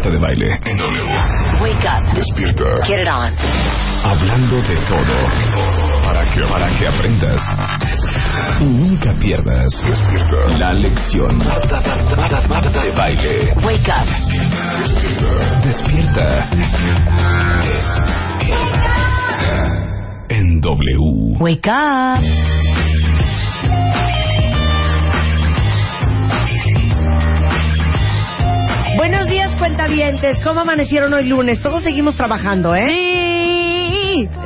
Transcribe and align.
Marta 0.00 0.12
de 0.12 0.18
Baile. 0.18 0.58
En 0.64 0.78
W. 0.78 1.02
Wake 1.60 1.86
up. 1.86 2.14
Despierta. 2.14 2.64
Get 2.86 3.00
it 3.00 3.08
on. 3.08 3.34
Hablando 4.02 4.56
de 4.62 4.76
todo. 4.88 5.14
Para 6.02 6.24
que, 6.24 6.40
para 6.40 6.70
que 6.78 6.86
aprendas. 6.86 7.42
Y 8.60 8.64
nunca 8.64 9.12
pierdas. 9.18 9.70
Despierta. 9.86 10.58
La 10.58 10.72
lección. 10.72 11.36
Marta, 11.36 11.82
Marta, 11.82 12.16
Marta, 12.16 12.48
Marta 12.48 12.82
de 12.82 12.92
Baile. 12.92 13.52
Wake 13.62 13.90
up. 13.90 14.06
Despierta. 15.64 16.48
Despierta. 16.56 17.20
En 20.30 20.60
W. 20.62 21.36
Wake 21.40 21.68
up. 21.68 22.24
Buenos 29.00 29.28
días, 29.28 29.56
cuentavientes. 29.56 30.38
¿Cómo 30.44 30.60
amanecieron 30.60 31.14
hoy 31.14 31.24
lunes? 31.24 31.58
Todos 31.62 31.82
seguimos 31.82 32.16
trabajando, 32.16 32.74
¿eh? 32.74 32.84
Sí. 32.86 33.19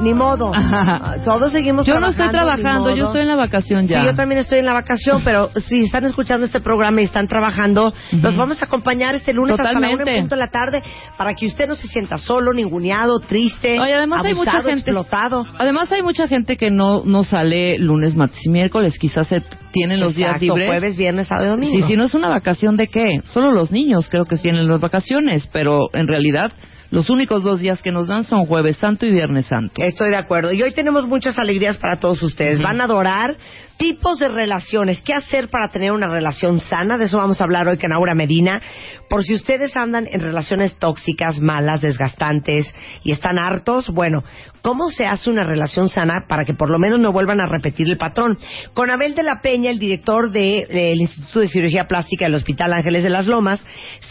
Ni 0.03 0.15
modo. 0.15 0.53
Ah, 0.55 1.17
Todos 1.25 1.53
seguimos 1.53 1.85
Yo 1.87 1.95
no 1.95 2.01
trabajando. 2.01 2.25
estoy 2.25 2.41
trabajando, 2.63 2.95
yo 2.97 3.07
estoy 3.07 3.21
en 3.23 3.29
la 3.29 3.37
vacación 3.37 3.87
ya. 3.87 4.01
Sí, 4.01 4.07
yo 4.07 4.15
también 4.15 4.41
estoy 4.41 4.59
en 4.59 4.67
la 4.67 4.73
vacación, 4.73 5.23
pero 5.25 5.51
si 5.61 5.81
están 5.83 6.05
escuchando 6.05 6.47
este 6.47 6.61
programa 6.61 7.01
y 7.01 7.05
están 7.05 7.29
trabajando, 7.29 7.93
los 8.13 8.37
vamos 8.37 8.61
a 8.63 8.67
acompañar 8.67 9.15
este 9.15 9.33
lunes 9.33 9.59
hasta 9.59 9.73
la 9.73 9.79
una 9.79 9.91
en 9.91 9.99
punto 10.21 10.35
de 10.35 10.41
la 10.41 10.49
tarde 10.49 10.83
para 11.17 11.35
que 11.35 11.47
usted 11.47 11.67
no 11.69 11.75
se 11.75 11.89
sienta 11.89 12.19
solo, 12.19 12.53
ninguneado, 12.53 13.19
triste, 13.21 13.79
Oye, 13.81 13.95
además 13.95 14.25
hay 14.25 14.35
mucha 14.35 14.51
abusado, 14.53 14.69
gente- 14.71 14.91
explotado. 14.91 15.45
Además 15.59 15.91
hay 15.93 16.03
mucha 16.03 16.27
gente 16.27 16.57
que 16.57 16.71
no, 16.71 17.03
no 17.05 17.25
sale 17.25 17.79
lunes, 17.79 18.17
martes 18.17 18.45
y 18.45 18.51
miércoles, 18.51 18.99
quizás 18.99 19.27
se 19.29 19.43
tienen 19.73 20.01
los 20.01 20.15
días 20.15 20.41
libres. 20.41 20.67
jueves, 20.69 20.97
viernes, 20.97 21.27
sábado 21.29 21.47
y 21.47 21.51
domingo. 21.51 21.75
Sí, 21.75 21.83
si 21.83 21.97
no 21.97 22.05
es 22.05 22.15
una 22.15 22.29
vacación 22.29 22.77
de 22.77 22.89
qué? 22.89 23.07
Solo 23.25 23.51
los 23.53 23.71
niños 23.73 24.09
creo 24.09 24.25
que 24.25 24.37
tienen 24.37 24.69
las 24.69 24.81
vacaciones, 24.81 25.49
pero 25.53 25.89
en 25.93 26.07
realidad 26.07 26.53
los 26.95 27.11
únicos 27.11 27.43
dos 27.43 27.59
días 27.59 27.83
que 27.83 27.91
nos 27.91 28.07
dan 28.07 28.23
son 28.23 28.47
jueves 28.47 28.77
santo 28.77 29.05
y 29.05 29.11
viernes 29.11 29.47
santo. 29.47 29.83
Estoy 29.83 30.11
de 30.11 30.17
acuerdo. 30.17 30.53
Y 30.53 30.63
hoy 30.63 30.73
tenemos 30.73 31.09
muchas 31.09 31.37
alegrías 31.41 31.77
para 31.77 31.97
todos 31.99 32.23
ustedes. 32.23 32.63
Van 32.63 32.81
a 32.81 32.85
adorar 32.85 33.37
tipos 33.77 34.21
de 34.21 34.29
relaciones. 34.29 35.03
¿Qué 35.03 35.13
hacer 35.13 35.49
para 35.49 35.67
tener 35.73 35.91
una 35.91 36.07
relación 36.07 36.61
sana? 36.61 36.97
De 36.97 37.07
eso 37.07 37.17
vamos 37.19 37.41
a 37.41 37.45
hablar 37.45 37.67
hoy 37.67 37.79
con 37.79 37.93
Aura 37.93 38.15
Medina. 38.15 38.63
Por 39.11 39.25
si 39.25 39.35
ustedes 39.35 39.77
andan 39.77 40.07
en 40.09 40.21
relaciones 40.21 40.77
tóxicas, 40.77 41.41
malas, 41.41 41.81
desgastantes 41.81 42.73
y 43.03 43.11
están 43.11 43.41
hartos, 43.41 43.89
bueno, 43.91 44.23
¿cómo 44.63 44.89
se 44.91 45.05
hace 45.05 45.31
una 45.31 45.43
relación 45.43 45.89
sana 45.89 46.27
para 46.29 46.45
que 46.45 46.55
por 46.55 46.71
lo 46.71 46.79
menos 46.79 47.01
no 47.01 47.11
vuelvan 47.11 47.41
a 47.41 47.47
repetir 47.47 47.89
el 47.89 47.99
patrón? 47.99 48.39
Con 48.73 48.91
Abel 48.91 49.17
de 49.17 49.25
la 49.25 49.41
Peña, 49.41 49.71
el 49.71 49.81
director 49.81 50.31
de- 50.31 50.65
del 50.71 51.01
Instituto 51.01 51.41
de 51.41 51.49
Cirugía 51.49 51.89
Plástica 51.89 52.27
del 52.27 52.37
Hospital 52.37 52.73
Ángeles 52.73 53.03
de 53.03 53.11
las 53.11 53.27
Lomas, 53.27 53.61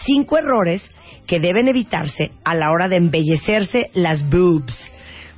cinco 0.05 0.37
errores 0.37 0.91
que 1.27 1.39
deben 1.39 1.67
evitarse 1.67 2.31
a 2.43 2.55
la 2.55 2.71
hora 2.71 2.87
de 2.87 2.97
embellecerse 2.97 3.89
las 3.93 4.27
boobs. 4.29 4.75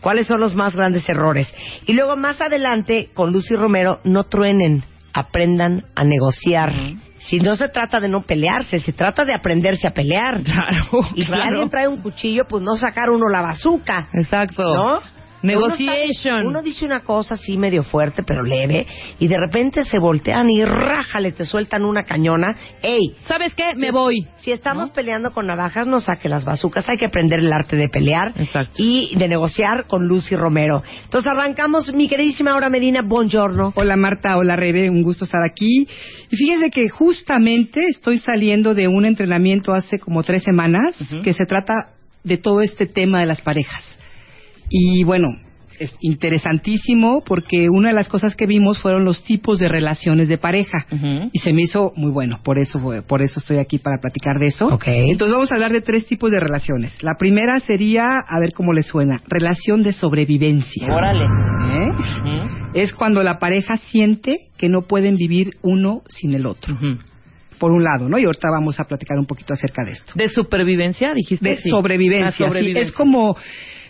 ¿Cuáles 0.02 0.28
son 0.28 0.40
los 0.40 0.54
más 0.56 0.76
grandes 0.76 1.08
errores? 1.10 1.52
Y 1.88 1.94
luego 1.94 2.16
más 2.16 2.40
adelante, 2.40 3.10
con 3.14 3.32
Lucy 3.32 3.56
Romero, 3.56 4.02
no 4.04 4.26
truenen, 4.26 4.84
aprendan 5.14 5.86
a 5.96 6.04
negociar. 6.04 6.74
Si 7.18 7.40
no 7.40 7.56
se 7.56 7.70
trata 7.70 8.00
de 8.00 8.08
no 8.08 8.22
pelearse, 8.22 8.78
se 8.80 8.94
trata 8.94 9.26
de 9.26 9.34
aprenderse 9.34 9.88
a 9.88 9.92
pelear. 9.92 10.42
Claro, 10.44 11.00
Y 11.16 11.24
si 11.24 11.28
claro. 11.28 11.44
alguien 11.46 11.70
trae 11.70 11.88
un 11.88 11.98
cuchillo, 11.98 12.44
pues 12.48 12.62
no 12.62 12.76
sacar 12.78 13.10
uno 13.10 13.30
la 13.30 13.42
bazuca. 13.42 14.08
Exacto. 14.14 14.64
¿No? 14.64 15.15
Negotiation. 15.46 16.34
Uno, 16.34 16.38
está- 16.40 16.50
uno 16.50 16.62
dice 16.62 16.86
una 16.86 17.00
cosa 17.02 17.36
así 17.36 17.58
medio 17.58 17.84
fuerte, 17.84 18.24
pero 18.24 18.44
leve, 18.44 18.86
y 19.20 19.28
de 19.28 19.38
repente 19.38 19.84
se 19.84 20.00
voltean 20.00 20.50
y 20.50 20.64
rájale, 20.66 21.32
te 21.32 21.46
sueltan 21.46 21.86
una 21.86 22.04
cañona. 22.04 22.56
¡Ey! 22.82 23.14
¿Sabes 23.28 23.54
qué? 23.54 23.76
Me 23.76 23.92
voy. 23.92 24.28
Si 24.38 24.52
estamos 24.52 24.92
peleando 24.92 25.32
con 25.32 25.48
navajas, 25.48 25.88
no 25.88 26.02
saque 26.02 26.30
las 26.30 26.46
bazucas. 26.46 26.88
Hay 26.90 26.98
que 26.98 27.06
aprender 27.06 27.40
el 27.40 27.52
arte 27.52 27.76
de 27.76 27.90
pelear 27.90 28.34
Exacto. 28.38 28.76
y 28.78 29.16
de 29.16 29.28
negociar 29.28 29.86
con 29.88 30.08
Lucy 30.08 30.36
Romero. 30.36 30.84
Entonces 31.04 31.32
arrancamos, 31.32 31.94
mi 31.94 32.08
queridísima 32.08 32.52
Aura 32.54 32.70
Medina, 32.70 33.02
buongiorno. 33.02 33.74
Hola 33.76 33.96
Marta, 33.96 34.38
hola 34.38 34.56
Rebe, 34.56 34.90
un 34.90 35.02
gusto 35.04 35.26
estar 35.26 35.42
aquí. 35.44 35.88
Y 36.30 36.36
fíjense 36.36 36.70
que 36.70 36.90
justamente 36.90 37.86
estoy 37.88 38.18
saliendo 38.18 38.74
de 38.74 38.88
un 38.88 39.06
entrenamiento 39.06 39.74
hace 39.74 40.00
como 40.00 40.24
tres 40.24 40.44
semanas 40.44 40.96
que 41.24 41.34
se 41.34 41.46
trata 41.46 41.74
de 42.24 42.38
todo 42.38 42.62
este 42.62 42.86
tema 42.88 43.20
de 43.20 43.26
las 43.28 43.42
parejas. 43.42 43.95
Y 44.70 45.04
bueno, 45.04 45.38
es 45.80 45.96
interesantísimo 46.02 47.22
porque 47.26 47.70
una 47.70 47.90
de 47.90 47.96
las 47.96 48.08
cosas 48.08 48.36
que 48.36 48.46
vimos 48.46 48.80
fueron 48.80 49.04
los 49.06 49.24
tipos 49.24 49.60
de 49.60 49.68
relaciones 49.68 50.28
de 50.28 50.38
pareja. 50.38 50.86
Y 51.34 51.40
se 51.40 51.54
me 51.54 51.62
hizo 51.64 51.92
muy 51.96 52.12
bueno, 52.12 52.40
por 52.44 52.58
eso, 52.58 52.80
por 53.08 53.22
eso 53.22 53.40
estoy 53.40 53.58
aquí 53.58 53.78
para 53.78 54.00
platicar 54.00 54.40
de 54.40 54.48
eso. 54.48 54.68
Ok. 54.68 54.88
Entonces 54.88 55.34
vamos 55.34 55.52
a 55.52 55.56
hablar 55.56 55.72
de 55.72 55.82
tres 55.82 56.06
tipos 56.06 56.32
de 56.32 56.40
relaciones. 56.40 57.02
La 57.04 57.16
primera 57.18 57.60
sería, 57.60 58.20
a 58.26 58.40
ver 58.40 58.54
cómo 58.54 58.74
le 58.74 58.84
suena, 58.84 59.22
relación 59.28 59.84
de 59.84 59.94
sobrevivencia. 59.94 60.94
Órale. 60.94 61.26
¿Eh? 61.68 61.92
es 62.76 62.94
cuando 62.94 63.24
la 63.24 63.40
pareja 63.40 63.78
siente 63.78 64.50
que 64.58 64.70
no 64.70 64.82
pueden 64.84 65.16
vivir 65.16 65.52
uno 65.62 66.02
sin 66.08 66.34
el 66.36 66.46
otro. 66.46 66.78
Por 67.58 67.72
un 67.72 67.84
lado, 67.84 68.10
¿no? 68.10 68.18
Y 68.20 68.26
ahorita 68.26 68.50
vamos 68.52 68.80
a 68.80 68.84
platicar 68.84 69.18
un 69.18 69.26
poquito 69.26 69.54
acerca 69.54 69.84
de 69.86 69.92
esto. 69.92 70.12
¿De 70.16 70.28
supervivencia 70.30 71.14
dijiste? 71.14 71.50
De 71.52 71.58
Sí. 71.58 71.70
sobrevivencia. 71.70 72.28
Ah, 72.28 72.32
sí. 72.32 72.44
sobrevivencia. 72.44 72.84
Es 72.84 72.92
como 72.92 73.36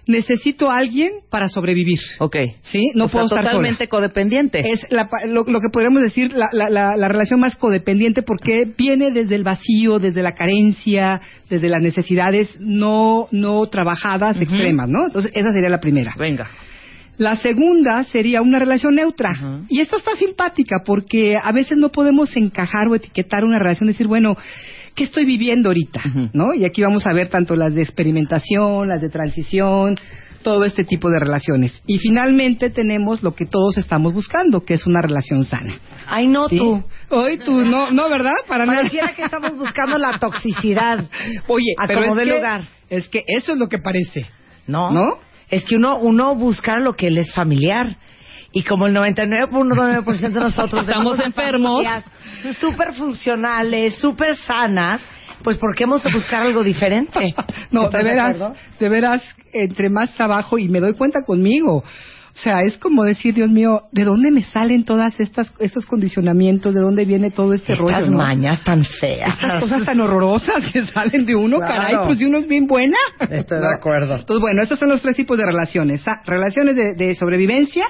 necesito 0.08 0.70
a 0.70 0.78
alguien 0.78 1.12
para 1.30 1.50
sobrevivir. 1.50 2.00
Ok. 2.20 2.36
¿Sí? 2.62 2.92
No 2.96 3.06
O 3.06 3.08
sea, 3.08 3.14
puedo 3.22 3.26
estar 3.26 3.46
totalmente 3.46 3.88
codependiente. 3.88 4.64
Es 4.72 4.86
la 4.92 5.10
lo, 5.28 5.44
lo 5.44 5.62
que 5.62 5.70
podríamos 5.72 6.02
decir 6.02 6.34
la, 6.34 6.50
la, 6.52 6.70
la, 6.70 6.96
la 6.96 7.08
relación 7.08 7.40
más 7.40 7.56
codependiente 7.56 8.22
porque 8.22 8.66
viene 8.78 9.12
desde 9.12 9.36
el 9.36 9.44
vacío, 9.44 10.00
desde 10.00 10.22
la 10.22 10.34
carencia, 10.34 11.22
desde 11.50 11.70
las 11.70 11.82
necesidades 11.82 12.58
no 12.60 13.28
no 13.32 13.66
trabajadas 13.68 14.36
Ujú. 14.36 14.44
extremas, 14.44 14.90
¿no? 14.90 15.06
Entonces 15.08 15.32
esa 15.34 15.52
sería 15.52 15.70
la 15.70 15.80
primera. 15.80 16.14
Venga. 16.18 16.48
La 17.18 17.38
segunda 17.38 18.04
sería 18.04 18.42
una 18.42 18.60
relación 18.60 18.96
neutra. 18.96 19.30
Y 19.70 19.80
esta 19.80 19.96
está 19.96 20.16
simpática 20.18 20.82
porque 20.86 21.38
a 21.42 21.52
veces 21.54 21.78
no 21.78 21.90
podemos 21.90 22.36
encajar 22.36 22.88
o 22.90 22.96
etiquetar 22.96 23.46
una 23.46 23.58
relación, 23.58 23.88
decir, 23.88 24.08
bueno, 24.08 24.36
¿qué 24.96 25.04
estoy 25.04 25.26
viviendo 25.26 25.70
ahorita? 25.70 26.02
¿No? 26.34 26.54
Y 26.54 26.66
aquí 26.66 26.82
vamos 26.82 27.06
a 27.06 27.14
ver 27.14 27.30
tanto 27.30 27.56
las 27.56 27.76
de 27.76 27.82
experimentación, 27.82 28.88
las 28.88 29.02
de 29.02 29.10
transición, 29.10 29.98
todo 30.42 30.64
este 30.64 30.84
tipo 30.84 31.10
de 31.10 31.20
relaciones. 31.20 31.82
Y 31.88 31.98
finalmente 31.98 32.70
tenemos 32.70 33.24
lo 33.24 33.34
que 33.36 33.46
todos 33.46 33.78
estamos 33.78 34.14
buscando, 34.14 34.64
que 34.64 34.76
es 34.76 34.86
una 34.86 35.02
relación 35.02 35.44
sana. 35.44 35.74
Ay, 36.08 36.28
no 36.28 36.48
¿Sí? 36.48 36.58
tú. 36.58 36.84
Hoy 37.10 37.38
tú, 37.40 37.64
no, 37.64 37.92
no, 37.92 38.10
¿verdad? 38.10 38.36
Para 38.48 38.66
nada. 38.66 38.78
Pareciera 38.80 39.14
que 39.16 39.24
estamos 39.24 39.56
buscando 39.58 39.98
la 39.98 40.20
toxicidad. 40.20 41.04
Oye, 41.48 41.74
a 41.80 41.88
pero 41.88 42.02
como 42.02 42.12
es 42.14 42.18
dé 42.18 42.24
que, 42.26 42.38
lugar. 42.38 42.68
es 42.90 43.10
que 43.10 43.24
eso 43.28 43.54
es 43.54 43.58
lo 43.60 43.68
que 43.68 43.80
parece, 43.80 44.28
¿No? 44.68 44.92
¿no? 44.92 45.18
Es 45.50 45.66
que 45.66 45.76
uno, 45.76 45.98
uno 45.98 46.36
busca 46.36 46.78
lo 46.78 46.94
que 46.94 47.10
le 47.10 47.22
es 47.22 47.34
familiar. 47.34 47.96
Y 48.58 48.64
como 48.64 48.88
el 48.88 48.96
99.9% 48.96 50.20
de 50.32 50.40
nosotros 50.40 50.88
Estamos 50.88 51.20
enfermos. 51.20 51.86
Súper 52.60 52.94
funcionales, 52.94 53.96
súper 53.98 54.36
sanas, 54.38 55.02
pues 55.44 55.58
¿por 55.58 55.76
qué 55.76 55.84
hemos 55.84 56.02
de 56.04 56.12
buscar 56.14 56.42
algo 56.44 56.64
diferente? 56.64 57.36
No, 57.72 57.84
¿Estás 57.84 58.04
de 58.04 58.10
veras, 58.10 58.36
acuerdo? 58.36 58.56
de 58.80 58.90
veras, 58.90 59.24
entre 59.52 59.90
más 59.90 60.14
trabajo 60.14 60.58
y 60.58 60.70
me 60.70 60.80
doy 60.80 60.94
cuenta 60.94 61.24
conmigo. 61.26 61.78
O 61.80 62.38
sea, 62.38 62.62
es 62.64 62.78
como 62.78 63.04
decir, 63.04 63.34
Dios 63.34 63.50
mío, 63.50 63.84
¿de 63.92 64.04
dónde 64.04 64.30
me 64.32 64.42
salen 64.44 64.84
todas 64.86 65.20
estas 65.20 65.52
estos 65.60 65.86
condicionamientos? 65.86 66.74
¿De 66.74 66.82
dónde 66.82 67.04
viene 67.06 67.32
todo 67.32 67.54
este 67.54 67.74
Estas 67.74 67.94
rollo? 67.94 68.12
no? 68.12 68.18
mañas 68.18 68.62
tan 68.64 68.84
feas. 68.86 69.34
Estas 69.36 69.62
cosas 69.62 69.86
tan 69.86 70.00
horrorosas 70.02 70.72
que 70.72 70.82
salen 70.86 71.26
de 71.26 71.36
uno, 71.36 71.58
Claro. 71.58 71.74
caray, 71.82 71.96
pues 72.06 72.20
si 72.20 72.26
uno 72.26 72.38
es 72.38 72.48
bien 72.48 72.68
buena. 72.68 72.98
Estoy 73.20 73.60
de 73.60 73.74
acuerdo. 73.74 74.16
Entonces, 74.16 74.40
bueno, 74.42 74.62
estos 74.64 74.78
son 74.80 74.90
los 74.90 75.02
tres 75.02 75.16
tipos 75.16 75.38
de 75.38 75.46
relaciones. 75.46 76.02
Sa- 76.02 76.22
relaciones 76.26 76.76
de, 76.76 76.94
de 76.94 77.16
sobrevivencia, 77.16 77.88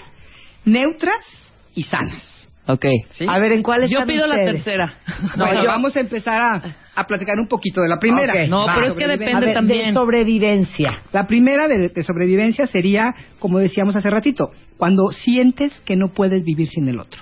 neutras 0.66 1.26
y 1.74 1.84
sanas. 1.84 2.32
Ok. 2.68 2.86
A 3.28 3.38
ver, 3.40 3.52
¿en 3.52 3.62
cuáles 3.62 3.92
Yo 3.92 4.04
pido 4.08 4.26
la 4.26 4.38
tercera. 4.44 4.96
bueno, 5.38 5.62
yo- 5.62 5.68
vamos 5.68 5.96
a 5.96 6.00
empezar 6.00 6.42
a, 6.42 6.76
a 6.96 7.06
platicar 7.06 7.40
un 7.40 7.48
poquito 7.48 7.82
de 7.82 7.88
la 7.88 8.00
primera. 8.00 8.48
No, 8.48 8.66
va. 8.66 8.74
pero 8.76 8.88
es 8.88 8.94
que 8.98 9.04
A 9.06 9.08
depende 9.10 9.46
ver, 9.46 9.54
también. 9.54 9.88
de 9.88 9.94
sobrevivencia. 9.94 11.04
La 11.12 11.28
primera 11.28 11.68
de, 11.68 11.90
de 11.90 12.04
sobrevivencia 12.04 12.66
sería, 12.66 13.14
como 13.38 13.60
decíamos 13.60 13.96
hace 13.96 14.10
ratito, 14.10 14.50
cuando 14.78 15.10
sientes 15.12 15.80
que 15.82 15.96
no 15.96 16.12
puedes 16.14 16.44
vivir 16.44 16.68
sin 16.68 16.88
el 16.88 17.00
otro. 17.00 17.22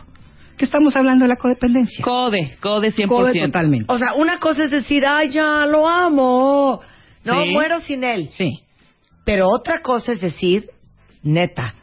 ¿Qué 0.56 0.64
estamos 0.64 0.96
hablando 0.96 1.26
de 1.26 1.30
la 1.30 1.36
codependencia? 1.36 2.06
Code, 2.06 2.56
code 2.62 2.94
100%. 2.94 3.08
Code 3.08 3.42
totalmente. 3.42 3.86
O 3.90 3.98
sea, 3.98 4.14
una 4.14 4.40
cosa 4.40 4.64
es 4.66 4.72
decir, 4.72 5.04
ay, 5.06 5.30
ya 5.30 5.66
lo 5.66 5.90
amo. 5.90 6.80
No, 7.26 7.44
Sí. 7.44 7.50
muero 7.52 7.82
sin 7.82 8.04
él. 8.06 8.30
Sí. 8.32 8.62
Pero 9.26 9.48
otra 9.50 9.82
cosa 9.82 10.14
es 10.14 10.22
decir, 10.22 10.70
neta, 11.22 11.74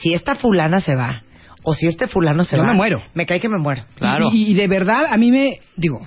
si 0.00 0.14
esta 0.14 0.34
fulana 0.36 0.80
se 0.80 0.94
va, 0.94 1.22
o 1.62 1.74
si 1.74 1.86
este 1.86 2.06
fulano 2.08 2.44
se 2.44 2.56
Yo 2.56 2.62
va, 2.62 2.68
me 2.70 2.74
muero. 2.74 3.02
Me 3.14 3.26
cae 3.26 3.40
que 3.40 3.48
me 3.48 3.58
muero. 3.58 3.84
Claro. 3.96 4.28
Y, 4.32 4.50
y 4.50 4.54
de 4.54 4.68
verdad, 4.68 5.06
a 5.10 5.16
mí 5.16 5.30
me, 5.30 5.60
digo, 5.76 6.00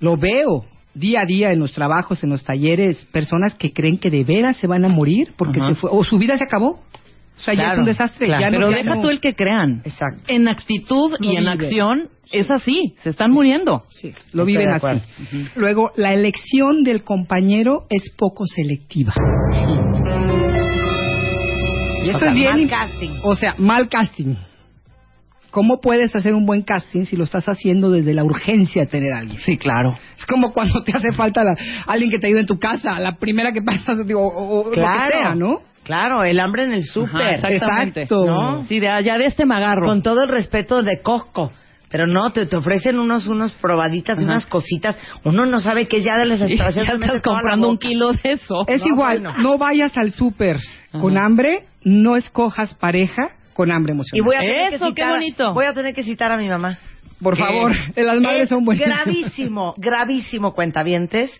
lo 0.00 0.16
veo 0.16 0.64
día 0.94 1.20
a 1.22 1.26
día 1.26 1.50
en 1.52 1.58
los 1.58 1.72
trabajos, 1.72 2.22
en 2.24 2.30
los 2.30 2.44
talleres, 2.44 3.04
personas 3.06 3.54
que 3.54 3.72
creen 3.72 3.98
que 3.98 4.10
de 4.10 4.24
veras 4.24 4.56
se 4.56 4.66
van 4.66 4.84
a 4.84 4.88
morir 4.88 5.34
porque 5.36 5.58
Ajá. 5.60 5.70
se 5.70 5.74
fue, 5.74 5.90
o 5.92 6.02
su 6.04 6.18
vida 6.18 6.38
se 6.38 6.44
acabó. 6.44 6.80
O 7.36 7.40
sea, 7.40 7.52
ya 7.52 7.66
es 7.72 7.78
un 7.78 7.84
desastre. 7.84 8.26
claro. 8.26 8.40
ya 8.42 8.50
no- 8.50 8.58
Pero 8.58 8.70
ya 8.70 8.76
deja 8.76 8.94
no- 8.94 9.00
tú 9.02 9.10
el 9.10 9.18
que 9.18 9.34
crean. 9.34 9.82
Exacto. 9.84 10.22
En 10.28 10.46
actitud 10.48 11.16
y 11.20 11.36
en 11.36 11.48
acción 11.48 12.08
es 12.30 12.48
así, 12.50 12.94
se 13.02 13.10
están 13.10 13.32
muriendo. 13.32 13.82
Sí, 13.90 14.12
lo 14.32 14.44
Estoy 14.44 14.46
viven 14.56 14.68
así. 14.70 15.02
Luego, 15.56 15.90
la 15.96 16.14
elección 16.14 16.84
del 16.84 17.02
compañero 17.02 17.80
es 17.90 18.08
poco 18.16 18.46
selectiva. 18.46 19.12
Y 22.04 22.10
esto 22.10 22.16
O 22.16 22.20
sea, 22.20 22.28
es 22.28 22.34
bien. 22.34 22.50
mal 22.52 22.68
casting. 22.70 23.10
O 23.22 23.34
sea, 23.36 23.54
mal 23.58 23.88
casting. 23.88 24.34
¿Cómo 25.50 25.80
puedes 25.80 26.14
hacer 26.16 26.34
un 26.34 26.46
buen 26.46 26.62
casting 26.62 27.04
si 27.04 27.16
lo 27.16 27.22
estás 27.24 27.48
haciendo 27.48 27.90
desde 27.92 28.12
la 28.12 28.24
urgencia 28.24 28.82
de 28.82 28.88
tener 28.88 29.12
a 29.12 29.18
alguien? 29.18 29.38
Sí, 29.38 29.56
claro. 29.56 29.96
Es 30.18 30.26
como 30.26 30.52
cuando 30.52 30.82
te 30.82 30.92
hace 30.96 31.12
falta 31.12 31.44
la- 31.44 31.56
alguien 31.86 32.10
que 32.10 32.18
te 32.18 32.26
ayude 32.26 32.40
en 32.40 32.46
tu 32.46 32.58
casa, 32.58 32.98
la 32.98 33.16
primera 33.18 33.52
que 33.52 33.62
pasas, 33.62 33.98
digo, 34.06 34.20
o, 34.20 34.60
o 34.62 34.64
lo 34.64 34.70
que 34.72 34.80
Claro. 34.80 35.12
sea, 35.12 35.34
¿no? 35.36 35.60
Claro, 35.84 36.24
el 36.24 36.40
hambre 36.40 36.64
en 36.64 36.72
el 36.72 36.82
súper. 36.82 37.34
Exactamente. 37.34 38.02
Exacto. 38.02 38.24
¿No? 38.26 38.64
Sí, 38.66 38.80
de, 38.80 38.86
ya 39.04 39.16
de 39.16 39.26
este 39.26 39.46
me 39.46 39.54
agarro. 39.54 39.86
Con 39.86 40.02
todo 40.02 40.22
el 40.24 40.28
respeto 40.30 40.82
de 40.82 41.00
Costco. 41.02 41.52
Pero 41.90 42.08
no, 42.08 42.32
te, 42.32 42.46
te 42.46 42.56
ofrecen 42.56 42.98
unos, 42.98 43.28
unos 43.28 43.52
probaditas 43.52 44.16
Ajá. 44.18 44.26
unas 44.26 44.46
cositas. 44.46 44.96
Uno 45.22 45.46
no 45.46 45.60
sabe 45.60 45.86
que 45.86 46.00
ya 46.02 46.16
de 46.18 46.24
la 46.26 46.34
Y 46.34 46.38
desesperación 46.38 46.84
ya 46.86 46.92
se 46.92 46.98
mete 46.98 47.14
estás 47.16 47.22
comprando 47.22 47.68
un 47.68 47.78
kilo 47.78 48.12
de 48.12 48.32
eso. 48.32 48.64
Es 48.66 48.80
No, 48.80 48.86
igual, 48.88 49.20
bueno. 49.20 49.38
no 49.38 49.58
vayas 49.58 49.96
al 49.96 50.12
súper 50.12 50.56
con 50.90 51.16
hambre, 51.18 51.66
no 51.84 52.16
escojas 52.16 52.74
pareja 52.74 53.30
con 53.54 53.70
hambre 53.70 53.92
Y 53.92 53.94
emocional. 53.94 54.24
voy 54.24 54.34
a 54.36 54.40
tener 54.40 54.68
que 54.70 54.74
Eso, 54.76 54.84
qué 54.86 54.90
citar, 55.02 55.10
bonito. 55.14 55.54
Voy 55.54 55.64
a 55.66 55.74
tener 55.74 55.94
que 55.94 56.02
citar 56.02 56.32
a 56.32 56.36
mi 56.36 56.48
mamá. 56.48 56.78
Por 57.22 57.36
¿Qué? 57.36 57.42
favor, 57.44 57.72
las 57.96 58.20
madres 58.20 58.42
Es 58.44 58.48
son 58.48 58.64
buenas. 58.64 58.84
gravísimo, 58.84 59.74
gravísimo, 59.76 60.52
cuentavientes, 60.54 61.30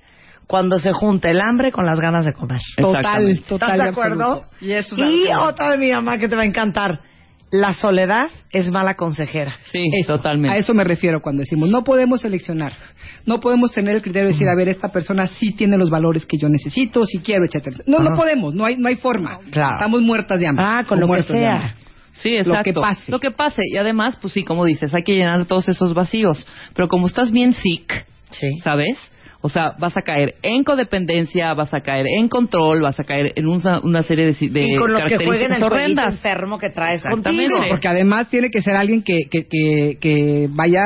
cuando 0.46 0.79
se 0.79 0.93
junta 0.93 1.31
el 1.31 1.41
hambre 1.41 1.73
con 1.73 1.87
las 1.87 1.99
ganas 1.99 2.25
de 2.25 2.32
comer. 2.35 2.61
Total, 2.76 3.41
total. 3.49 3.70
¿Estás 3.70 3.79
de 3.79 3.85
y 3.85 3.88
acuerdo? 3.88 4.44
Y 4.61 4.73
eso 4.73 4.94
es 4.96 5.11
Y 5.11 5.25
que- 5.25 5.35
otra 5.37 5.70
de 5.73 5.79
mi 5.79 5.91
mamá 5.91 6.19
que 6.19 6.29
te 6.29 6.37
va 6.37 6.43
a 6.43 6.47
encantar. 6.47 7.00
La 7.50 7.73
soledad 7.73 8.31
es 8.50 8.69
mala 8.70 8.94
consejera. 8.94 9.55
Sí, 9.70 9.87
Eso, 10.00 10.17
totalmente. 10.17 10.56
A 10.56 10.58
eso 10.58 10.75
me 10.75 10.82
refiero 10.82 11.20
cuando 11.23 11.41
decimos, 11.41 11.69
no 11.69 11.85
podemos 11.85 12.23
seleccionar, 12.23 12.73
no 13.26 13.38
podemos 13.38 13.70
tener 13.70 13.94
el 13.96 14.02
criterio 14.02 14.26
de 14.29 14.32
decir, 14.32 14.49
a 14.49 14.56
ver, 14.56 14.69
esta 14.69 14.88
persona 14.91 15.29
sí 15.29 15.52
tiene 15.52 15.76
los 15.79 15.88
valores 15.88 16.26
que 16.26 16.37
yo 16.37 16.49
necesito, 16.49 17.06
si 17.06 17.19
quiero, 17.20 17.44
etcétera. 17.44 17.76
No, 17.87 18.00
no 18.00 18.17
podemos, 18.17 18.55
no 18.55 18.64
hay, 18.64 18.76
no 18.76 18.88
hay 18.88 18.96
forma. 18.96 19.38
Claro. 19.50 19.76
Estamos 19.76 20.02
muertas 20.02 20.41
de 20.41 20.46
hambre. 20.49 20.64
Ah, 20.67 20.85
con 20.88 20.99
lo 20.99 21.06
que 21.08 21.23
sea. 21.23 21.76
Sí, 22.14 22.32
Lo 22.35 22.38
exacto. 22.41 22.62
que 22.64 22.73
pase. 22.75 23.12
Lo 23.12 23.19
que 23.20 23.31
pase. 23.31 23.62
Y 23.67 23.76
además, 23.76 24.17
pues 24.20 24.32
sí, 24.35 24.44
como 24.44 24.64
dices, 24.64 24.94
hay 24.94 25.02
que 25.02 25.14
llenar 25.14 25.44
todos 25.47 25.69
esos 25.69 25.94
vacíos. 25.94 26.47
Pero 26.75 26.88
como 26.88 27.06
estás 27.06 27.31
bien 27.32 27.55
sick, 27.55 28.06
Sí. 28.31 28.58
¿sabes? 28.62 28.99
O 29.46 29.50
sea, 29.50 29.75
vas 29.79 29.94
a 29.94 30.00
caer 30.00 30.37
en 30.41 30.64
codependencia, 30.64 31.52
vas 31.52 31.75
a 31.75 31.82
caer 31.82 32.06
en 32.19 32.29
control, 32.31 32.81
vas 32.81 32.99
a 32.99 33.05
caer 33.05 33.35
en 33.37 33.46
una, 33.46 33.81
una 33.81 34.02
serie 34.02 34.25
de, 34.25 34.32
de 34.49 34.64
y 34.64 34.76
con 34.76 34.91
los 34.91 35.05
que 35.05 35.17
jueguen 35.19 35.52
el 35.52 35.61
características 35.61 35.62
horrendas. 35.70 36.12
enfermo 36.14 36.58
que 36.58 36.70
traes 36.70 37.02
contigo. 37.05 37.58
Porque 37.69 37.87
además 37.88 38.31
tiene 38.31 38.49
que 38.50 38.62
ser 38.62 38.75
alguien 38.75 39.02
que, 39.02 39.25
que, 39.31 39.46
que, 39.46 39.99
que 40.00 40.49
vaya 40.50 40.81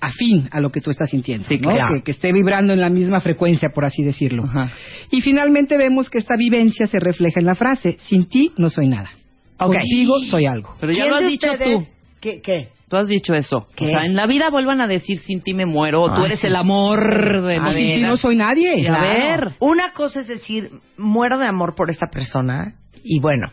afín 0.00 0.48
a 0.50 0.58
lo 0.60 0.70
que 0.70 0.80
tú 0.80 0.90
estás 0.90 1.08
sintiendo, 1.10 1.46
Sí, 1.46 1.58
¿no? 1.58 1.70
claro. 1.70 1.94
que, 1.94 2.02
que 2.02 2.10
esté 2.10 2.32
vibrando 2.32 2.72
en 2.72 2.80
la 2.80 2.88
misma 2.88 3.20
frecuencia, 3.20 3.68
por 3.68 3.84
así 3.84 4.02
decirlo. 4.02 4.42
Ajá. 4.42 4.72
Y 5.12 5.20
finalmente 5.20 5.76
vemos 5.76 6.10
que 6.10 6.18
esta 6.18 6.34
vivencia 6.36 6.88
se 6.88 6.98
refleja 6.98 7.38
en 7.38 7.46
la 7.46 7.54
frase, 7.54 7.96
sin 8.00 8.28
ti 8.28 8.50
no 8.56 8.70
soy 8.70 8.88
nada. 8.88 9.10
Contigo 9.56 10.18
soy 10.24 10.46
algo. 10.46 10.74
Pero 10.80 10.90
ya 10.92 11.02
¿Quién 11.02 11.10
lo 11.10 11.16
has 11.16 11.26
dicho 11.28 11.52
ustedes- 11.52 11.78
tú. 11.78 11.86
¿Qué? 12.20 12.40
qué? 12.42 12.68
Tú 12.90 12.96
has 12.96 13.06
dicho 13.06 13.34
eso. 13.34 13.66
¿Qué? 13.76 13.86
O 13.86 13.88
sea, 13.88 14.04
en 14.04 14.16
la 14.16 14.26
vida 14.26 14.50
vuelvan 14.50 14.80
a 14.80 14.86
decir 14.88 15.18
sin 15.20 15.40
ti 15.42 15.54
me 15.54 15.64
muero, 15.64 16.06
tú 16.08 16.20
Ay, 16.22 16.26
eres 16.26 16.40
sí. 16.40 16.48
el 16.48 16.56
amor 16.56 17.00
de 17.46 17.58
O 17.58 17.62
mi 17.62 17.72
sin 17.72 17.94
ti 17.94 18.02
no 18.02 18.16
soy 18.16 18.34
nadie. 18.36 18.86
A 18.88 19.00
ver. 19.02 19.52
Una 19.60 19.92
cosa 19.92 20.20
es 20.20 20.26
decir, 20.28 20.70
muero 20.98 21.38
de 21.38 21.46
amor 21.46 21.76
por 21.76 21.88
esta 21.88 22.08
persona 22.08 22.74
y 23.04 23.20
bueno, 23.20 23.46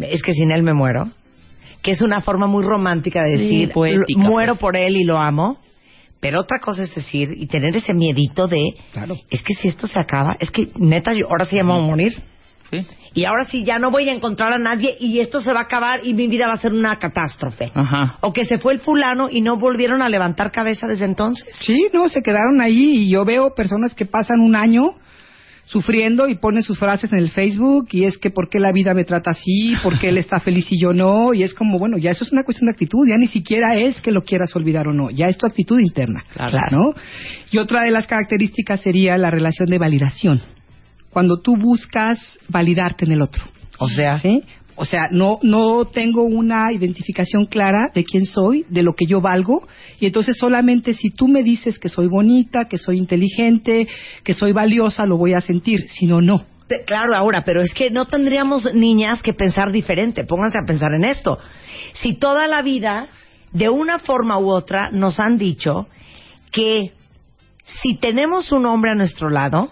es 0.00 0.22
que 0.22 0.32
sin 0.32 0.50
él 0.50 0.62
me 0.62 0.72
muero. 0.72 1.10
Que 1.82 1.90
es 1.90 2.00
una 2.00 2.20
forma 2.22 2.46
muy 2.46 2.64
romántica 2.64 3.22
de 3.24 3.36
Sí, 3.36 3.42
decir, 3.42 3.72
poética, 3.72 4.04
"Lo- 4.22 4.30
muero 4.30 4.52
pues. 4.54 4.60
por 4.60 4.76
él 4.76 4.96
y 4.96 5.04
lo 5.04 5.18
amo. 5.18 5.58
Pero 6.20 6.40
otra 6.40 6.58
cosa 6.60 6.84
es 6.84 6.94
decir 6.94 7.30
y 7.36 7.48
tener 7.48 7.76
ese 7.76 7.92
miedito 7.94 8.46
de, 8.46 8.74
Claro. 8.92 9.16
es 9.28 9.42
que 9.42 9.54
si 9.54 9.66
esto 9.68 9.86
se 9.88 9.98
acaba, 9.98 10.36
es 10.38 10.50
que 10.52 10.68
neta, 10.78 11.10
yo 11.12 11.26
ahora 11.28 11.44
sí 11.46 11.56
voy 11.60 11.76
a 11.76 11.80
morir. 11.82 12.12
Sí. 12.70 12.86
Y 13.14 13.24
ahora 13.24 13.44
sí 13.44 13.64
ya 13.64 13.78
no 13.78 13.90
voy 13.90 14.08
a 14.08 14.12
encontrar 14.12 14.52
a 14.52 14.58
nadie 14.58 14.96
y 14.98 15.20
esto 15.20 15.40
se 15.40 15.52
va 15.52 15.60
a 15.60 15.64
acabar 15.64 16.00
y 16.04 16.14
mi 16.14 16.28
vida 16.28 16.46
va 16.46 16.54
a 16.54 16.60
ser 16.60 16.72
una 16.72 16.98
catástrofe. 16.98 17.70
Ajá. 17.74 18.18
O 18.20 18.32
que 18.32 18.44
se 18.46 18.58
fue 18.58 18.72
el 18.72 18.80
fulano 18.80 19.28
y 19.30 19.40
no 19.40 19.58
volvieron 19.58 20.02
a 20.02 20.08
levantar 20.08 20.50
cabeza 20.50 20.86
desde 20.86 21.04
entonces. 21.04 21.46
Sí, 21.60 21.88
no, 21.92 22.08
se 22.08 22.22
quedaron 22.22 22.60
ahí 22.60 23.04
y 23.04 23.10
yo 23.10 23.24
veo 23.24 23.54
personas 23.54 23.94
que 23.94 24.06
pasan 24.06 24.40
un 24.40 24.56
año 24.56 24.94
sufriendo 25.64 26.28
y 26.28 26.36
ponen 26.36 26.62
sus 26.62 26.78
frases 26.78 27.12
en 27.12 27.18
el 27.18 27.30
Facebook 27.30 27.88
y 27.92 28.04
es 28.04 28.18
que 28.18 28.30
por 28.30 28.48
qué 28.48 28.58
la 28.58 28.72
vida 28.72 28.94
me 28.94 29.04
trata 29.04 29.30
así, 29.30 29.74
por 29.82 29.98
qué 29.98 30.08
él 30.08 30.18
está 30.18 30.40
feliz 30.40 30.66
y 30.70 30.78
yo 30.78 30.92
no, 30.92 31.32
y 31.34 31.44
es 31.44 31.54
como, 31.54 31.78
bueno, 31.78 31.98
ya 31.98 32.10
eso 32.10 32.24
es 32.24 32.32
una 32.32 32.42
cuestión 32.44 32.66
de 32.66 32.72
actitud, 32.72 33.06
ya 33.08 33.16
ni 33.16 33.26
siquiera 33.26 33.76
es 33.76 34.00
que 34.00 34.12
lo 34.12 34.22
quieras 34.22 34.54
olvidar 34.56 34.88
o 34.88 34.92
no, 34.92 35.10
ya 35.10 35.26
es 35.26 35.38
tu 35.38 35.46
actitud 35.46 35.78
interna, 35.78 36.24
Claro. 36.34 36.68
¿no? 36.70 36.94
Y 37.50 37.58
otra 37.58 37.82
de 37.82 37.90
las 37.90 38.06
características 38.06 38.80
sería 38.80 39.16
la 39.18 39.30
relación 39.30 39.68
de 39.68 39.78
validación, 39.78 40.42
cuando 41.12 41.40
tú 41.40 41.56
buscas 41.56 42.18
validarte 42.48 43.04
en 43.04 43.12
el 43.12 43.22
otro. 43.22 43.42
O 43.78 43.88
sea, 43.88 44.18
¿sí? 44.18 44.42
O 44.74 44.84
sea, 44.84 45.08
no, 45.10 45.38
no 45.42 45.84
tengo 45.84 46.22
una 46.22 46.72
identificación 46.72 47.44
clara 47.44 47.90
de 47.94 48.04
quién 48.04 48.24
soy, 48.24 48.64
de 48.70 48.82
lo 48.82 48.94
que 48.94 49.04
yo 49.06 49.20
valgo, 49.20 49.68
y 50.00 50.06
entonces 50.06 50.36
solamente 50.38 50.94
si 50.94 51.10
tú 51.10 51.28
me 51.28 51.42
dices 51.42 51.78
que 51.78 51.90
soy 51.90 52.08
bonita, 52.08 52.66
que 52.66 52.78
soy 52.78 52.98
inteligente, 52.98 53.86
que 54.24 54.34
soy 54.34 54.52
valiosa, 54.52 55.04
lo 55.04 55.18
voy 55.18 55.34
a 55.34 55.40
sentir, 55.40 55.88
si 55.88 56.06
no, 56.06 56.22
no. 56.22 56.46
Claro, 56.86 57.14
ahora, 57.14 57.44
pero 57.44 57.60
es 57.60 57.74
que 57.74 57.90
no 57.90 58.06
tendríamos 58.06 58.72
niñas 58.72 59.22
que 59.22 59.34
pensar 59.34 59.72
diferente. 59.72 60.24
Pónganse 60.24 60.56
a 60.58 60.66
pensar 60.66 60.94
en 60.94 61.04
esto. 61.04 61.38
Si 62.00 62.14
toda 62.14 62.48
la 62.48 62.62
vida, 62.62 63.08
de 63.52 63.68
una 63.68 63.98
forma 63.98 64.38
u 64.38 64.50
otra, 64.50 64.90
nos 64.90 65.20
han 65.20 65.36
dicho 65.36 65.86
que 66.50 66.92
si 67.82 67.98
tenemos 67.98 68.52
un 68.52 68.64
hombre 68.64 68.92
a 68.92 68.94
nuestro 68.94 69.28
lado, 69.28 69.70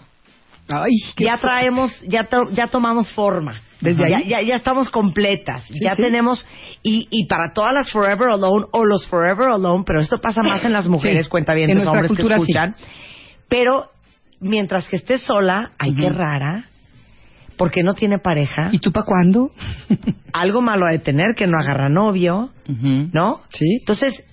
Ay, 0.71 0.91
qué 1.15 1.25
ya 1.25 1.37
traemos, 1.37 1.91
ya, 2.07 2.23
to- 2.25 2.49
ya 2.51 2.67
tomamos 2.67 3.11
forma. 3.13 3.61
Desde 3.81 4.09
ya, 4.09 4.17
ahí. 4.17 4.27
ya, 4.27 4.41
ya 4.41 4.55
estamos 4.57 4.89
completas. 4.89 5.67
ya 5.81 5.95
sí. 5.95 6.01
tenemos, 6.03 6.45
y, 6.83 7.07
y 7.09 7.25
para 7.25 7.51
todas 7.53 7.71
las 7.73 7.89
Forever 7.91 8.29
Alone 8.29 8.67
o 8.71 8.85
los 8.85 9.07
Forever 9.07 9.49
Alone, 9.51 9.83
pero 9.87 9.99
esto 10.01 10.17
pasa 10.21 10.43
más 10.43 10.63
en 10.63 10.73
las 10.73 10.87
mujeres, 10.87 11.25
Sí, 11.25 11.29
cuenta 11.31 11.53
bien, 11.55 11.71
en 11.71 11.79
los 11.79 11.87
hombres 11.87 12.11
que 12.11 12.15
cultura, 12.17 12.35
escuchan. 12.37 12.75
Pero 13.49 13.89
mientras 14.39 14.87
que 14.87 14.97
esté 14.97 15.17
sola, 15.17 15.71
ay, 15.79 15.95
qué 15.95 16.07
Ujú. 16.07 16.17
rara, 16.17 16.65
porque 17.57 17.81
no 17.83 17.93
tiene 17.95 18.19
pareja. 18.19 18.69
¿Y 18.71 18.77
tú 18.79 18.91
para 18.91 19.05
cuándo? 19.05 19.51
Algo 20.33 20.61
malo 20.61 20.85
ha 20.85 20.91
de 20.91 20.99
tener, 20.99 21.33
que 21.35 21.47
no 21.47 21.57
agarra 21.59 21.89
novio. 21.89 22.49
¿no? 22.67 23.41
Sí. 23.49 23.65
Entonces, 23.79 24.23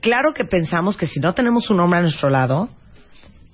claro 0.00 0.32
que 0.34 0.44
pensamos 0.44 0.96
que 0.96 1.06
si 1.06 1.18
no 1.18 1.32
tenemos 1.34 1.68
un 1.70 1.80
hombre 1.80 1.98
a 1.98 2.02
nuestro 2.02 2.28
lado, 2.30 2.68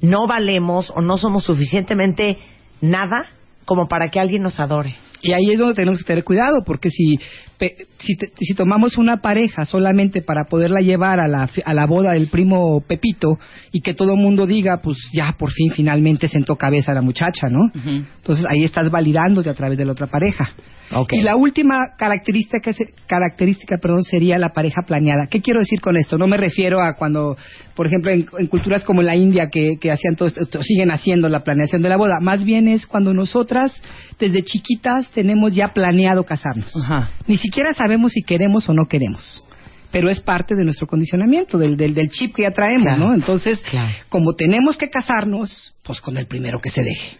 no 0.00 0.26
valemos 0.26 0.90
o 0.94 1.00
no 1.00 1.18
somos 1.18 1.44
suficientemente 1.44 2.38
nada 2.80 3.24
como 3.64 3.88
para 3.88 4.08
que 4.10 4.20
alguien 4.20 4.42
nos 4.42 4.58
adore. 4.60 4.94
Y 5.20 5.32
ahí 5.32 5.50
es 5.52 5.58
donde 5.58 5.74
tenemos 5.74 5.98
que 5.98 6.04
tener 6.06 6.22
cuidado, 6.22 6.62
porque 6.64 6.90
si, 6.90 7.16
pe- 7.58 7.74
si, 7.98 8.14
te- 8.16 8.30
si 8.38 8.54
tomamos 8.54 8.96
una 8.98 9.16
pareja 9.16 9.64
solamente 9.64 10.22
para 10.22 10.44
poderla 10.44 10.80
llevar 10.80 11.18
a 11.18 11.26
la, 11.26 11.50
a 11.64 11.74
la 11.74 11.86
boda 11.86 12.12
del 12.12 12.28
primo 12.28 12.80
Pepito 12.86 13.36
y 13.72 13.80
que 13.80 13.94
todo 13.94 14.12
el 14.12 14.20
mundo 14.20 14.46
diga, 14.46 14.76
pues 14.80 14.96
ya 15.12 15.34
por 15.36 15.50
fin 15.50 15.70
finalmente 15.72 16.28
sentó 16.28 16.54
cabeza 16.54 16.92
la 16.94 17.02
muchacha, 17.02 17.48
¿no? 17.50 17.68
Entonces 17.84 18.46
ahí 18.48 18.62
estás 18.62 18.90
validándote 18.92 19.50
a 19.50 19.54
través 19.54 19.76
de 19.76 19.84
la 19.84 19.92
otra 19.92 20.06
pareja. 20.06 20.50
Y 21.10 21.22
la 21.22 21.36
última 21.36 21.94
característica, 21.98 22.72
característica 23.06 23.78
perdón, 23.78 24.02
sería 24.02 24.38
la 24.38 24.50
pareja 24.50 24.82
planeada. 24.86 25.26
¿Qué 25.30 25.40
quiero 25.42 25.60
decir 25.60 25.80
con 25.80 25.96
esto? 25.96 26.16
No 26.18 26.26
me 26.26 26.36
refiero 26.36 26.80
a 26.82 26.94
cuando, 26.94 27.36
por 27.74 27.86
ejemplo, 27.86 28.10
en, 28.10 28.26
en 28.38 28.46
culturas 28.46 28.84
como 28.84 29.02
la 29.02 29.14
India 29.16 29.48
que, 29.50 29.76
que 29.80 29.90
hacían 29.90 30.16
todo 30.16 30.28
esto, 30.28 30.62
siguen 30.62 30.90
haciendo 30.90 31.28
la 31.28 31.44
planeación 31.44 31.82
de 31.82 31.88
la 31.88 31.96
boda. 31.96 32.14
Más 32.20 32.44
bien 32.44 32.68
es 32.68 32.86
cuando 32.86 33.12
nosotras, 33.12 33.72
desde 34.18 34.42
chiquitas, 34.42 35.10
tenemos 35.10 35.54
ya 35.54 35.68
planeado 35.74 36.24
casarnos. 36.24 36.74
Ajá. 36.84 37.10
Ni 37.26 37.36
siquiera 37.36 37.74
sabemos 37.74 38.12
si 38.12 38.22
queremos 38.22 38.68
o 38.68 38.74
no 38.74 38.86
queremos. 38.86 39.44
Pero 39.90 40.10
es 40.10 40.20
parte 40.20 40.54
de 40.54 40.64
nuestro 40.64 40.86
condicionamiento, 40.86 41.56
del, 41.56 41.76
del, 41.76 41.94
del 41.94 42.10
chip 42.10 42.34
que 42.34 42.42
ya 42.42 42.50
traemos, 42.50 42.82
Claro. 42.84 43.08
¿no? 43.08 43.14
Entonces, 43.14 43.62
Claro. 43.70 43.88
como 44.10 44.34
tenemos 44.34 44.76
que 44.76 44.90
casarnos, 44.90 45.74
pues 45.82 46.00
con 46.02 46.16
el 46.18 46.26
primero 46.26 46.60
que 46.60 46.68
se 46.70 46.82
deje. 46.82 47.16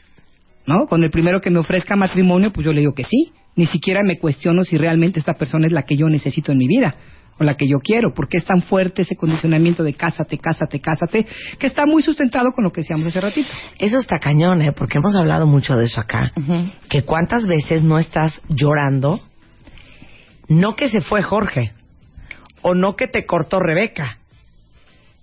¿no? 0.66 0.87
Con 0.87 1.02
el 1.02 1.10
primero 1.10 1.40
que 1.40 1.48
me 1.48 1.60
ofrezca 1.60 1.96
matrimonio, 1.96 2.52
pues 2.52 2.66
yo 2.66 2.75
le 2.75 2.80
digo 2.80 2.92
que 2.92 3.04
sí. 3.04 3.32
Ni 3.59 3.67
siquiera 3.67 4.05
me 4.05 4.21
cuestiono 4.21 4.62
si 4.62 4.79
realmente 4.79 5.19
esta 5.19 5.35
persona 5.35 5.67
es 5.67 5.73
la 5.73 5.83
que 5.83 5.97
yo 5.97 6.09
necesito 6.09 6.53
en 6.53 6.59
mi 6.59 6.69
vida 6.69 6.95
o 7.41 7.43
la 7.43 7.57
que 7.57 7.67
yo 7.67 7.81
quiero, 7.81 8.15
porque 8.15 8.37
es 8.37 8.45
tan 8.45 8.62
fuerte 8.62 9.03
ese 9.03 9.17
condicionamiento 9.17 9.83
de 9.83 9.95
cásate, 9.95 10.38
cásate, 10.38 10.79
cásate, 10.79 11.27
que 11.59 11.67
está 11.67 11.85
muy 11.85 12.00
sustentado 12.05 12.53
con 12.53 12.62
lo 12.62 12.71
que 12.71 12.83
decíamos 12.83 13.09
hace 13.09 13.21
ratito. 13.21 13.49
Eso 13.81 13.99
está 13.99 14.21
cañón, 14.21 14.62
¿eh? 14.62 14.71
Porque 14.71 14.99
hemos 14.99 15.17
hablado 15.17 15.49
mucho 15.49 15.77
de 15.77 15.87
eso 15.87 16.00
acá. 16.00 16.31
Que 16.88 17.03
cuántas 17.03 17.49
veces 17.49 17.83
no 17.83 17.99
estás 17.99 18.41
llorando, 18.49 19.21
no 20.47 20.77
que 20.77 20.88
se 20.88 21.00
fue 21.00 21.23
Jorge, 21.23 21.73
o 22.62 22.77
no 22.77 22.95
que 22.95 23.09
te 23.09 23.27
cortó 23.27 23.59
Rebeca. 23.59 24.19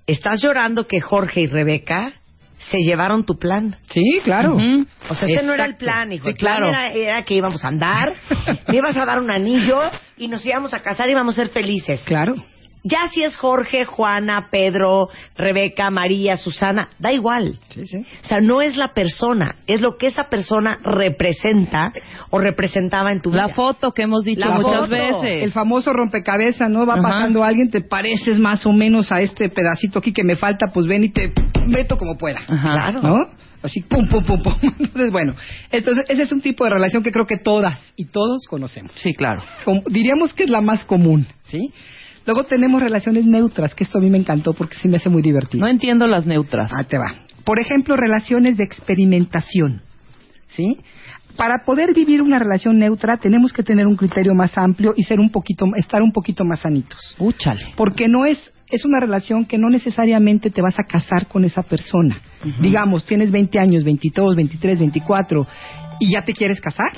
Estás 0.07 0.41
llorando 0.41 0.87
que 0.87 0.99
Jorge 0.99 1.39
y 1.39 1.47
Rebeca 1.47 2.15
se 2.59 2.79
llevaron 2.79 3.25
tu 3.25 3.37
plan. 3.37 3.77
Sí, 3.89 4.19
claro. 4.23 4.57
O 5.09 5.15
sea, 5.15 5.27
ese 5.27 5.43
no 5.43 5.53
era 5.53 5.65
el 5.65 5.77
plan, 5.77 6.11
hijo. 6.11 6.25
Sí, 6.25 6.31
el 6.31 6.35
plan 6.37 6.57
claro. 6.57 6.69
era, 6.69 6.93
era 6.93 7.23
que 7.23 7.35
íbamos 7.35 7.63
a 7.63 7.67
andar, 7.67 8.13
me 8.67 8.77
ibas 8.77 8.95
a 8.97 9.05
dar 9.05 9.19
un 9.19 9.31
anillo 9.31 9.81
y 10.17 10.27
nos 10.27 10.45
íbamos 10.45 10.73
a 10.73 10.79
casar 10.79 11.07
y 11.07 11.11
íbamos 11.11 11.37
a 11.37 11.41
ser 11.43 11.49
felices. 11.49 12.01
Claro. 12.05 12.35
Ya 12.87 13.07
si 13.11 13.23
es 13.23 13.35
Jorge, 13.35 13.83
Juana, 13.85 14.49
Pedro, 14.51 15.09
Rebeca, 15.35 15.89
María, 15.89 16.37
Susana, 16.37 16.87
da 16.99 17.11
igual. 17.11 17.57
Sí, 17.73 17.87
sí. 17.87 17.97
O 18.21 18.23
sea, 18.23 18.39
no 18.41 18.61
es 18.61 18.77
la 18.77 18.93
persona, 18.93 19.55
es 19.65 19.81
lo 19.81 19.97
que 19.97 20.05
esa 20.05 20.29
persona 20.29 20.77
representa 20.83 21.91
o 22.29 22.37
representaba 22.39 23.11
en 23.11 23.21
tu 23.21 23.31
vida. 23.31 23.47
La 23.47 23.53
foto 23.55 23.91
que 23.91 24.03
hemos 24.03 24.23
dicho 24.23 24.47
La 24.47 24.55
muchas 24.55 24.81
foto. 24.81 24.89
veces. 24.91 25.43
El 25.43 25.51
famoso 25.51 25.93
rompecabezas, 25.93 26.69
¿no? 26.69 26.85
Va 26.85 26.93
Ajá. 26.93 27.01
pasando 27.01 27.43
alguien, 27.43 27.71
te 27.71 27.81
pareces 27.81 28.37
más 28.37 28.65
o 28.67 28.71
menos 28.71 29.11
a 29.11 29.21
este 29.21 29.49
pedacito 29.49 29.97
aquí 29.99 30.13
que 30.13 30.23
me 30.23 30.35
falta, 30.35 30.67
pues 30.73 30.85
ven 30.85 31.05
y 31.05 31.09
te 31.09 31.33
meto 31.65 31.97
como 31.97 32.17
pueda. 32.17 32.39
Ajá. 32.47 32.71
Claro. 32.71 33.01
¿No? 33.01 33.27
Así, 33.63 33.81
pum, 33.81 34.07
pum, 34.07 34.23
pum, 34.23 34.43
pum. 34.43 34.53
Entonces, 34.79 35.11
bueno, 35.11 35.33
entonces 35.71 36.05
ese 36.07 36.21
es 36.21 36.31
un 36.31 36.39
tipo 36.39 36.65
de 36.65 36.69
relación 36.69 37.01
que 37.01 37.11
creo 37.11 37.25
que 37.25 37.37
todas 37.37 37.79
y 37.95 38.05
todos 38.05 38.45
conocemos. 38.47 38.91
Sí, 38.95 39.15
claro. 39.15 39.41
Como- 39.63 39.81
diríamos 39.89 40.35
que 40.35 40.43
es 40.43 40.51
la 40.51 40.61
más 40.61 40.85
común, 40.85 41.25
¿sí? 41.45 41.73
Luego 42.25 42.45
tenemos 42.45 42.81
relaciones 42.81 43.25
neutras, 43.25 43.75
que 43.75 43.83
esto 43.83 43.99
a 43.99 44.01
mí 44.01 44.09
me 44.09 44.17
encantó 44.17 44.53
porque 44.53 44.75
sí 44.75 44.87
me 44.87 44.97
hace 44.97 45.09
muy 45.09 45.21
divertido. 45.21 45.63
No 45.63 45.71
entiendo 45.71 46.07
las 46.07 46.25
neutras. 46.25 46.71
Ah, 46.73 46.83
te 46.83 46.97
va. 46.97 47.13
Por 47.43 47.59
ejemplo, 47.59 47.95
relaciones 47.95 48.57
de 48.57 48.63
experimentación. 48.63 49.81
¿Sí? 50.47 50.79
Para 51.35 51.65
poder 51.65 51.93
vivir 51.93 52.21
una 52.21 52.39
relación 52.39 52.79
neutra 52.79 53.17
tenemos 53.17 53.51
que 53.51 53.61
tener 53.61 53.87
un 53.87 53.97
criterio 53.97 54.33
más 54.33 54.57
amplio 54.57 54.93
y 54.95 55.03
ser 55.03 55.19
un 55.19 55.29
poquito, 55.29 55.65
estar 55.75 56.01
un 56.01 56.11
poquito 56.11 56.45
más 56.45 56.61
sanitos. 56.61 57.15
Úchale. 57.19 57.73
Porque 57.75 58.07
no 58.07 58.25
es, 58.25 58.39
es 58.69 58.85
una 58.85 58.99
relación 58.99 59.45
que 59.45 59.57
no 59.57 59.69
necesariamente 59.69 60.49
te 60.49 60.61
vas 60.61 60.79
a 60.79 60.83
casar 60.83 61.27
con 61.27 61.43
esa 61.43 61.61
persona. 61.61 62.17
Digamos, 62.61 63.05
tienes 63.05 63.31
20 63.31 63.59
años, 63.59 63.83
22, 63.83 64.35
23, 64.35 64.79
24 64.79 65.47
y 65.99 66.11
ya 66.11 66.23
te 66.23 66.33
quieres 66.33 66.61
casar. 66.61 66.93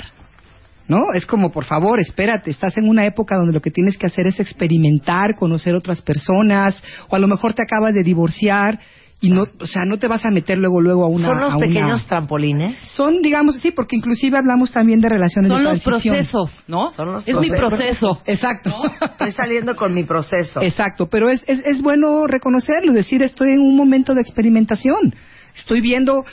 ¿No? 0.87 1.11
Es 1.13 1.25
como, 1.25 1.51
por 1.51 1.65
favor, 1.65 1.99
espérate, 1.99 2.49
estás 2.49 2.77
en 2.77 2.87
una 2.87 3.05
época 3.05 3.35
donde 3.35 3.53
lo 3.53 3.59
que 3.61 3.71
tienes 3.71 3.97
que 3.97 4.07
hacer 4.07 4.25
es 4.27 4.39
experimentar, 4.39 5.35
conocer 5.35 5.75
otras 5.75 6.01
personas, 6.01 6.81
o 7.09 7.15
a 7.15 7.19
lo 7.19 7.27
mejor 7.27 7.53
te 7.53 7.61
acabas 7.63 7.93
de 7.93 8.03
divorciar 8.03 8.79
y 9.19 9.29
no, 9.31 9.47
o 9.59 9.65
sea, 9.65 9.83
no 9.83 9.97
te 9.97 10.07
vas 10.07 10.23
a 10.25 10.29
meter 10.29 10.59
luego 10.59 10.79
luego 10.79 11.03
a 11.03 11.07
una 11.07 11.27
Son 11.27 11.37
los 11.39 11.51
a 11.53 11.57
una- 11.57 11.65
pequeños 11.67 12.05
trampolines. 12.05 12.77
son, 12.91 13.21
digamos, 13.23 13.57
sí, 13.57 13.71
porque 13.71 13.95
inclusive 13.95 14.37
hablamos 14.37 14.71
también 14.71 15.01
de 15.01 15.09
relaciones 15.09 15.51
Son 15.51 15.63
de 15.63 15.73
los 15.73 15.83
procesos, 15.83 16.63
¿no? 16.67 16.91
Son 16.91 17.11
los 17.13 17.27
es 17.27 17.35
mi 17.35 17.49
proceso. 17.49 18.21
Exacto. 18.27 18.69
Estoy 19.09 19.31
saliendo 19.31 19.75
con 19.75 19.93
mi 19.95 20.05
proceso. 20.05 20.61
Exacto, 20.61 21.07
pero 21.09 21.29
es, 21.31 21.43
es, 21.47 21.65
es 21.65 21.81
bueno 21.81 22.27
reconocerlo, 22.27 22.93
decir 22.93 23.23
estoy 23.23 23.53
en 23.53 23.59
un 23.61 23.75
momento 23.75 24.13
de 24.13 24.21
experimentación, 24.21 25.15
estoy 25.55 25.81
viendo 25.81 26.23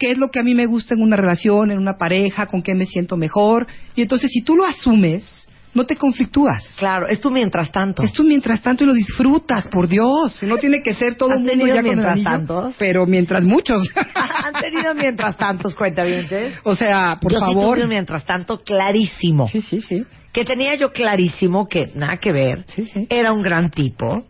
qué 0.00 0.10
es 0.12 0.18
lo 0.18 0.30
que 0.30 0.40
a 0.40 0.42
mí 0.42 0.54
me 0.54 0.64
gusta 0.66 0.94
en 0.94 1.02
una 1.02 1.14
relación, 1.16 1.70
en 1.70 1.78
una 1.78 1.98
pareja, 1.98 2.46
con 2.46 2.62
qué 2.62 2.74
me 2.74 2.86
siento 2.86 3.16
mejor, 3.18 3.66
y 3.94 4.00
entonces 4.02 4.30
si 4.32 4.40
tú 4.42 4.56
lo 4.56 4.64
asumes, 4.64 5.46
no 5.74 5.84
te 5.84 5.94
conflictúas. 5.94 6.66
Claro, 6.78 7.06
es 7.06 7.20
tú 7.20 7.30
mientras 7.30 7.70
tanto. 7.70 8.02
Es 8.02 8.12
tú 8.12 8.24
mientras 8.24 8.60
tanto 8.60 8.82
y 8.82 8.86
lo 8.88 8.92
disfrutas, 8.94 9.68
por 9.68 9.86
Dios. 9.86 10.42
No 10.42 10.56
tiene 10.56 10.82
que 10.82 10.94
ser 10.94 11.14
todo 11.16 11.30
¿Has 11.30 11.36
el 11.36 11.42
mundo 11.42 11.52
tenido 11.52 11.76
ya 11.76 11.82
con 11.82 11.90
el 11.90 11.96
mientras 11.96 12.12
anillo, 12.14 12.30
tantos? 12.30 12.74
pero 12.78 13.06
mientras 13.06 13.44
muchos. 13.44 13.88
¿Han 14.44 14.60
tenido 14.60 14.94
mientras 14.94 15.36
tantos 15.36 15.74
cuentavientes? 15.76 16.58
o 16.64 16.74
sea, 16.74 17.18
por 17.20 17.32
yo 17.32 17.38
favor. 17.38 17.86
mientras 17.86 18.24
tanto 18.24 18.62
clarísimo. 18.62 19.46
Sí, 19.48 19.60
sí, 19.62 19.80
sí. 19.82 20.04
Que 20.32 20.44
tenía 20.44 20.74
yo 20.76 20.92
clarísimo 20.92 21.68
que 21.68 21.92
nada 21.94 22.16
que 22.16 22.32
ver. 22.32 22.64
Sí, 22.74 22.86
sí. 22.86 23.06
Era 23.08 23.32
un 23.32 23.42
gran 23.42 23.70
tipo. 23.70 24.24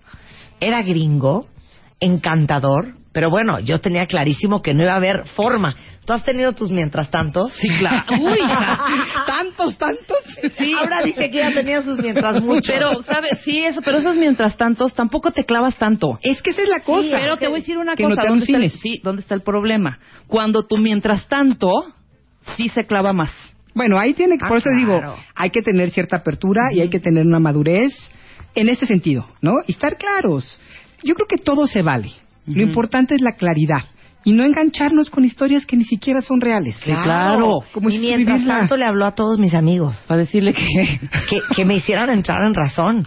Era 0.59 0.83
gringo. 0.83 1.47
Encantador. 2.01 3.00
Pero 3.13 3.29
bueno, 3.29 3.59
yo 3.59 3.81
tenía 3.81 4.07
clarísimo 4.07 4.63
que 4.63 4.73
no 4.73 4.83
iba 4.85 4.93
a 4.93 4.97
haber 4.97 5.27
forma. 5.27 5.75
¿Tú 6.07 6.13
has 6.13 6.25
tenido 6.25 6.53
tus 6.53 6.71
mientras 6.71 7.11
tantos? 7.11 7.53
Sí, 7.55 7.69
claro. 7.79 8.05
Uy, 8.21 8.39
tantos, 9.27 9.77
tantos. 9.79 10.19
Sí. 10.57 10.73
Ahora 10.79 11.03
dice 11.03 11.31
que 11.31 11.39
ya 11.39 11.53
tenía 11.53 11.83
sus 11.83 11.99
mientras 11.99 12.41
muchos. 12.41 12.73
Pero, 12.73 13.03
¿sabes? 13.03 13.41
Sí, 13.45 13.65
eso, 13.65 13.81
pero 13.83 13.99
esos 13.99 14.17
mientras 14.17 14.57
tantos 14.57 14.95
tampoco 14.95 15.33
te 15.33 15.45
clavas 15.45 15.77
tanto. 15.77 16.19
Es 16.23 16.41
que 16.41 16.51
esa 16.51 16.63
es 16.63 16.69
la 16.69 16.81
cosa. 16.81 17.09
pero 17.11 17.37
te 17.37 17.49
voy 17.49 17.57
a 17.57 17.61
decir 17.61 17.79
una 17.79 17.97
que 17.97 18.05
no 18.05 18.11
cosa. 18.11 18.23
te 18.23 18.29
¿dónde 18.29 18.45
está, 18.45 18.59
el, 18.59 18.71
sí, 18.71 19.01
¿dónde 19.03 19.23
está 19.23 19.35
el 19.35 19.43
problema? 19.43 19.99
Cuando 20.29 20.65
tú 20.67 20.79
mientras 20.79 21.27
tanto 21.27 21.73
sí 22.57 22.69
se 22.69 22.87
clava 22.87 23.13
más. 23.13 23.31
Bueno, 23.75 23.99
ahí 23.99 24.15
tiene 24.15 24.37
que, 24.37 24.45
Ah, 24.45 24.49
por 24.49 24.59
eso 24.59 24.71
digo, 24.71 25.01
hay 25.35 25.51
que 25.51 25.63
tener 25.63 25.91
cierta 25.91 26.19
apertura 26.19 26.73
y 26.73 26.81
hay 26.81 26.89
que 26.91 26.99
tener 27.01 27.25
una 27.25 27.39
madurez 27.39 27.93
en 28.55 28.69
este 28.69 28.87
sentido, 28.87 29.27
¿no? 29.41 29.55
Y 29.67 29.73
estar 29.73 29.97
claros. 29.97 30.61
Yo 31.03 31.15
creo 31.15 31.27
que 31.27 31.39
todo 31.39 31.67
se 31.67 31.83
vale. 31.83 32.11
Lo 32.47 32.63
importante 32.63 33.15
es 33.15 33.21
la 33.21 33.33
claridad 33.33 33.83
y 34.23 34.33
no 34.33 34.45
engancharnos 34.45 35.09
con 35.09 35.25
historias 35.25 35.65
que 35.65 35.77
ni 35.79 35.85
siquiera 35.85 36.21
son 36.21 36.41
reales. 36.43 36.77
Sí, 36.85 36.93
claro. 36.93 37.61
Como 37.73 37.89
y 37.89 37.93
si 37.93 37.99
mientras 38.01 38.41
vivirla- 38.41 38.59
tanto 38.59 38.77
le 38.77 38.85
habló 38.85 39.07
a 39.07 39.13
todos 39.15 39.39
mis 39.39 39.55
amigos 39.55 40.05
Para 40.07 40.21
decirle 40.21 40.53
que... 40.53 40.61
que, 41.31 41.39
que 41.57 41.65
me 41.65 41.77
hicieran 41.77 42.11
entrar 42.11 42.47
en 42.47 42.53
razón. 42.55 43.07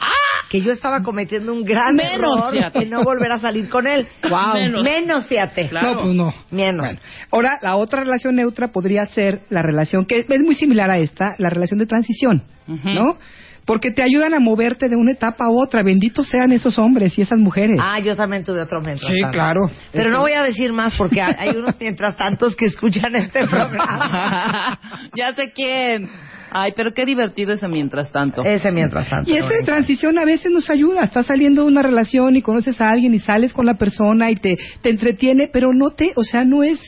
Que 0.50 0.62
yo 0.62 0.72
estaba 0.72 1.02
cometiendo 1.04 1.54
un 1.54 1.64
gran 1.64 1.96
Menos, 1.96 2.14
error 2.38 2.52
fíjate. 2.52 2.80
de 2.80 2.86
no 2.88 3.04
volver 3.04 3.32
a 3.32 3.38
salir 3.38 3.70
con 3.70 3.86
él. 3.88 4.08
Guau. 4.28 4.56
Menos. 4.56 4.84
Menos, 4.84 5.26
fíjate. 5.28 5.68
Claro. 5.70 5.92
No, 5.96 6.02
pues 6.02 6.14
no. 6.16 6.34
Menos. 6.52 6.86
Bueno, 6.86 7.00
ahora, 7.32 7.50
la 7.62 7.76
otra 7.76 8.00
relación 8.02 8.36
neutra 8.36 8.70
podría 8.70 9.06
ser 9.08 9.42
la 9.50 9.62
relación, 9.62 10.06
que 10.06 10.26
es 10.28 10.42
muy 10.42 10.56
similar 10.56 10.90
a 10.90 10.98
esta, 10.98 11.36
la 11.38 11.50
relación 11.50 11.80
de 11.80 11.86
transición. 11.86 12.44
¿no? 12.68 13.18
Porque 13.66 13.92
te 13.92 14.04
ayudan 14.04 14.34
a 14.34 14.40
moverte 14.40 14.90
de 14.90 14.96
una 14.96 15.12
etapa 15.12 15.46
a 15.46 15.52
otra. 15.52 15.84
Benditos 15.84 16.28
sean 16.28 16.52
esos 16.52 16.78
hombres 16.78 17.18
y 17.18 17.22
esas 17.22 17.40
mujeres. 17.40 17.78
Ah, 17.80 18.00
yo 18.00 18.16
también 18.16 18.44
tuve 18.44 18.62
otro 18.62 18.82
mientras 18.82 19.10
Sí, 19.10 19.18
claro. 19.32 19.62
Pero 19.92 20.12
no 20.12 20.20
voy 20.20 20.34
a 20.34 20.44
decir 20.44 20.74
más 20.74 20.96
porque 20.98 21.22
hay 21.22 21.56
unos 21.56 21.76
mientras 21.80 22.18
tantos 22.18 22.56
que 22.56 22.66
escuchan 22.66 23.16
este 23.16 23.48
programa. 23.48 24.80
ya 25.16 25.34
sé 25.34 25.52
quién. 25.54 26.10
Ay, 26.56 26.74
pero 26.76 26.92
qué 26.94 27.06
divertido 27.06 27.54
ese 27.54 27.68
mientras 27.68 28.12
tanto. 28.12 28.44
Ese 28.44 28.72
mientras 28.72 29.10
tanto. 29.10 29.30
Y 29.30 29.38
esta 29.38 29.56
de 29.56 29.64
transición 29.64 30.20
a 30.20 30.26
veces 30.26 30.52
nos 30.52 30.70
ayuda. 30.70 31.04
Estás 31.04 31.26
saliendo 31.26 31.64
de 31.64 31.68
una 31.68 31.82
relación 31.82 32.36
y 32.36 32.44
conoces 32.44 32.80
a 32.80 32.90
alguien 32.92 33.14
y 33.14 33.20
sales 33.20 33.54
con 33.54 33.66
la 33.66 33.74
persona 33.74 34.30
y 34.30 34.36
te, 34.36 34.58
te 34.82 34.90
entretiene, 34.90 35.50
pero 35.52 35.74
no 35.74 35.92
te, 35.92 36.12
o 36.16 36.24
sea, 36.24 36.44
no 36.44 36.64
es, 36.64 36.80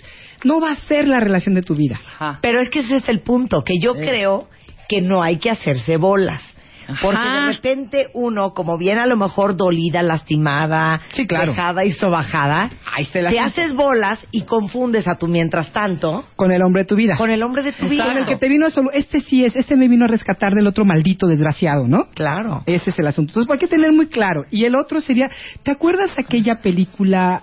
no 0.43 0.59
va 0.59 0.71
a 0.71 0.75
ser 0.75 1.07
la 1.07 1.19
relación 1.19 1.55
de 1.55 1.63
tu 1.63 1.75
vida. 1.75 1.99
Ajá. 2.15 2.39
Pero 2.43 2.59
es 2.59 2.69
que 2.69 2.81
ese 2.81 2.97
es 2.97 3.09
el 3.09 3.21
punto, 3.21 3.63
que 3.63 3.79
yo 3.81 3.95
creo 3.95 4.49
que 4.87 5.01
no 5.01 5.23
hay 5.23 5.37
que 5.37 5.49
hacerse 5.49 5.97
bolas. 5.97 6.54
Porque 7.01 7.17
Ajá. 7.21 7.33
de 7.47 7.53
repente 7.53 8.07
uno, 8.13 8.53
como 8.53 8.77
viene 8.77 9.01
a 9.01 9.05
lo 9.05 9.15
mejor 9.17 9.55
dolida, 9.57 10.01
lastimada, 10.03 11.01
Sí, 11.13 11.27
claro. 11.27 11.51
dejada 11.51 11.85
y 11.85 11.91
sobajada, 11.91 12.69
te 13.11 13.39
haces 13.39 13.73
bolas 13.73 14.25
y 14.31 14.41
confundes 14.43 15.07
a 15.07 15.15
tu 15.17 15.27
mientras 15.27 15.71
tanto 15.71 16.25
Con 16.35 16.51
el 16.51 16.61
hombre 16.61 16.83
de 16.83 16.85
tu 16.87 16.95
vida. 16.95 17.15
con 17.17 17.29
el 17.29 17.41
hombre 17.43 17.63
de 17.63 17.71
tu 17.73 17.87
vida. 17.87 18.05
Con 18.05 18.17
el 18.17 18.25
que 18.25 18.35
te 18.35 18.47
vino 18.49 18.65
a 18.67 18.69
solo, 18.69 18.91
este 18.91 19.21
sí 19.21 19.43
es, 19.45 19.55
este 19.55 19.75
me 19.75 19.87
vino 19.87 20.05
a 20.05 20.07
rescatar 20.07 20.53
del 20.53 20.67
otro 20.67 20.85
maldito 20.85 21.27
desgraciado, 21.27 21.87
¿no? 21.87 22.05
Claro. 22.13 22.63
Ese 22.65 22.89
es 22.91 22.99
el 22.99 23.07
asunto. 23.07 23.31
Entonces, 23.31 23.51
hay 23.51 23.59
que 23.59 23.67
tener 23.67 23.91
muy 23.91 24.07
claro. 24.07 24.43
Y 24.51 24.65
el 24.65 24.75
otro 24.75 25.01
sería, 25.01 25.29
¿te 25.63 25.71
acuerdas 25.71 26.11
aquella 26.17 26.61
película 26.61 27.41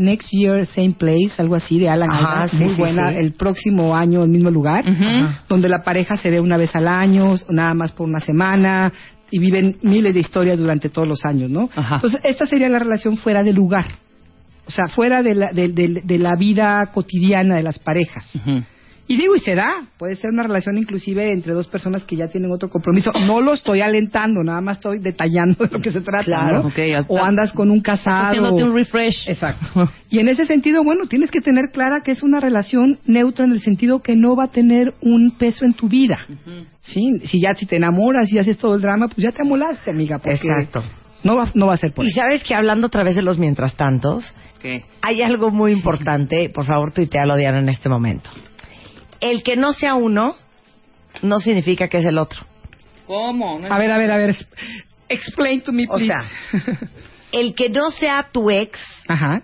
Next 0.00 0.28
Year, 0.32 0.66
Same 0.66 0.94
Place, 0.98 1.34
algo 1.38 1.54
así, 1.54 1.78
de 1.78 1.88
Alan 1.88 2.10
Ajá, 2.10 2.48
sí, 2.48 2.56
Muy 2.56 2.70
sí, 2.74 2.80
buena, 2.80 3.10
sí. 3.12 3.18
el 3.18 3.32
próximo 3.32 3.94
año, 3.96 4.22
el 4.24 4.30
mismo 4.30 4.50
lugar, 4.50 4.84
donde 5.48 5.68
la 5.68 5.82
pareja 5.82 6.16
se 6.16 6.30
ve 6.30 6.40
una 6.40 6.56
vez 6.56 6.74
al 6.74 6.88
año, 6.88 7.34
nada 7.48 7.74
más 7.74 7.92
por 7.92 8.08
una 8.08 8.20
semana, 8.20 8.92
y 9.30 9.38
viven 9.38 9.76
miles 9.82 10.12
de 10.14 10.20
historias 10.20 10.58
durante 10.58 10.88
todos 10.88 11.06
los 11.06 11.24
años, 11.24 11.50
¿no? 11.50 11.70
Ajá. 11.76 11.96
Entonces, 11.96 12.20
esta 12.24 12.46
sería 12.46 12.68
la 12.68 12.80
relación 12.80 13.16
fuera 13.16 13.42
de 13.44 13.52
lugar. 13.52 13.86
O 14.66 14.70
sea, 14.72 14.86
fuera 14.88 15.22
de 15.22 15.34
la, 15.34 15.52
de, 15.52 15.68
de- 15.68 16.02
de 16.04 16.18
la 16.18 16.34
vida 16.36 16.90
cotidiana 16.92 17.56
de 17.56 17.62
las 17.62 17.78
parejas. 17.78 18.24
Ujú. 18.36 18.62
Y 19.10 19.16
digo, 19.16 19.34
y 19.34 19.40
se 19.40 19.56
da, 19.56 19.72
puede 19.98 20.14
ser 20.14 20.30
una 20.30 20.44
relación 20.44 20.78
inclusive 20.78 21.32
entre 21.32 21.52
dos 21.52 21.66
personas 21.66 22.04
que 22.04 22.14
ya 22.14 22.28
tienen 22.28 22.52
otro 22.52 22.68
compromiso. 22.68 23.10
No 23.26 23.40
lo 23.40 23.54
estoy 23.54 23.80
alentando, 23.80 24.40
nada 24.44 24.60
más 24.60 24.76
estoy 24.76 25.00
detallando 25.00 25.64
de 25.66 25.68
lo 25.72 25.80
que 25.80 25.90
se 25.90 26.00
trata, 26.00 26.22
Claro. 26.26 26.62
¿no? 26.62 27.04
O 27.08 27.18
andas 27.18 27.50
con 27.52 27.72
un 27.72 27.80
casado. 27.80 28.28
Haciéndote 28.28 28.62
un 28.62 28.72
refresh. 28.72 29.28
Exacto. 29.28 29.90
Y 30.12 30.20
en 30.20 30.28
ese 30.28 30.44
sentido, 30.44 30.84
bueno, 30.84 31.06
tienes 31.08 31.30
que 31.32 31.40
tener 31.40 31.70
clara 31.72 32.02
que 32.04 32.12
es 32.12 32.22
una 32.22 32.38
relación 32.38 32.98
neutra 33.04 33.44
en 33.44 33.50
el 33.52 33.60
sentido 33.60 34.00
que 34.00 34.14
no 34.14 34.36
va 34.36 34.44
a 34.44 34.48
tener 34.52 34.94
un 35.02 35.32
peso 35.32 35.64
en 35.64 35.72
tu 35.72 35.88
vida. 35.88 36.16
Sí, 36.82 37.02
si 37.24 37.40
ya 37.40 37.54
si 37.54 37.66
te 37.66 37.76
enamoras 37.76 38.32
y 38.32 38.38
haces 38.38 38.58
todo 38.58 38.76
el 38.76 38.80
drama, 38.80 39.08
pues 39.08 39.18
ya 39.24 39.32
te 39.32 39.42
amolaste, 39.42 39.90
amiga, 39.90 40.18
porque 40.18 40.34
Exacto. 40.36 40.84
no 41.24 41.34
va 41.36 41.50
no 41.54 41.66
va 41.66 41.74
a 41.74 41.76
ser 41.78 41.92
por 41.92 42.04
Y 42.04 42.08
eso. 42.10 42.20
sabes 42.20 42.42
que 42.44 42.54
hablando 42.54 42.86
otra 42.88 43.02
vez 43.04 43.16
de 43.16 43.22
los 43.22 43.38
mientras 43.38 43.74
tantos, 43.74 44.34
¿Qué? 44.60 44.84
hay 45.02 45.22
algo 45.22 45.50
muy 45.50 45.72
importante, 45.72 46.48
por 46.54 46.64
favor 46.66 46.92
tuitealo 46.92 47.34
Diana 47.36 47.58
en 47.60 47.68
este 47.68 47.88
momento. 47.88 48.30
El 49.20 49.42
que 49.42 49.56
no 49.56 49.72
sea 49.72 49.94
uno 49.94 50.34
no 51.22 51.40
significa 51.40 51.88
que 51.88 51.98
es 51.98 52.06
el 52.06 52.18
otro. 52.18 52.40
¿Cómo? 53.06 53.58
No 53.58 53.72
A 53.72 53.78
ver, 53.78 53.90
a 53.92 53.98
ver, 53.98 54.10
a 54.10 54.16
ver. 54.16 54.36
Explain 55.08 55.60
to 55.62 55.72
me, 55.72 55.84
O 55.88 55.96
please. 55.96 56.06
sea, 56.12 56.78
el 57.32 57.54
que 57.54 57.68
no 57.68 57.90
sea 57.90 58.28
tu 58.32 58.48
ex 58.50 58.78
Ajá. 59.08 59.42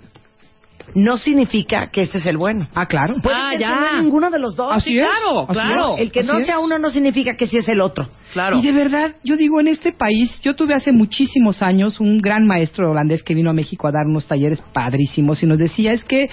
no 0.94 1.18
significa 1.18 1.88
que 1.90 2.02
este 2.02 2.18
es 2.18 2.26
el 2.26 2.36
bueno. 2.36 2.68
Ah, 2.72 2.86
claro. 2.86 3.16
Puede 3.20 3.36
Ah, 3.36 3.48
ser 3.50 3.60
ya. 3.60 3.70
no 3.74 3.86
es 3.86 4.02
ninguno 4.04 4.30
de 4.30 4.38
los 4.38 4.54
dos. 4.54 4.72
Así 4.72 4.90
sí, 4.90 4.98
es, 5.00 5.06
claro, 5.06 5.40
así 5.42 5.52
claro. 5.52 5.94
es. 5.96 6.00
El 6.02 6.12
que 6.12 6.22
no 6.22 6.38
es. 6.38 6.46
sea 6.46 6.60
uno 6.60 6.78
no 6.78 6.90
significa 6.90 7.36
que 7.36 7.48
sí 7.48 7.56
es 7.58 7.68
el 7.68 7.80
otro. 7.80 8.08
Claro. 8.32 8.56
Y 8.58 8.62
de 8.62 8.70
verdad, 8.72 9.16
yo 9.24 9.36
digo, 9.36 9.58
en 9.58 9.66
este 9.68 9.92
país, 9.92 10.40
yo 10.42 10.54
tuve 10.54 10.74
hace 10.74 10.92
muchísimos 10.92 11.60
años 11.62 11.98
un 11.98 12.18
gran 12.18 12.46
maestro 12.46 12.90
holandés 12.92 13.24
que 13.24 13.34
vino 13.34 13.50
a 13.50 13.54
México 13.54 13.88
a 13.88 13.90
dar 13.92 14.06
unos 14.06 14.26
talleres 14.28 14.60
padrísimos 14.72 15.42
y 15.42 15.46
nos 15.46 15.58
decía, 15.58 15.92
es 15.92 16.04
que 16.04 16.30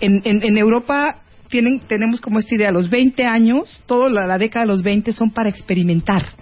en, 0.00 0.22
en, 0.24 0.44
en 0.44 0.56
Europa 0.56 1.22
tienen, 1.48 1.80
tenemos 1.80 2.20
como 2.20 2.38
esta 2.38 2.54
idea, 2.54 2.70
los 2.70 2.90
20 2.90 3.24
años, 3.24 3.82
toda 3.86 4.10
la, 4.10 4.26
la 4.26 4.38
década 4.38 4.64
de 4.64 4.72
los 4.72 4.82
20 4.82 5.12
son 5.12 5.30
para 5.30 5.48
experimentar, 5.48 6.34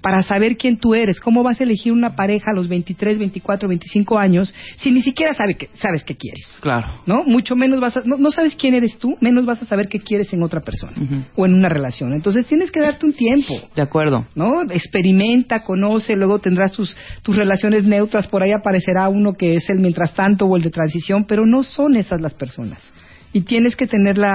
para 0.00 0.22
saber 0.22 0.56
quién 0.56 0.76
tú 0.76 0.94
eres, 0.94 1.20
cómo 1.20 1.42
vas 1.42 1.60
a 1.60 1.64
elegir 1.64 1.92
una 1.92 2.14
pareja 2.14 2.50
a 2.52 2.54
los 2.54 2.68
23, 2.68 3.18
24, 3.18 3.68
25 3.68 4.18
años, 4.18 4.54
si 4.76 4.90
ni 4.90 5.02
siquiera 5.02 5.34
sabe 5.34 5.54
que, 5.54 5.68
sabes 5.74 6.04
qué 6.04 6.16
quieres. 6.16 6.46
Claro. 6.60 7.00
¿no? 7.06 7.24
Mucho 7.24 7.56
menos 7.56 7.80
vas 7.80 7.96
a, 7.96 8.02
no, 8.04 8.16
no 8.16 8.30
sabes 8.30 8.56
quién 8.56 8.74
eres 8.74 8.96
tú, 8.98 9.16
menos 9.20 9.44
vas 9.44 9.62
a 9.62 9.66
saber 9.66 9.88
qué 9.88 10.00
quieres 10.00 10.32
en 10.32 10.42
otra 10.42 10.60
persona 10.60 11.26
o 11.36 11.46
en 11.46 11.54
una 11.54 11.68
relación. 11.68 12.14
Entonces 12.14 12.46
tienes 12.46 12.70
que 12.70 12.80
darte 12.80 13.06
un 13.06 13.12
tiempo, 13.12 13.54
De 13.74 13.82
acuerdo. 13.82 14.26
¿no? 14.34 14.62
Experimenta, 14.62 15.62
conoce, 15.62 16.16
luego 16.16 16.38
tendrás 16.38 16.72
tus, 16.72 16.96
tus 17.22 17.36
relaciones 17.36 17.84
neutras, 17.84 18.26
por 18.26 18.42
ahí 18.42 18.52
aparecerá 18.52 19.08
uno 19.08 19.32
que 19.32 19.54
es 19.54 19.68
el 19.70 19.80
mientras 19.80 20.14
tanto 20.14 20.46
o 20.46 20.56
el 20.56 20.62
de 20.62 20.70
transición, 20.70 21.24
pero 21.24 21.46
no 21.46 21.62
son 21.62 21.96
esas 21.96 22.20
las 22.20 22.34
personas. 22.34 22.92
Y 23.32 23.42
tienes 23.42 23.76
que 23.76 23.86
tener 23.86 24.18
la, 24.18 24.32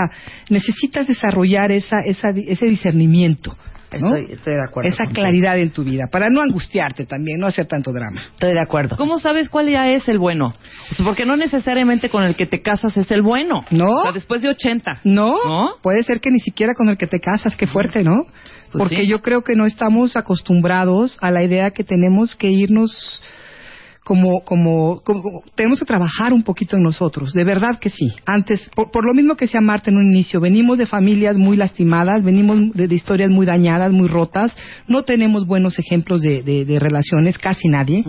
necesitas 0.49 1.07
desarrollar 1.07 1.71
esa, 1.71 1.99
esa, 2.01 2.29
ese 2.29 2.65
discernimiento, 2.65 3.55
¿no? 3.99 4.15
Estoy, 4.15 4.33
estoy 4.33 4.53
de 4.55 4.61
acuerdo. 4.63 4.89
esa 4.89 5.05
claridad 5.07 5.57
en 5.59 5.69
tu 5.69 5.83
vida, 5.83 6.07
para 6.11 6.27
no 6.29 6.41
angustiarte 6.41 7.05
también, 7.05 7.39
no 7.39 7.47
hacer 7.47 7.67
tanto 7.67 7.91
drama. 7.93 8.21
Estoy 8.33 8.53
de 8.53 8.59
acuerdo. 8.59 8.97
¿Cómo 8.97 9.19
sabes 9.19 9.49
cuál 9.49 9.69
ya 9.69 9.87
es 9.87 10.07
el 10.09 10.19
bueno? 10.19 10.53
Pues 10.89 11.01
porque 11.03 11.25
no 11.25 11.37
necesariamente 11.37 12.09
con 12.09 12.23
el 12.23 12.35
que 12.35 12.45
te 12.45 12.61
casas 12.61 12.97
es 12.97 13.09
el 13.11 13.21
bueno. 13.21 13.63
¿No? 13.71 13.87
O 13.87 14.03
sea, 14.03 14.11
después 14.11 14.41
de 14.41 14.49
80. 14.49 15.01
No, 15.03 15.37
¿No? 15.45 15.75
puede 15.81 16.03
ser 16.03 16.19
que 16.19 16.31
ni 16.31 16.39
siquiera 16.39 16.73
con 16.75 16.89
el 16.89 16.97
que 16.97 17.07
te 17.07 17.19
casas, 17.19 17.55
qué 17.55 17.67
fuerte, 17.67 18.03
¿no? 18.03 18.23
Pues 18.71 18.83
Porque 18.83 19.03
sí. 19.03 19.07
yo 19.07 19.21
creo 19.21 19.43
que 19.43 19.55
no 19.55 19.65
estamos 19.65 20.17
acostumbrados 20.17 21.17
a 21.21 21.31
la 21.31 21.43
idea 21.43 21.71
que 21.71 21.85
tenemos 21.85 22.35
que 22.35 22.49
irnos 22.49 23.21
como, 24.07 24.39
como, 24.45 25.01
como- 25.03 25.43
tenemos 25.53 25.79
que 25.79 25.83
trabajar 25.85 26.31
un 26.31 26.41
poquito 26.41 26.77
en 26.77 26.81
nosotros, 26.83 27.33
de 27.33 27.43
verdad 27.43 27.77
que 27.77 27.89
sí. 27.89 28.05
Antes, 28.25 28.69
por, 28.73 28.89
por 28.89 29.05
lo 29.05 29.13
mismo 29.13 29.35
que 29.35 29.43
decía 29.45 29.59
Marta 29.59 29.89
en 29.89 29.97
un 29.97 30.05
inicio, 30.07 30.39
venimos 30.39 30.77
de 30.77 30.85
familias 30.85 31.35
muy 31.35 31.57
lastimadas, 31.57 32.23
venimos 32.23 32.71
de, 32.73 32.87
de 32.87 32.95
historias 32.95 33.29
muy 33.29 33.45
dañadas, 33.45 33.91
muy 33.91 34.07
rotas, 34.07 34.55
no 34.87 35.03
tenemos 35.03 35.45
buenos 35.45 35.77
ejemplos 35.77 36.21
de, 36.21 36.41
de- 36.41 36.63
de 36.63 36.79
relaciones, 36.79 37.37
casi 37.37 37.67
nadie. 37.67 38.05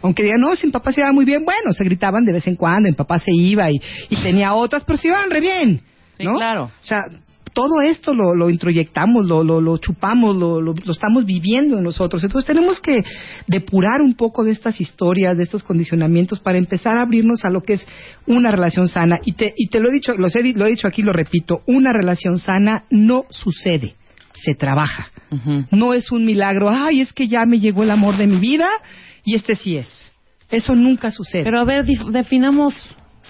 Aunque 0.00 0.22
digan, 0.22 0.40
no, 0.40 0.56
sin 0.56 0.72
papá 0.72 0.90
se 0.90 1.02
iba 1.02 1.12
muy 1.12 1.26
bien, 1.26 1.44
bueno, 1.44 1.74
se 1.74 1.84
gritaban 1.84 2.24
de 2.24 2.32
vez 2.32 2.46
en 2.46 2.56
cuando, 2.56 2.88
mi 2.88 2.94
papá 2.94 3.18
se 3.18 3.30
iba 3.34 3.70
y, 3.70 3.78
y 4.08 4.16
tenía 4.22 4.54
otras, 4.54 4.84
pero 4.86 4.96
se 4.98 5.08
iban 5.08 5.28
re 5.30 5.40
bien. 5.42 5.82
Sí, 6.16 6.24
¿no? 6.24 6.34
claro. 6.34 6.64
O 6.64 6.86
sea, 6.86 7.02
todo 7.52 7.80
esto 7.82 8.14
lo, 8.14 8.34
lo 8.34 8.48
introyectamos, 8.50 9.26
lo, 9.26 9.44
lo, 9.44 9.60
lo 9.60 9.76
chupamos, 9.78 10.36
lo, 10.36 10.60
lo, 10.60 10.74
lo 10.74 10.92
estamos 10.92 11.24
viviendo 11.24 11.76
en 11.78 11.84
nosotros. 11.84 12.24
Entonces 12.24 12.46
tenemos 12.46 12.80
que 12.80 13.02
depurar 13.46 14.00
un 14.00 14.14
poco 14.14 14.44
de 14.44 14.52
estas 14.52 14.80
historias, 14.80 15.36
de 15.36 15.44
estos 15.44 15.62
condicionamientos 15.62 16.40
para 16.40 16.58
empezar 16.58 16.96
a 16.96 17.02
abrirnos 17.02 17.44
a 17.44 17.50
lo 17.50 17.62
que 17.62 17.74
es 17.74 17.86
una 18.26 18.50
relación 18.50 18.88
sana. 18.88 19.20
Y 19.24 19.32
te, 19.32 19.52
y 19.56 19.68
te 19.68 19.80
lo 19.80 19.90
he 19.90 19.92
dicho, 19.92 20.14
los 20.14 20.34
he 20.34 20.42
lo 20.52 20.66
he 20.66 20.70
dicho 20.70 20.88
aquí, 20.88 21.02
lo 21.02 21.12
repito, 21.12 21.62
una 21.66 21.92
relación 21.92 22.38
sana 22.38 22.84
no 22.90 23.24
sucede, 23.30 23.94
se 24.34 24.54
trabaja. 24.54 25.10
No 25.70 25.94
es 25.94 26.12
un 26.12 26.26
milagro, 26.26 26.68
ay, 26.68 27.00
es 27.00 27.12
que 27.14 27.26
ya 27.26 27.44
me 27.46 27.58
llegó 27.58 27.84
el 27.84 27.90
amor 27.90 28.18
de 28.18 28.26
mi 28.26 28.36
vida 28.36 28.68
y 29.24 29.34
este 29.34 29.56
sí 29.56 29.76
es. 29.76 29.88
Eso 30.50 30.74
nunca 30.74 31.10
sucede. 31.10 31.44
Pero 31.44 31.58
a 31.58 31.64
ver, 31.64 31.86
definamos 31.86 32.74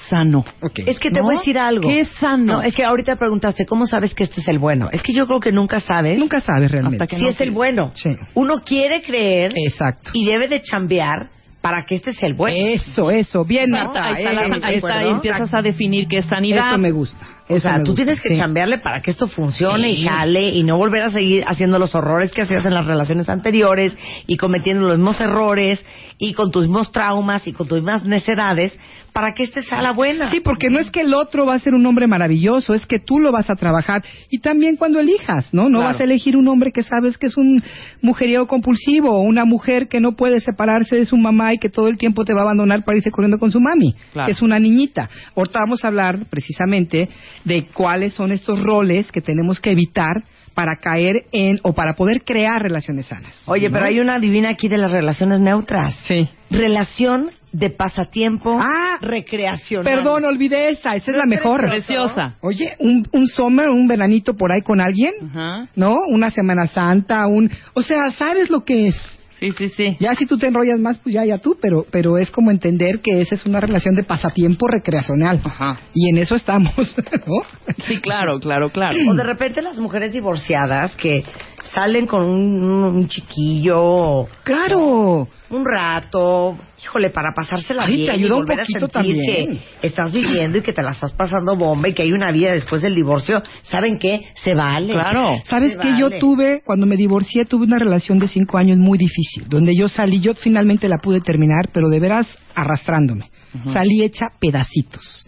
sano. 0.09 0.45
Ok. 0.61 0.81
Es 0.87 0.99
que 0.99 1.11
te 1.11 1.21
¿No? 1.21 1.27
voy 1.27 1.35
a 1.37 1.39
decir 1.39 1.59
algo. 1.59 1.87
¿Qué 1.89 2.01
es 2.01 2.09
sano? 2.21 2.45
No, 2.55 2.63
es 2.63 2.75
que 2.75 2.85
ahorita 2.85 3.17
preguntaste, 3.17 3.67
¿cómo 3.67 3.87
sabes 3.87 4.15
que 4.15 4.25
este 4.25 4.41
es 4.41 4.49
el 4.49 4.59
bueno? 4.59 4.89
Es 4.93 5.03
que 5.03 5.13
yo 5.13 5.27
creo 5.27 5.41
que 5.41 5.53
nunca 5.53 5.81
sabes 5.81 6.19
nunca 6.19 6.41
sabes 6.41 6.71
realmente. 6.71 6.97
Hasta 7.05 7.07
que 7.07 7.17
si 7.17 7.23
no 7.23 7.31
es 7.31 7.41
el 7.41 7.51
bueno. 7.51 7.93
Sí. 7.95 8.11
Uno 8.35 8.63
quiere 8.65 9.03
creer 9.03 9.53
Exacto. 9.57 10.11
y 10.15 10.25
debe 10.27 10.49
de 10.49 10.63
chambear 10.63 11.31
para 11.61 11.85
que 11.85 11.95
este 11.95 12.11
es 12.11 12.23
el 12.25 12.35
bueno. 12.35 12.57
Eso, 12.75 13.11
eso, 13.11 13.45
bien, 13.45 13.71
Marta, 13.71 14.05
ahí 14.07 14.25
está, 14.25 14.33
la- 14.33 14.67
ahí 14.67 14.75
está, 14.75 14.89
¿de 14.99 15.05
ahí 15.05 15.11
empiezas 15.11 15.55
a 15.55 15.63
definir 15.63 16.09
qué 16.09 16.19
es 16.19 16.27
sanidad. 16.27 16.71
Eso 16.71 16.79
me 16.79 16.91
gusta. 16.91 17.25
O 17.55 17.61
sea, 17.61 17.83
tú 17.83 17.95
tienes 17.95 18.21
que 18.21 18.31
sí. 18.31 18.37
chambearle 18.37 18.79
para 18.79 19.01
que 19.03 19.11
esto 19.11 19.27
funcione 19.29 19.89
Sí. 19.95 20.03
y 20.03 20.05
jale 20.09 20.49
y 20.51 20.63
no 20.65 20.77
volver 20.79 21.03
a 21.03 21.11
seguir 21.11 21.45
haciendo 21.47 21.79
los 21.79 21.95
horrores 21.95 22.33
que 22.33 22.43
hacías 22.43 22.65
en 22.67 22.75
las 22.75 22.87
relaciones 22.87 23.29
anteriores 23.29 23.97
y 24.27 24.37
cometiendo 24.37 24.87
los 24.89 24.97
mismos 24.99 25.21
errores 25.21 25.85
y 26.19 26.35
con 26.35 26.51
tus 26.51 26.63
mismos 26.63 26.93
traumas 26.93 27.47
y 27.47 27.53
con 27.53 27.67
tus 27.69 27.79
mismas 27.79 28.05
necedades 28.05 28.79
para 29.13 29.33
que 29.35 29.43
este 29.43 29.63
sea 29.63 29.83
la 29.83 29.93
buena. 29.93 30.31
Sí, 30.31 30.41
porque 30.41 30.71
no 30.71 30.79
es 30.79 30.91
que 30.91 31.03
el 31.03 31.13
otro 31.13 31.45
va 31.45 31.53
a 31.55 31.59
ser 31.59 31.75
un 31.75 31.85
hombre 31.85 32.07
maravilloso, 32.07 32.73
es 32.73 32.87
que 32.87 32.99
tú 32.99 33.19
lo 33.21 33.31
vas 33.31 33.51
a 33.51 33.57
trabajar 33.57 34.03
y 34.31 34.39
también 34.39 34.77
cuando 34.77 35.01
elijas, 35.01 35.53
¿no? 35.53 35.65
No 35.65 35.81
Claro. 35.81 35.85
vas 35.93 36.01
a 36.01 36.05
elegir 36.05 36.35
un 36.35 36.49
hombre 36.49 36.73
que 36.73 36.83
sabes 36.83 37.19
que 37.19 37.27
es 37.27 37.37
un 37.37 37.63
mujeriego 38.01 38.47
compulsivo 38.47 39.11
o 39.11 39.21
una 39.21 39.45
mujer 39.45 39.89
que 39.89 40.01
no 40.01 40.13
puede 40.13 40.41
separarse 40.41 40.97
de 40.97 41.05
su 41.05 41.19
mamá 41.19 41.53
y 41.53 41.59
que 41.59 41.69
todo 41.69 41.89
el 41.89 41.99
tiempo 41.99 42.25
te 42.25 42.33
va 42.33 42.41
a 42.41 42.45
abandonar 42.45 42.85
para 42.85 42.97
irse 42.97 43.11
corriendo 43.11 43.39
con 43.39 43.53
su 43.53 43.61
mami, 43.61 43.95
Claro. 44.15 44.25
que 44.25 44.33
es 44.33 44.41
una 44.41 44.59
niñita. 44.59 45.11
Ahorita 45.37 45.59
vamos 45.61 45.85
a 45.85 45.89
hablar 45.89 46.25
precisamente 46.31 47.11
de 47.45 47.67
cuáles 47.67 48.15
son 48.15 48.33
estos 48.33 48.63
roles 48.63 49.11
que 49.13 49.21
tenemos 49.21 49.61
que 49.61 49.71
evitar 49.71 50.25
para 50.55 50.77
caer 50.77 51.25
en 51.33 51.61
o 51.63 51.73
para 51.73 51.95
poder 51.95 52.23
crear 52.25 52.63
relaciones 52.63 53.07
sanas. 53.07 53.35
Oye, 53.47 53.69
¿no? 53.69 53.73
pero 53.75 53.87
hay 53.87 54.01
una 54.01 54.19
divina 54.19 54.51
aquí 54.51 54.69
de 54.69 54.77
las 54.79 54.91
relaciones 54.91 55.41
neutras. 55.41 55.95
Sí. 56.07 56.29
Relación 56.51 57.31
de 57.53 57.71
pasatiempo 57.71 58.59
Ah, 58.61 58.99
recreacional. 59.01 59.85
Perdón, 59.85 60.25
olvidé 60.25 60.71
esa, 60.71 60.95
esa 60.95 61.11
es 61.11 61.17
la 61.17 61.25
¿No 61.25 61.33
es 61.35 61.39
mejor. 61.41 61.61
Preciosa. 61.69 62.37
Oye, 62.41 62.77
un, 62.79 63.07
un 63.13 63.27
summer, 63.27 63.69
un 63.69 63.87
veranito 63.89 64.35
por 64.35 64.53
ahí 64.53 64.63
con 64.63 64.81
alguien, 64.81 65.13
Ajá. 65.31 65.69
¿no? 65.75 65.95
Una 66.09 66.31
Semana 66.31 66.67
Santa, 66.67 67.27
un... 67.27 67.51
O 67.75 67.83
sea, 67.83 68.11
¿sabes 68.13 68.51
lo 68.51 68.65
que 68.65 68.89
es? 68.89 68.97
Sí, 69.43 69.51
sí, 69.59 69.69
sí. 69.71 69.97
Ya 69.99 70.15
si 70.15 70.25
tú 70.25 70.39
te 70.39 70.47
enrollas 70.47 70.79
más, 70.79 70.99
pues 70.99 71.17
ya, 71.17 71.25
ya 71.25 71.39
tú, 71.39 71.59
pero, 71.61 71.85
pero 71.91 72.17
es 72.17 72.31
como 72.31 72.53
entender 72.53 73.01
que 73.01 73.21
esa 73.21 73.35
es 73.35 73.45
una 73.45 73.59
relación 73.59 73.97
de 73.97 74.05
pasatiempo 74.05 74.69
recreacional. 74.69 75.41
Ajá. 75.43 75.81
Y 75.93 76.11
en 76.11 76.19
eso 76.19 76.37
estamos, 76.37 76.73
¿no? 77.27 77.75
Sí, 77.89 78.01
claro, 78.01 78.39
claro, 78.39 78.71
claro. 78.71 78.97
O 79.11 79.15
de 79.15 79.25
repente 79.25 79.61
las 79.61 79.81
mujeres 79.81 80.13
divorciadas 80.13 80.95
que 80.95 81.25
salen 81.73 82.07
con 82.07 82.23
un, 82.25 82.63
un 82.63 83.09
chiquillo 83.09 84.27
Claro. 84.45 85.29
un 85.51 85.65
rato, 85.65 86.57
híjole, 86.83 87.11
para 87.11 87.33
pasársela 87.33 87.85
Ay, 87.85 87.95
bien 87.97 88.07
te 88.07 88.13
ayuda 88.13 88.37
y 88.37 88.41
un 88.41 88.47
poquito 88.47 88.65
sentir 88.81 88.91
también. 88.91 89.61
que 89.81 89.87
estás 89.87 90.13
viviendo 90.13 90.59
y 90.59 90.61
que 90.63 90.73
te 90.73 90.83
la 90.83 90.91
estás 90.93 91.13
pasando 91.13 91.57
bomba 91.57 91.89
y 91.89 91.95
que 91.95 92.03
hay 92.03 92.13
una 92.13 92.31
vida 92.31 92.53
después 92.53 92.83
del 92.83 92.95
divorcio, 92.95 93.43
¿saben 93.63 93.99
qué? 93.99 94.21
Se 94.43 94.55
vale. 94.55 94.93
Claro. 94.93 95.37
¿Sabes 95.45 95.77
que 95.79 95.99
yo 95.99 96.11
tuve, 96.19 96.63
cuando 96.65 96.87
me 96.87 96.97
divorcié, 96.97 97.45
tuve 97.45 97.65
una 97.65 97.79
relación 97.79 98.19
de 98.19 98.29
cinco 98.29 98.59
años 98.59 98.79
muy 98.79 98.99
difícil, 98.99 99.49
donde 99.49 99.73
yo 99.77 99.89
salí, 99.89 100.21
yo 100.21 100.35
finalmente 100.35 100.89
la 100.89 100.99
pude 100.99 101.21
terminar, 101.21 101.69
pero 101.73 101.89
de 101.89 102.01
veras 102.01 102.39
arrastrándome. 102.55 103.31
Salí 103.73 104.03
hecha 104.03 104.27
pedacitos. 104.41 105.27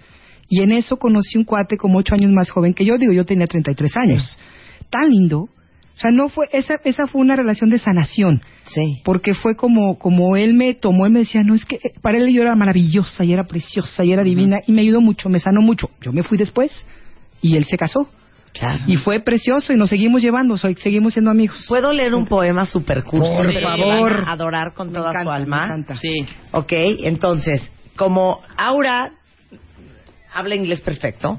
Y 0.48 0.62
en 0.62 0.72
eso 0.72 0.98
conocí 0.98 1.36
un 1.38 1.44
cuate 1.44 1.76
como 1.76 1.98
ocho 1.98 2.14
años 2.14 2.30
más 2.32 2.50
joven 2.50 2.74
que 2.74 2.84
yo, 2.84 2.96
digo, 2.98 3.12
yo 3.12 3.24
tenía 3.24 3.46
33 3.46 3.96
años. 3.96 4.38
Tan 4.90 5.10
lindo. 5.10 5.48
O 5.96 6.00
sea, 6.00 6.10
no 6.10 6.28
fue, 6.28 6.48
esa, 6.52 6.74
esa 6.84 7.06
fue 7.06 7.20
una 7.20 7.36
relación 7.36 7.70
de 7.70 7.78
sanación. 7.78 8.42
Sí. 8.66 9.00
Porque 9.04 9.32
fue 9.34 9.54
como, 9.54 9.96
como 9.98 10.36
él 10.36 10.54
me 10.54 10.74
tomó, 10.74 11.06
él 11.06 11.12
me 11.12 11.20
decía, 11.20 11.42
no, 11.44 11.54
es 11.54 11.64
que 11.64 11.76
eh, 11.76 11.92
para 12.02 12.18
él 12.18 12.32
yo 12.34 12.42
era 12.42 12.56
maravillosa 12.56 13.24
y 13.24 13.32
era 13.32 13.44
preciosa 13.44 14.04
y 14.04 14.12
era 14.12 14.24
divina 14.24 14.60
y 14.66 14.72
me 14.72 14.80
ayudó 14.82 15.00
mucho, 15.00 15.28
me 15.28 15.38
sanó 15.38 15.60
mucho. 15.62 15.88
Yo 16.00 16.12
me 16.12 16.22
fui 16.24 16.36
después 16.36 16.86
y 17.40 17.56
él 17.56 17.64
se 17.64 17.76
casó. 17.76 18.08
Claro. 18.52 18.84
Y 18.86 18.96
fue 18.96 19.18
precioso 19.20 19.72
y 19.72 19.76
nos 19.76 19.90
seguimos 19.90 20.22
llevando, 20.22 20.56
soy, 20.56 20.74
seguimos 20.76 21.12
siendo 21.12 21.30
amigos. 21.30 21.64
¿Puedo 21.68 21.92
leer 21.92 22.14
un 22.14 22.26
poema 22.26 22.64
super 22.66 23.02
cursi? 23.02 23.28
Por 23.36 23.52
favor. 23.60 24.24
adorar 24.28 24.74
con 24.74 24.88
Me 24.88 24.98
toda 24.98 25.10
encanta, 25.10 25.22
su 25.22 25.30
me 25.30 25.36
alma. 25.36 25.64
encanta. 25.66 25.96
Sí. 25.96 26.24
Ok, 26.52 26.72
entonces, 27.02 27.70
como 27.96 28.40
Aura 28.56 29.12
habla 30.32 30.54
inglés 30.54 30.80
perfecto, 30.80 31.36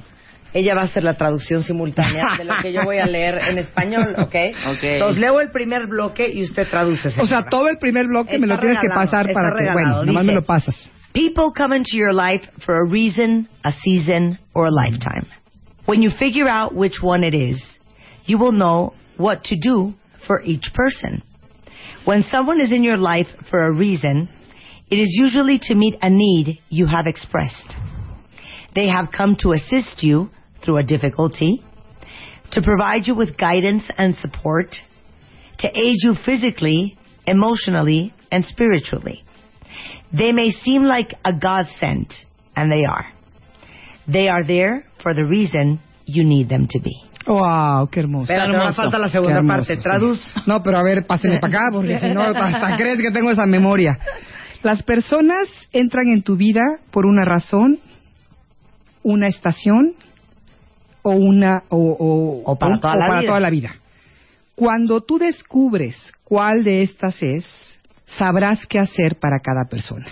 ella 0.55 0.73
va 0.73 0.81
a 0.81 0.85
hacer 0.85 1.03
la 1.03 1.15
traducción 1.15 1.63
simultánea 1.65 2.37
de 2.37 2.45
lo 2.45 2.53
que 2.61 2.71
yo 2.71 2.85
voy 2.85 2.97
a 2.99 3.05
leer 3.05 3.39
en 3.49 3.57
español, 3.57 4.15
¿ok? 4.17 4.35
Ok. 4.69 4.83
Entonces 4.83 5.19
leo 5.19 5.41
el 5.41 5.51
primer 5.51 5.85
bloque 5.85 6.31
y 6.33 6.43
usted 6.43 6.65
traduce. 6.69 7.09
O 7.09 7.11
sea, 7.11 7.25
señora. 7.25 7.49
todo 7.49 7.67
el 7.67 7.77
primer 7.77 8.07
bloque 8.07 8.39
me 8.39 8.47
lo 8.47 8.53
Está 8.53 8.61
tienes 8.65 8.79
que 8.81 8.87
pasar 8.87 9.27
está 9.27 9.33
para 9.33 9.49
que, 9.51 9.65
regalado. 9.65 9.95
bueno, 9.97 10.05
nomás 10.05 10.23
Dice, 10.23 10.31
me 10.33 10.39
lo 10.39 10.45
pasas. 10.45 10.91
People 11.11 11.51
come 11.53 11.75
into 11.75 11.97
your 11.97 12.13
life 12.13 12.47
for 12.65 12.75
a 12.75 12.89
reason, 12.89 13.49
a 13.65 13.73
season, 13.73 14.39
or 14.53 14.67
a 14.67 14.71
lifetime. 14.71 15.27
When 15.85 16.01
you 16.01 16.09
figure 16.09 16.47
out 16.47 16.73
which 16.73 17.01
one 17.03 17.25
it 17.25 17.35
is, 17.35 17.61
you 18.23 18.37
will 18.37 18.53
know 18.53 18.93
what 19.17 19.43
to 19.49 19.57
do 19.57 19.93
for 20.25 20.41
each 20.41 20.71
person. 20.73 21.21
When 22.05 22.23
someone 22.31 22.61
is 22.61 22.71
in 22.71 22.81
your 22.81 22.97
life 22.97 23.27
for 23.49 23.65
a 23.65 23.73
reason, 23.73 24.29
it 24.89 24.95
is 24.99 25.09
usually 25.19 25.59
to 25.63 25.75
meet 25.75 25.95
a 26.01 26.09
need 26.09 26.59
you 26.69 26.87
have 26.87 27.07
expressed. 27.07 27.75
They 28.73 28.87
have 28.87 29.09
come 29.11 29.35
to 29.41 29.51
assist 29.51 30.01
you 30.01 30.29
through 30.65 30.77
a 30.77 30.83
difficulty, 30.83 31.63
to 32.51 32.61
provide 32.61 33.05
you 33.05 33.15
with 33.15 33.37
guidance 33.37 33.83
and 33.97 34.15
support, 34.15 34.75
to 35.59 35.67
aid 35.67 35.97
you 36.01 36.15
physically, 36.25 36.97
emotionally, 37.25 38.13
and 38.31 38.43
spiritually. 38.45 39.23
They 40.11 40.31
may 40.31 40.51
seem 40.51 40.83
like 40.83 41.13
a 41.23 41.33
godsend, 41.33 42.13
and 42.55 42.71
they 42.71 42.85
are. 42.85 43.05
They 44.07 44.27
are 44.27 44.45
there 44.45 44.85
for 45.01 45.13
the 45.13 45.25
reason 45.25 45.79
you 46.05 46.23
need 46.23 46.49
them 46.49 46.67
to 46.69 46.79
be. 46.79 46.95
Wow, 47.27 47.89
qué 47.91 48.01
hermoso. 48.01 48.31
Ahora 48.31 48.45
hermoso. 48.45 48.73
falta 48.73 48.99
la 48.99 49.09
segunda 49.09 49.37
hermoso, 49.37 49.57
parte. 49.57 49.75
sí. 49.77 49.81
Traduz. 49.81 50.19
No, 50.45 50.61
pero 50.61 50.77
a 50.77 50.83
ver, 50.83 51.05
pásenme 51.05 51.39
para 51.39 51.53
acá, 51.53 51.61
porque 51.71 51.99
si 51.99 52.09
no, 52.09 52.21
hasta 52.21 52.75
crees 52.75 53.01
que 53.01 53.11
tengo 53.11 53.31
esa 53.31 53.45
memoria. 53.45 53.97
Las 54.61 54.83
personas 54.83 55.47
entran 55.73 56.07
en 56.07 56.21
tu 56.21 56.37
vida 56.37 56.79
por 56.91 57.05
una 57.05 57.25
razón, 57.25 57.79
una 59.03 59.27
estación 59.27 59.93
o 61.07 61.11
una 61.11 61.63
o, 61.69 61.77
o- 61.77 62.51
O 62.51 62.57
para 62.57 62.79
toda 62.79 62.95
la 62.95 63.19
vida. 63.19 63.27
toda 63.27 63.39
la 63.39 63.49
vida. 63.51 63.69
Cuando 64.55 65.01
tú 65.01 65.19
descubres 65.19 65.95
cuál 66.23 66.63
de 66.63 66.81
estas 66.81 67.21
es, 67.21 67.45
sabrás 68.17 68.65
qué 68.65 68.79
hacer 68.79 69.17
para 69.21 69.39
cada 69.39 69.65
persona. 69.69 70.07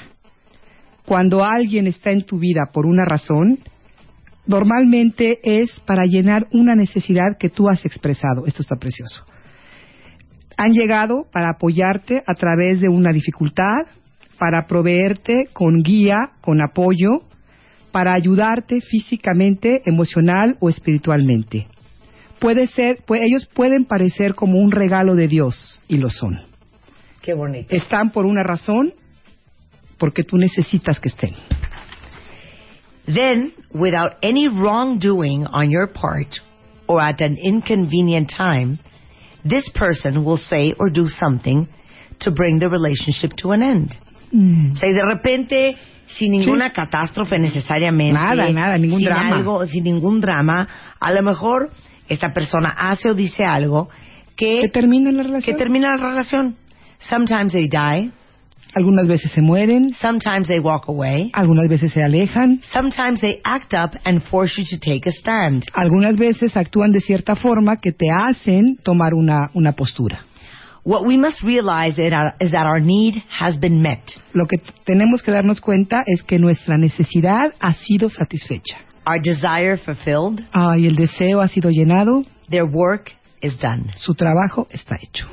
Cuando 1.06 1.43
alguien 1.43 1.88
está 1.88 2.12
en 2.12 2.23
tu 2.25 2.38
vida 2.39 2.69
por 2.71 2.86
una 2.86 3.06
razón, 3.06 3.58
normalmente 4.45 5.39
es 5.43 5.79
para 5.88 6.06
llenar 6.06 6.47
una 6.51 6.75
necesidad 6.75 7.38
que 7.39 7.49
tú 7.49 7.69
has 7.69 7.84
expresado. 7.86 8.45
Esto 8.45 8.62
está 8.62 8.75
precioso. 8.75 9.25
Han 10.58 10.71
llegado 10.73 11.25
para 11.32 11.51
apoyarte 11.56 12.21
a 12.25 12.34
través 12.36 12.79
de 12.82 12.89
una 12.89 13.12
dificultad, 13.12 13.88
para 14.38 14.67
proveerte 14.67 15.47
con 15.53 15.82
guía, 15.82 16.15
con 16.41 16.62
apoyo, 16.62 17.23
para 17.93 18.13
ayudarte 18.13 18.82
físicamente, 18.82 19.82
emocional 19.86 20.58
o 20.60 20.67
espiritualmente. 20.67 21.67
Puede 22.39 22.67
ser, 22.67 23.06
pu- 23.06 23.17
ellos 23.21 23.45
pueden 23.53 23.86
parecer 23.86 24.34
como 24.36 24.58
un 24.60 24.71
regalo 24.71 25.15
de 25.15 25.27
Dios 25.29 25.82
y 25.88 25.97
lo 25.97 26.10
son. 26.10 26.41
Qué 27.21 27.34
bonito. 27.34 27.73
Están 27.73 28.10
por 28.12 28.25
una 28.25 28.43
razón, 28.43 28.93
porque 29.97 30.23
tú 30.23 30.38
necesitas 30.38 30.99
que 30.99 31.08
estén. 31.10 31.36
Then, 33.06 33.53
without 33.73 34.13
any 34.21 34.47
wrongdoing 34.47 35.45
on 35.45 35.69
your 35.69 35.88
part 35.88 36.27
or 36.88 37.01
at 37.01 37.21
an 37.21 37.38
inconvenient 37.41 38.29
time, 38.36 38.79
this 39.43 39.69
person 39.73 40.23
will 40.25 40.38
say 40.38 40.73
or 40.79 40.89
do 40.89 41.08
something 41.08 41.67
to 42.19 42.32
bring 42.32 42.60
the 42.60 42.67
relationship 42.69 43.36
to 43.38 43.51
an 43.51 43.62
end. 43.62 43.95
O 44.71 44.75
sea, 44.75 44.89
de 44.91 45.06
repente, 45.06 45.75
sin 46.17 46.32
ninguna 46.32 46.71
catástrofe 46.71 47.38
necesariamente. 47.39 48.13
Nada, 48.13 48.49
nada, 48.52 48.78
ningún 48.78 48.99
sin 48.99 49.08
drama. 49.08 49.36
algo- 49.38 49.65
sin 49.67 49.84
ningún 49.84 50.19
drama, 50.21 50.67
a 50.99 51.12
lo 51.12 51.21
mejor 51.23 51.71
esta 52.10 52.32
persona 52.34 52.69
hace 52.69 53.10
o 53.10 53.13
dice 53.13 53.45
algo 53.45 53.89
que, 54.36 54.62
¿Que 54.62 54.69
terminan 54.69 55.15
la 55.17 55.23
que 55.23 55.28
relación? 55.30 55.58
termina 55.58 55.95
la 55.95 55.97
relación. 55.97 56.56
Sometimes 57.10 57.52
they 57.54 57.67
die, 57.67 58.12
Algunas 58.76 59.08
veces 59.08 59.32
se 59.32 59.39
mueren, 59.41 59.93
sometimes 60.02 60.47
they 60.47 60.58
walk 60.58 60.86
away, 60.89 61.30
algunas 61.34 61.67
veces 61.69 61.93
se 61.93 62.02
alejan, 62.04 62.60
sometimes 62.73 63.19
they 63.21 63.39
act 63.43 63.71
up 63.76 63.91
and 64.04 64.19
force 64.23 64.56
you 64.60 64.65
to 64.67 64.80
take 64.80 65.08
a 65.08 65.12
stand. 65.12 65.63
algunas 65.76 66.15
veces 66.17 66.58
actúan 66.58 66.91
de 66.91 66.99
cierta 66.99 67.36
forma 67.36 67.78
que 67.78 67.91
te 67.91 68.08
hacen 68.10 68.78
tomar 68.84 69.13
una, 69.13 69.52
una 69.54 69.73
postura. 69.73 70.26
What 70.86 71.06
we 71.06 71.17
must 71.17 71.41
realize 71.41 71.98
is 71.98 72.12
that- 72.52 72.65
our 72.65 72.82
need 72.82 73.24
has 73.30 73.58
been 73.58 73.82
met. 73.82 74.02
Lo 74.34 74.46
que 74.48 74.58
tenemos 74.86 75.22
que 75.22 75.32
darnos 75.32 75.62
cuenta 75.62 76.04
es 76.06 76.22
que 76.24 76.39
nuestra 76.39 76.78
necesidad 76.78 77.54
ha 77.62 77.74
sido 77.74 78.10
satisfecha. 78.10 78.78
Our 79.06 79.22
desire 79.22 79.78
fulfilled, 79.78 80.46
Ay, 80.52 80.88
el 80.88 80.96
deseo 80.96 81.41
ha 81.41 81.48
sido 81.48 81.69
llenado, 81.69 82.22
their 82.50 82.65
work 82.65 83.12
is 83.41 83.58
done. 83.60 83.91
su 83.96 84.13
trabajo 84.13 84.67
está 84.72 84.98
hecho. 85.02 85.26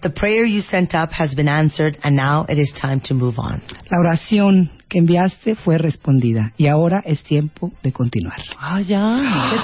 The 0.00 0.10
prayer 0.10 0.44
you 0.46 0.60
sent 0.60 0.94
up 0.94 1.10
has 1.12 1.34
been 1.34 1.48
answered, 1.48 1.98
and 2.04 2.16
now 2.16 2.46
it 2.48 2.56
is 2.58 2.72
time 2.80 3.00
to 3.08 3.14
move 3.14 3.34
on. 3.38 3.60
La 3.90 3.98
oración 3.98 4.70
que 4.88 5.00
enviaste 5.00 5.56
fue 5.56 5.76
respondida 5.76 6.52
y 6.56 6.68
ahora 6.68 7.02
es 7.04 7.22
tiempo 7.24 7.72
de 7.82 7.90
continuar. 7.92 8.36
Ah, 8.60 8.80
ya. 8.80 9.16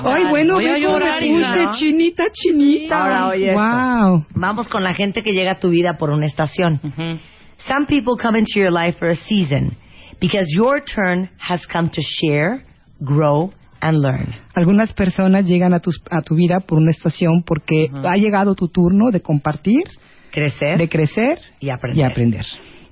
Ay, 0.05 0.25
bueno, 0.29 0.55
Voy 0.55 0.66
a 0.66 0.77
llorar, 0.79 1.20
puse 1.20 1.79
chinita, 1.79 2.25
chinita. 2.33 3.01
Ahora, 3.03 3.29
oye 3.29 3.47
esto. 3.49 3.61
wow. 3.61 4.27
Vamos 4.35 4.68
con 4.68 4.83
la 4.83 4.92
gente 4.92 5.23
que 5.23 5.33
llega 5.33 5.53
a 5.53 5.59
tu 5.61 5.68
vida 5.70 5.97
por 5.99 6.11
una 6.11 6.27
estación. 6.27 6.81
Ujú. 6.83 7.18
Some 7.68 7.87
people 7.87 8.14
come 8.20 8.37
into 8.38 8.59
your 8.59 8.73
life 8.73 8.99
for 8.99 9.09
a 9.09 9.14
season 9.14 9.77
because 10.20 10.47
your 10.53 10.83
turn 10.85 11.31
has 11.38 11.64
come 11.73 11.88
to 11.90 12.03
share, 12.03 12.64
grow, 13.01 13.53
and 13.81 14.01
learn. 14.03 14.35
Algunas 14.55 14.92
personas 14.92 15.44
llegan 15.47 15.73
a, 15.75 15.79
tus- 15.81 16.03
a 16.11 16.23
tu 16.23 16.35
vida 16.35 16.59
por 16.61 16.79
una 16.79 16.90
estación 16.90 17.42
porque 17.47 17.88
ha 18.03 18.16
llegado 18.16 18.55
tu 18.57 18.66
turno 18.68 19.11
de 19.12 19.20
compartir, 19.23 19.85
Crecer 20.35 20.79
de 20.79 20.88
crecer 20.88 21.38
y 21.61 21.70
aprender. 21.70 21.99
y 21.99 22.03
aprender. 22.03 22.44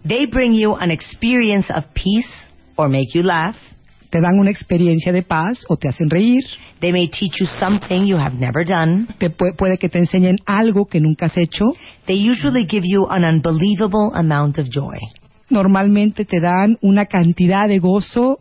They 0.06 0.26
bring 0.26 0.52
you 0.54 0.76
an 0.76 0.90
experience 0.92 1.68
of 1.74 1.84
peace 1.92 2.28
or 2.76 2.88
make 2.88 3.08
you 3.14 3.22
laugh. 3.24 3.56
Te 4.10 4.20
dan 4.20 4.38
una 4.38 4.50
experiencia 4.50 5.10
de 5.10 5.22
paz 5.22 5.64
o 5.68 5.76
te 5.76 5.88
hacen 5.88 6.08
reír. 6.10 6.44
They 6.80 6.92
may 6.92 7.08
teach 7.08 7.40
you 7.40 7.46
something 7.58 8.04
you 8.06 8.16
have 8.18 8.36
never 8.38 8.64
done. 8.64 9.06
Te 9.18 9.28
pu- 9.30 9.56
puede 9.56 9.78
que 9.78 9.88
te 9.88 9.98
enseñen 9.98 10.36
algo 10.46 10.86
que 10.86 11.00
nunca 11.00 11.26
has 11.26 11.36
hecho. 11.36 11.64
They 12.06 12.30
usually 12.30 12.66
give 12.68 12.84
you 12.86 13.06
an 13.10 13.24
unbelievable 13.24 14.10
amount 14.14 14.58
of 14.58 14.68
joy. 14.68 14.98
Normalmente 15.48 16.24
te 16.24 16.40
dan 16.40 16.78
una 16.82 17.06
cantidad 17.06 17.66
de 17.68 17.78
gozo 17.80 18.38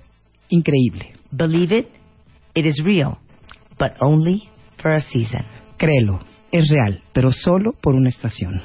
increíble. 0.50 1.14
Believe 1.32 1.72
it, 1.78 1.88
it 2.54 2.66
is 2.66 2.82
real, 2.84 3.18
but 3.80 3.92
only 4.02 4.50
for 4.78 4.92
a 4.92 5.00
season. 5.02 5.44
Créelo, 5.78 6.20
es 6.52 6.70
real, 6.70 7.02
pero 7.14 7.32
solo 7.32 7.74
por 7.82 7.96
una 7.96 8.10
estación. 8.10 8.62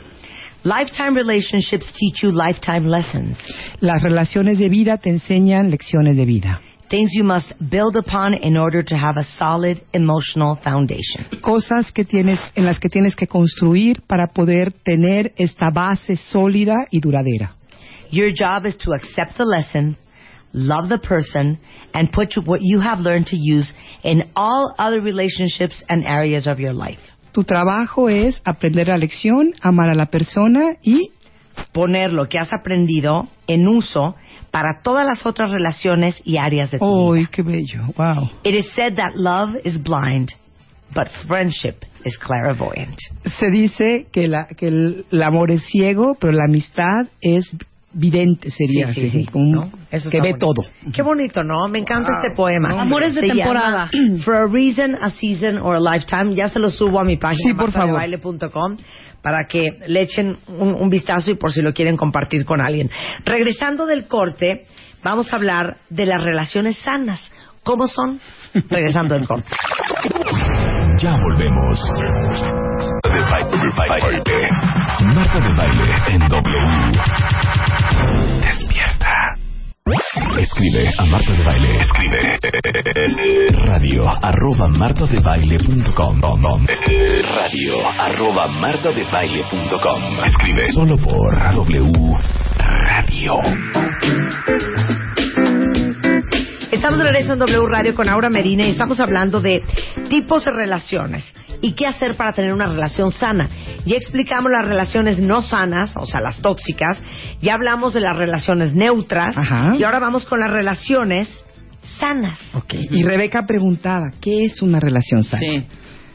Lifetime 0.66 1.14
relationships 1.14 1.86
teach 1.96 2.24
you 2.24 2.32
lifetime 2.32 2.88
lessons, 2.88 3.36
Las 3.80 4.02
relaciones 4.02 4.58
de 4.58 4.68
vida 4.68 4.98
te 4.98 5.10
enseñan 5.10 5.70
lecciones 5.70 6.16
de 6.16 6.24
vida. 6.24 6.60
things 6.90 7.10
you 7.14 7.22
must 7.22 7.52
build 7.70 7.94
upon 7.94 8.34
in 8.34 8.56
order 8.56 8.82
to 8.82 8.96
have 8.96 9.16
a 9.16 9.22
solid 9.38 9.80
emotional 9.92 10.56
foundation. 10.64 11.24
Cosas 11.40 11.92
que 11.94 12.04
tienes, 12.04 12.40
en 12.56 12.64
las 12.64 12.80
que 12.80 12.88
tienes 12.88 13.14
que 13.14 13.28
construir 13.28 14.02
para 14.08 14.26
poder 14.34 14.72
tener 14.84 15.32
esta 15.36 15.70
base 15.70 16.16
sólida 16.16 16.74
y 16.90 16.98
duradera. 16.98 17.54
Your 18.10 18.30
job 18.32 18.66
is 18.66 18.76
to 18.78 18.90
accept 18.92 19.36
the 19.36 19.44
lesson, 19.44 19.96
love 20.52 20.88
the 20.88 20.98
person, 20.98 21.60
and 21.94 22.10
put 22.10 22.34
what 22.44 22.58
you 22.62 22.80
have 22.80 22.98
learned 22.98 23.26
to 23.28 23.36
use 23.36 23.72
in 24.02 24.32
all 24.34 24.74
other 24.78 25.00
relationships 25.00 25.84
and 25.88 26.04
areas 26.04 26.48
of 26.48 26.58
your 26.58 26.72
life. 26.72 26.98
Tu 27.36 27.44
trabajo 27.44 28.08
es 28.08 28.40
aprender 28.46 28.88
la 28.88 28.96
lección, 28.96 29.52
amar 29.60 29.90
a 29.90 29.94
la 29.94 30.06
persona 30.06 30.76
y 30.82 31.10
Poner 31.72 32.10
lo 32.10 32.30
que 32.30 32.38
has 32.38 32.50
aprendido 32.54 33.28
en 33.46 33.68
uso 33.68 34.14
para 34.50 34.80
todas 34.82 35.04
las 35.04 35.26
otras 35.26 35.50
relaciones 35.50 36.18
y 36.24 36.38
áreas 36.38 36.70
de 36.70 36.78
tu 36.78 37.12
¡Ay, 37.12 37.20
vida. 37.20 37.30
qué 37.30 37.42
bello! 37.42 37.82
¡Wow! 37.94 38.30
It 38.42 38.54
is 38.54 38.72
said 38.74 38.94
that 38.96 39.16
love 39.16 39.54
is 39.64 39.76
blind, 39.82 40.30
but 40.94 41.08
friendship 41.26 41.84
is 42.06 42.16
clairvoyant. 42.16 42.96
Se 43.38 43.50
dice 43.50 44.06
que, 44.10 44.28
la, 44.28 44.46
que 44.46 44.68
el, 44.68 45.04
el 45.10 45.22
amor 45.22 45.50
es 45.50 45.62
ciego, 45.66 46.16
pero 46.18 46.32
la 46.32 46.44
amistad 46.44 47.08
es 47.20 47.54
vidente, 47.98 48.50
sería 48.50 48.88
Sí, 48.92 49.00
sí, 49.00 49.06
así, 49.08 49.24
sí, 49.24 49.26
como 49.30 49.44
un- 49.44 49.52
¿no? 49.52 49.70
Eso 49.90 50.10
que 50.10 50.20
ve 50.20 50.30
bonito. 50.32 50.46
todo. 50.52 50.64
Qué 50.92 51.02
bonito, 51.02 51.42
¿no? 51.42 51.66
Me 51.68 51.78
encanta 51.78 52.10
este 52.22 52.34
poema. 52.36 52.70
Amores 52.80 53.14
de 53.14 53.22
Se 53.22 53.28
temporada. 53.28 53.88
llama 53.92 54.18
For 54.24 54.34
a 54.36 54.46
reason, 54.46 54.94
a 55.00 55.10
season 55.10 55.58
or 55.58 55.76
a 55.76 55.80
lifetime. 55.80 56.34
Ya 56.34 56.48
se 56.48 56.58
lo 56.58 56.70
subo 56.70 57.00
a 57.00 57.04
mi 57.04 57.16
página 57.16 57.42
Sí, 57.42 57.54
por 57.54 57.72
favor. 57.72 57.94
martadebaile.com 57.94 58.76
para 59.22 59.46
que 59.48 59.70
le 59.88 60.02
echen 60.02 60.36
un, 60.58 60.74
un 60.74 60.88
vistazo 60.88 61.30
y 61.32 61.34
por 61.34 61.50
si 61.52 61.60
lo 61.62 61.72
quieren 61.72 61.96
compartir 61.96 62.44
con 62.44 62.60
alguien. 62.60 62.90
Regresando 63.24 63.84
del 63.86 64.06
corte, 64.06 64.66
vamos 65.02 65.32
a 65.32 65.36
hablar 65.36 65.78
de 65.90 66.06
las 66.06 66.22
relaciones 66.22 66.76
sanas. 66.78 67.32
¿Cómo 67.64 67.88
son? 67.88 68.20
Regresando 68.70 69.14
del 69.16 69.26
corte. 69.26 69.50
Ya 70.98 71.10
volvemos. 71.10 71.80
De 73.04 73.20
baile, 73.20 73.50
de 73.50 73.70
baile. 73.76 74.48
Marta 75.14 75.40
de 75.40 75.54
baile 75.54 76.14
en 76.14 76.28
W. 76.28 76.96
Escribe 79.86 80.90
a 80.98 81.04
Marta 81.04 81.32
de 81.32 81.44
Baile. 81.44 81.76
Escribe 81.80 82.40
radio 83.68 84.04
arroba 84.20 84.66
martadebaile.com 84.66 86.20
radio 87.22 87.88
arroba 87.96 88.48
martadebaile.com 88.48 90.24
Escribe 90.24 90.72
solo 90.72 90.96
por 90.96 91.38
W 91.54 92.18
Radio. 92.58 93.34
Estamos 96.72 96.98
de 96.98 97.04
regreso 97.04 97.34
en 97.34 97.38
W 97.38 97.66
Radio 97.68 97.94
con 97.94 98.08
Aura 98.08 98.28
Medina 98.28 98.66
y 98.66 98.70
estamos 98.70 98.98
hablando 98.98 99.40
de 99.40 99.62
tipos 100.10 100.46
de 100.46 100.50
relaciones 100.50 101.32
y 101.60 101.74
qué 101.74 101.86
hacer 101.86 102.16
para 102.16 102.32
tener 102.32 102.52
una 102.52 102.66
relación 102.66 103.12
sana. 103.12 103.48
Ya 103.86 103.96
explicamos 103.96 104.50
las 104.52 104.66
relaciones 104.66 105.18
no 105.18 105.42
sanas, 105.42 105.96
o 105.96 106.04
sea, 106.06 106.20
las 106.20 106.40
tóxicas. 106.42 107.00
Ya 107.40 107.54
hablamos 107.54 107.94
de 107.94 108.00
las 108.00 108.16
relaciones 108.16 108.74
neutras. 108.74 109.36
Ajá. 109.36 109.76
Y 109.78 109.84
ahora 109.84 110.00
vamos 110.00 110.24
con 110.26 110.40
las 110.40 110.50
relaciones 110.50 111.28
sanas. 111.98 112.38
Ok. 112.54 112.74
Y 112.90 113.02
Rebeca 113.04 113.46
preguntaba, 113.46 114.10
¿qué 114.20 114.44
es 114.46 114.60
una 114.60 114.80
relación 114.80 115.22
sana? 115.22 115.40
Sí. 115.40 115.62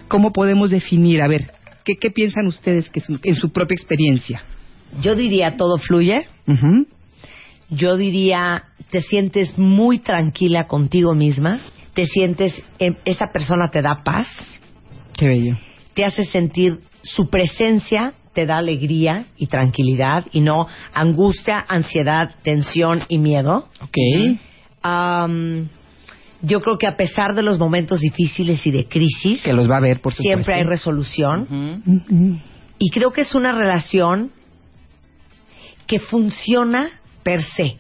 ¿Cómo 0.10 0.32
podemos 0.34 0.70
definir? 0.70 1.22
A 1.22 1.28
ver, 1.28 1.50
¿qué, 1.86 1.94
qué 1.96 2.12
piensan 2.12 2.46
ustedes 2.48 2.90
que 2.90 3.00
es 3.00 3.10
un- 3.10 3.20
en 3.24 3.36
su 3.36 3.52
propia 3.52 3.76
experiencia? 3.76 4.44
Yo 5.02 5.16
diría 5.16 5.56
todo 5.56 5.78
fluye. 5.78 6.28
Yo 7.70 7.96
diría 7.96 8.64
te 8.90 9.00
sientes 9.00 9.58
muy 9.58 10.00
tranquila 10.00 10.68
contigo 10.68 11.16
misma. 11.16 11.60
Te 11.94 12.06
sientes, 12.06 12.54
em, 12.80 12.96
esa 13.06 13.28
persona 13.32 13.70
te 13.72 13.82
da 13.82 14.04
paz. 14.04 14.28
Qué 15.14 15.28
bello. 15.28 15.58
te 15.94 16.04
hace 16.06 16.24
sentir 16.26 16.80
su 17.04 17.30
presencia, 17.30 18.14
te 18.34 18.46
da 18.46 18.58
alegría 18.58 19.26
y 19.38 19.48
tranquilidad 19.48 20.26
y 20.32 20.42
no 20.42 20.68
angustia, 20.94 21.66
ansiedad, 21.68 22.36
tensión 22.44 23.02
y 23.10 23.18
miedo. 23.18 23.68
Ok. 23.82 23.98
Yo 26.44 26.60
creo 26.62 26.78
que 26.78 26.88
a 26.88 26.96
pesar 26.98 27.36
de 27.36 27.44
los 27.44 27.60
momentos 27.60 28.00
difíciles 28.00 28.66
y 28.66 28.72
de 28.72 28.88
crisis, 28.88 29.44
Que 29.44 29.54
los 29.54 29.70
va 29.70 29.78
a 29.78 29.82
por 29.82 30.14
supuesto. 30.14 30.24
siempre 30.24 30.54
hay 30.56 30.64
resolución. 30.64 31.84
Y 32.80 32.90
creo 32.90 33.12
que 33.12 33.22
es 33.22 33.36
una 33.36 33.52
relación 33.52 34.32
que 35.86 36.00
funciona 36.00 36.90
per 37.22 37.42
se. 37.44 37.78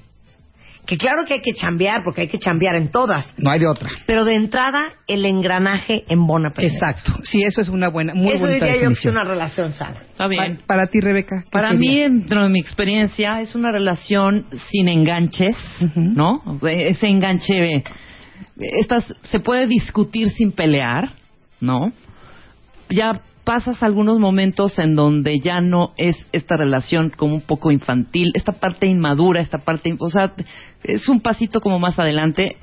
Que 0.85 0.97
claro 0.97 1.25
que 1.27 1.35
hay 1.35 1.41
que 1.41 1.53
chambear, 1.53 2.01
porque 2.03 2.21
hay 2.21 2.27
que 2.27 2.39
chambear 2.39 2.75
en 2.75 2.89
todas. 2.91 3.33
No 3.37 3.51
hay 3.51 3.59
de 3.59 3.67
otra. 3.67 3.87
Pero 4.07 4.25
de 4.25 4.35
entrada, 4.35 4.89
el 5.07 5.25
engranaje 5.25 6.03
en 6.09 6.25
bona 6.27 6.51
primero. 6.53 6.73
Exacto. 6.73 7.13
Sí, 7.23 7.43
eso 7.43 7.61
es 7.61 7.69
una 7.69 7.87
buena, 7.89 8.13
muy 8.13 8.29
Eso 8.33 8.45
bonita 8.45 8.65
diría 8.65 8.81
yo 8.81 8.87
que 8.89 8.93
es 8.93 9.05
una 9.05 9.23
relación 9.23 9.71
sana. 9.73 9.97
Está 10.09 10.27
bien. 10.27 10.57
Pa- 10.57 10.65
Para 10.67 10.87
ti, 10.87 10.99
Rebeca. 10.99 11.43
¿qué 11.43 11.49
Para 11.51 11.69
sería? 11.69 11.79
mí, 11.79 11.99
dentro 11.99 12.43
de 12.43 12.49
mi 12.49 12.59
experiencia, 12.59 13.41
es 13.41 13.55
una 13.55 13.71
relación 13.71 14.45
sin 14.71 14.87
enganches. 14.89 15.55
¿no? 15.95 16.41
Ese 16.67 17.07
enganche, 17.07 17.83
estas, 18.57 19.13
se 19.29 19.39
puede 19.39 19.67
discutir 19.67 20.29
sin 20.29 20.51
pelear, 20.51 21.09
¿no? 21.59 21.91
Ya 22.89 23.21
pasas 23.51 23.83
algunos 23.83 24.17
momentos 24.17 24.79
en 24.79 24.95
donde 24.95 25.41
ya 25.41 25.59
no 25.59 25.89
es 25.97 26.15
esta 26.31 26.55
relación 26.55 27.09
como 27.09 27.33
un 27.35 27.41
poco 27.41 27.69
infantil, 27.69 28.31
esta 28.33 28.53
parte 28.53 28.87
inmadura, 28.87 29.41
esta 29.41 29.57
parte, 29.57 29.93
o 29.99 30.09
sea, 30.09 30.31
es 30.85 31.09
un 31.09 31.19
pasito 31.19 31.59
como 31.59 31.77
más 31.77 31.99
adelante. 31.99 32.55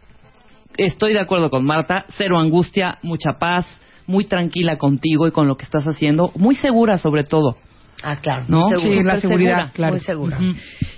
Estoy 0.79 1.13
de 1.13 1.21
acuerdo 1.21 1.51
con 1.51 1.63
Marta, 1.67 2.07
cero 2.17 2.39
angustia, 2.41 2.97
mucha 3.03 3.35
paz, 3.39 3.67
muy 4.07 4.25
tranquila 4.25 4.79
contigo 4.79 5.29
y 5.29 5.31
con 5.31 5.47
lo 5.47 5.59
que 5.59 5.65
estás 5.65 5.87
haciendo, 5.87 6.33
muy 6.37 6.55
segura 6.55 6.97
sobre 6.97 7.25
todo. 7.25 7.59
Ah, 8.03 8.17
claro. 8.23 8.47
¿No? 8.49 8.71
muy 8.71 8.81
Sí, 8.81 9.03
la 9.03 9.21
seguridad, 9.21 9.57
segura. 9.57 9.73
claro. 9.75 9.93
Muy 9.93 10.01
segura. 10.01 10.39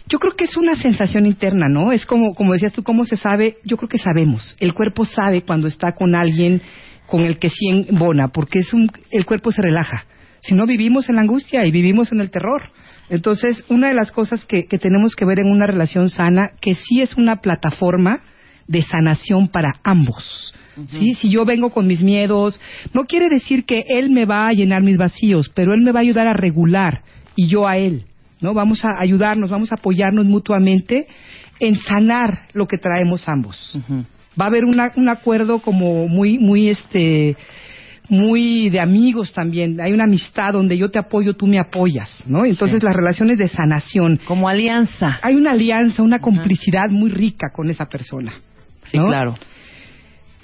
Yo 0.07 0.21
creo 0.21 0.37
que 0.37 0.45
es 0.45 0.57
una 0.57 0.77
sensación 0.77 1.27
interna, 1.27 1.67
¿no? 1.69 1.91
Es 1.91 2.07
como, 2.07 2.33
como 2.37 2.53
decías 2.53 2.73
tú, 2.73 2.85
¿cómo 2.85 3.05
se 3.07 3.17
sabe? 3.17 3.57
Yo 3.65 3.77
creo 3.77 3.89
que 3.89 3.99
sabemos. 3.99 4.57
El 4.61 4.73
cuerpo 4.73 5.05
sabe 5.05 5.43
cuando 5.43 5.67
está 5.67 5.97
con 5.97 6.15
alguien 6.15 6.63
con 7.11 7.23
el 7.25 7.39
que 7.39 7.51
sí 7.51 7.69
embona, 7.89 8.29
porque 8.29 8.61
es 8.61 8.73
un, 8.73 8.91
el 9.11 9.27
cuerpo 9.27 9.51
se 9.51 9.63
relaja. 9.63 10.07
Si 10.41 10.55
no 10.55 10.67
vivimos 10.67 11.09
en 11.09 11.17
la 11.17 11.23
angustia 11.23 11.67
y 11.67 11.71
vivimos 11.71 12.13
en 12.13 12.21
el 12.21 12.31
terror. 12.31 12.71
Entonces, 13.11 13.65
una 13.69 13.89
de 13.89 13.95
las 13.95 14.13
cosas 14.13 14.45
que, 14.47 14.67
que 14.67 14.79
tenemos 14.79 15.15
que 15.15 15.27
ver 15.27 15.41
en 15.41 15.51
una 15.51 15.67
relación 15.67 16.09
sana, 16.09 16.53
que 16.61 16.75
sí 16.75 17.03
es 17.03 17.17
una 17.17 17.37
plataforma 17.37 18.21
de 18.67 18.83
sanación 18.83 19.49
para 19.49 19.81
ambos. 19.83 20.55
¿Sí? 20.89 21.15
Si 21.15 21.29
yo 21.29 21.45
vengo 21.45 21.71
con 21.71 21.87
mis 21.87 22.03
miedos, 22.03 22.59
no 22.95 23.05
quiere 23.05 23.29
decir 23.29 23.67
que 23.67 23.85
él 23.89 24.09
me 24.09 24.25
va 24.25 24.47
a 24.47 24.53
llenar 24.53 24.83
mis 24.83 24.97
vacíos, 24.97 25.51
pero 25.55 25.75
él 25.75 25.83
me 25.83 25.93
va 25.93 25.99
a 25.99 26.03
ayudar 26.03 26.27
a 26.27 26.33
regular 26.33 27.03
y 27.37 27.49
yo 27.49 27.69
a 27.69 27.77
él. 27.77 28.05
¿no? 28.41 28.55
Vamos 28.55 28.83
a 28.85 28.99
ayudarnos, 28.99 29.51
vamos 29.51 29.73
a 29.73 29.75
apoyarnos 29.75 30.25
mutuamente 30.25 31.07
en 31.59 31.75
sanar 31.75 32.47
lo 32.55 32.67
que 32.67 32.79
traemos 32.79 33.29
ambos. 33.29 33.79
Va 34.41 34.45
a 34.45 34.49
haber 34.49 34.65
una- 34.65 34.93
un 34.97 35.09
acuerdo 35.09 35.59
como 35.61 36.09
muy, 36.09 36.39
muy, 36.39 36.69
este, 36.69 37.37
muy 38.09 38.69
de 38.71 38.81
amigos 38.81 39.33
también. 39.33 39.81
Hay 39.81 39.93
una 39.93 40.05
amistad 40.05 40.53
donde 40.53 40.77
yo 40.77 40.91
te 40.91 40.99
apoyo, 40.99 41.35
tú 41.35 41.47
me 41.47 41.61
apoyas, 41.61 42.23
¿no? 42.27 42.45
Entonces 42.45 42.81
Sí. 42.81 42.85
las 42.87 42.95
relaciones 42.97 43.39
de 43.39 43.49
sanación. 43.49 44.19
Como 44.25 44.49
alianza. 44.49 45.19
Hay 45.23 45.35
una 45.37 45.53
alianza, 45.53 46.03
una 46.03 46.19
complicidad 46.21 46.91
muy 46.91 47.11
rica 47.11 47.51
con 47.55 47.71
esa 47.71 47.87
persona. 47.89 48.33
Sí, 48.91 48.99
claro. 48.99 49.37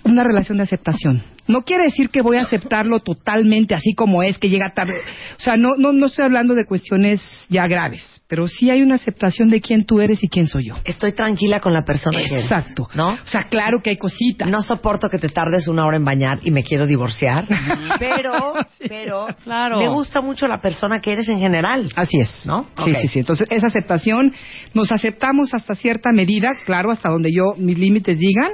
Una 0.06 0.24
relación 0.24 0.56
de 0.58 0.64
aceptación. 0.64 1.22
No 1.48 1.62
quiere 1.62 1.84
decir 1.84 2.10
que 2.10 2.22
voy 2.22 2.38
a 2.38 2.42
aceptarlo 2.42 3.00
totalmente 3.00 3.74
así 3.74 3.94
como 3.94 4.22
es, 4.22 4.36
que 4.38 4.48
llega 4.48 4.72
tarde. 4.74 5.00
O 5.38 5.40
sea, 5.40 5.56
no, 5.56 5.76
no, 5.78 5.92
no 5.92 6.06
estoy 6.06 6.24
hablando 6.24 6.54
de 6.54 6.64
cuestiones 6.64 7.20
ya 7.48 7.68
graves, 7.68 8.22
pero 8.26 8.48
sí 8.48 8.68
hay 8.68 8.82
una 8.82 8.96
aceptación 8.96 9.48
de 9.50 9.60
quién 9.60 9.84
tú 9.84 10.00
eres 10.00 10.24
y 10.24 10.28
quién 10.28 10.48
soy 10.48 10.68
yo. 10.68 10.74
Estoy 10.84 11.12
tranquila 11.12 11.60
con 11.60 11.72
la 11.72 11.82
persona 11.84 12.18
que 12.18 12.26
eres. 12.26 12.44
Exacto. 12.44 12.88
¿No? 12.94 13.10
O 13.12 13.26
sea, 13.26 13.44
claro 13.44 13.80
que 13.80 13.90
hay 13.90 13.96
cositas. 13.96 14.50
No 14.50 14.62
soporto 14.62 15.08
que 15.08 15.18
te 15.18 15.28
tardes 15.28 15.68
una 15.68 15.86
hora 15.86 15.96
en 15.96 16.04
bañar 16.04 16.40
y 16.42 16.50
me 16.50 16.64
quiero 16.64 16.86
divorciar. 16.86 17.44
pero, 18.00 18.54
pero, 18.88 19.26
Claro. 19.44 19.78
me 19.78 19.88
gusta 19.88 20.20
mucho 20.20 20.48
la 20.48 20.60
persona 20.60 21.00
que 21.00 21.12
eres 21.12 21.28
en 21.28 21.38
general. 21.38 21.88
Así 21.94 22.18
es. 22.18 22.44
¿No? 22.44 22.66
Sí, 22.84 22.92
sí, 23.02 23.08
sí. 23.08 23.18
Entonces, 23.20 23.46
esa 23.50 23.68
aceptación, 23.68 24.34
nos 24.74 24.90
aceptamos 24.90 25.54
hasta 25.54 25.74
cierta 25.76 26.10
medida, 26.12 26.52
claro, 26.64 26.90
hasta 26.90 27.08
donde 27.08 27.30
yo, 27.32 27.54
mis 27.56 27.78
límites 27.78 28.18
digan, 28.18 28.50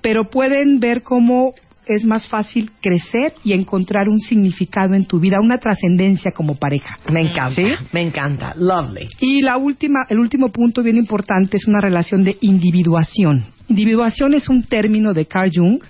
pero 0.00 0.30
pueden 0.30 0.80
ver 0.80 1.02
cómo 1.02 1.54
es 1.88 2.04
más 2.04 2.28
fácil 2.28 2.70
crecer 2.80 3.32
y 3.42 3.54
encontrar 3.54 4.08
un 4.08 4.20
significado 4.20 4.94
en 4.94 5.06
tu 5.06 5.18
vida, 5.18 5.38
una 5.42 5.58
trascendencia 5.58 6.32
como 6.32 6.54
pareja. 6.54 6.96
Me 7.10 7.22
encanta. 7.22 7.50
¿Sí? 7.50 7.66
Me 7.92 8.02
encanta. 8.02 8.52
Lovely. 8.56 9.08
Y 9.20 9.42
la 9.42 9.56
última, 9.56 10.00
el 10.08 10.18
último 10.18 10.50
punto 10.50 10.82
bien 10.82 10.98
importante 10.98 11.56
es 11.56 11.66
una 11.66 11.80
relación 11.80 12.22
de 12.24 12.36
individuación. 12.42 13.46
Individuación 13.68 14.34
es 14.34 14.48
un 14.48 14.64
término 14.64 15.14
de 15.14 15.26
Carl 15.26 15.50
Jung 15.52 15.80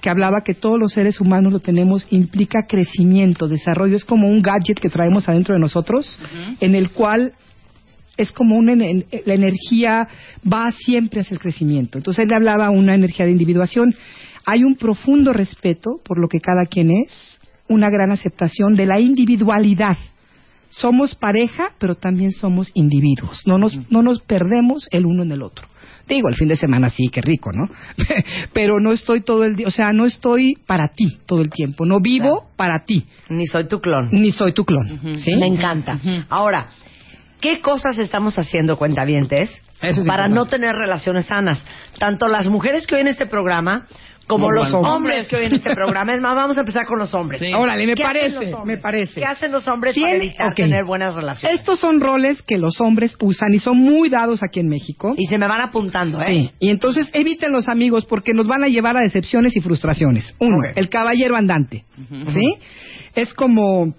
que 0.00 0.10
hablaba 0.10 0.42
que 0.42 0.54
todos 0.54 0.78
los 0.78 0.92
seres 0.92 1.20
humanos 1.20 1.52
lo 1.52 1.58
tenemos, 1.58 2.06
implica 2.10 2.60
crecimiento, 2.68 3.48
desarrollo, 3.48 3.96
es 3.96 4.04
como 4.04 4.28
un 4.28 4.40
gadget 4.40 4.78
que 4.78 4.90
traemos 4.90 5.28
adentro 5.28 5.54
de 5.54 5.60
nosotros, 5.60 6.20
en 6.60 6.74
el 6.74 6.90
cual 6.90 7.32
es 8.16 8.32
como 8.32 8.56
una, 8.56 8.74
la 8.74 9.34
energía 9.34 10.08
va 10.50 10.72
siempre 10.72 11.20
hacia 11.20 11.34
el 11.34 11.40
crecimiento. 11.40 11.98
Entonces 11.98 12.24
él 12.24 12.32
hablaba 12.34 12.70
una 12.70 12.94
energía 12.94 13.26
de 13.26 13.32
individuación. 13.32 13.94
Hay 14.44 14.64
un 14.64 14.76
profundo 14.76 15.32
respeto 15.32 16.00
por 16.04 16.18
lo 16.18 16.28
que 16.28 16.40
cada 16.40 16.66
quien 16.66 16.90
es, 16.90 17.38
una 17.68 17.90
gran 17.90 18.10
aceptación 18.12 18.74
de 18.76 18.86
la 18.86 19.00
individualidad. 19.00 19.98
Somos 20.68 21.14
pareja, 21.14 21.72
pero 21.78 21.94
también 21.94 22.32
somos 22.32 22.70
individuos. 22.74 23.42
No 23.46 23.58
nos, 23.58 23.78
no 23.90 24.02
nos 24.02 24.20
perdemos 24.22 24.88
el 24.90 25.06
uno 25.06 25.22
en 25.22 25.32
el 25.32 25.42
otro. 25.42 25.66
Digo, 26.08 26.28
el 26.28 26.36
fin 26.36 26.46
de 26.46 26.56
semana 26.56 26.88
sí, 26.88 27.08
qué 27.08 27.20
rico, 27.20 27.50
¿no? 27.52 27.68
pero 28.52 28.78
no 28.78 28.92
estoy 28.92 29.22
todo 29.22 29.44
el 29.44 29.56
día, 29.56 29.66
o 29.66 29.70
sea, 29.72 29.92
no 29.92 30.06
estoy 30.06 30.54
para 30.66 30.88
ti 30.88 31.18
todo 31.26 31.40
el 31.40 31.50
tiempo. 31.50 31.84
No 31.84 32.00
vivo 32.00 32.46
para 32.56 32.84
ti, 32.84 33.04
Ni 33.28 33.46
soy 33.46 33.66
tu 33.66 33.80
clon. 33.80 34.08
ni 34.12 34.30
soy 34.30 34.52
tu 34.52 34.64
clon. 34.64 35.18
¿sí? 35.18 35.34
Me 35.36 35.46
encanta. 35.46 35.98
Ahora, 36.28 36.68
¿qué 37.40 37.60
cosas 37.60 37.98
estamos 37.98 38.38
haciendo, 38.38 38.76
cuentavientes, 38.76 39.50
Eso 39.82 40.00
es 40.00 40.06
para 40.06 40.26
importante. 40.26 40.34
no 40.34 40.46
tener 40.46 40.74
relaciones 40.74 41.26
sanas? 41.26 41.64
Tanto 41.98 42.28
las 42.28 42.46
mujeres 42.48 42.86
que 42.86 42.94
oyen 42.94 43.08
este 43.08 43.26
programa 43.26 43.86
como 44.26 44.46
Como 44.48 44.56
los 44.56 44.72
hombres 44.72 45.28
que 45.28 45.36
oyen 45.36 45.54
este 45.54 45.72
programa. 45.72 46.12
Es 46.12 46.20
más, 46.20 46.34
vamos 46.34 46.56
a 46.56 46.60
empezar 46.60 46.84
con 46.84 46.98
los 46.98 47.14
hombres. 47.14 47.38
Sí. 47.40 47.52
Órale, 47.54 47.86
me 47.86 47.94
¿Qué 47.94 48.02
hacen 48.02 48.34
parece, 48.34 48.56
me 48.64 48.76
parece. 48.76 49.20
¿Qué 49.20 49.24
hacen 49.24 49.52
los 49.52 49.68
hombres 49.68 49.96
para 49.96 50.16
evitar 50.16 50.52
tener 50.52 50.84
buenas 50.84 51.14
relaciones? 51.14 51.60
Estos 51.60 51.78
son 51.78 52.00
roles 52.00 52.42
que 52.42 52.58
los 52.58 52.80
hombres 52.80 53.14
usan 53.20 53.54
y 53.54 53.60
son 53.60 53.78
muy 53.78 54.08
dados 54.08 54.42
aquí 54.42 54.58
en 54.58 54.68
México. 54.68 55.14
Y 55.16 55.26
se 55.26 55.38
me 55.38 55.46
van 55.46 55.60
apuntando, 55.60 56.20
¿eh? 56.20 56.26
Sí, 56.26 56.50
y 56.58 56.70
entonces 56.70 57.08
eviten 57.12 57.52
los 57.52 57.68
amigos 57.68 58.04
porque 58.04 58.34
nos 58.34 58.48
van 58.48 58.64
a 58.64 58.66
llevar 58.66 58.96
a 58.96 59.00
decepciones 59.00 59.56
y 59.56 59.60
frustraciones. 59.60 60.34
Uno, 60.40 60.56
Ok. 60.56 60.72
el 60.76 60.88
caballero 60.88 61.36
andante, 61.36 61.84
¿sí? 62.34 62.58
Es 63.14 63.32
como, 63.32 63.94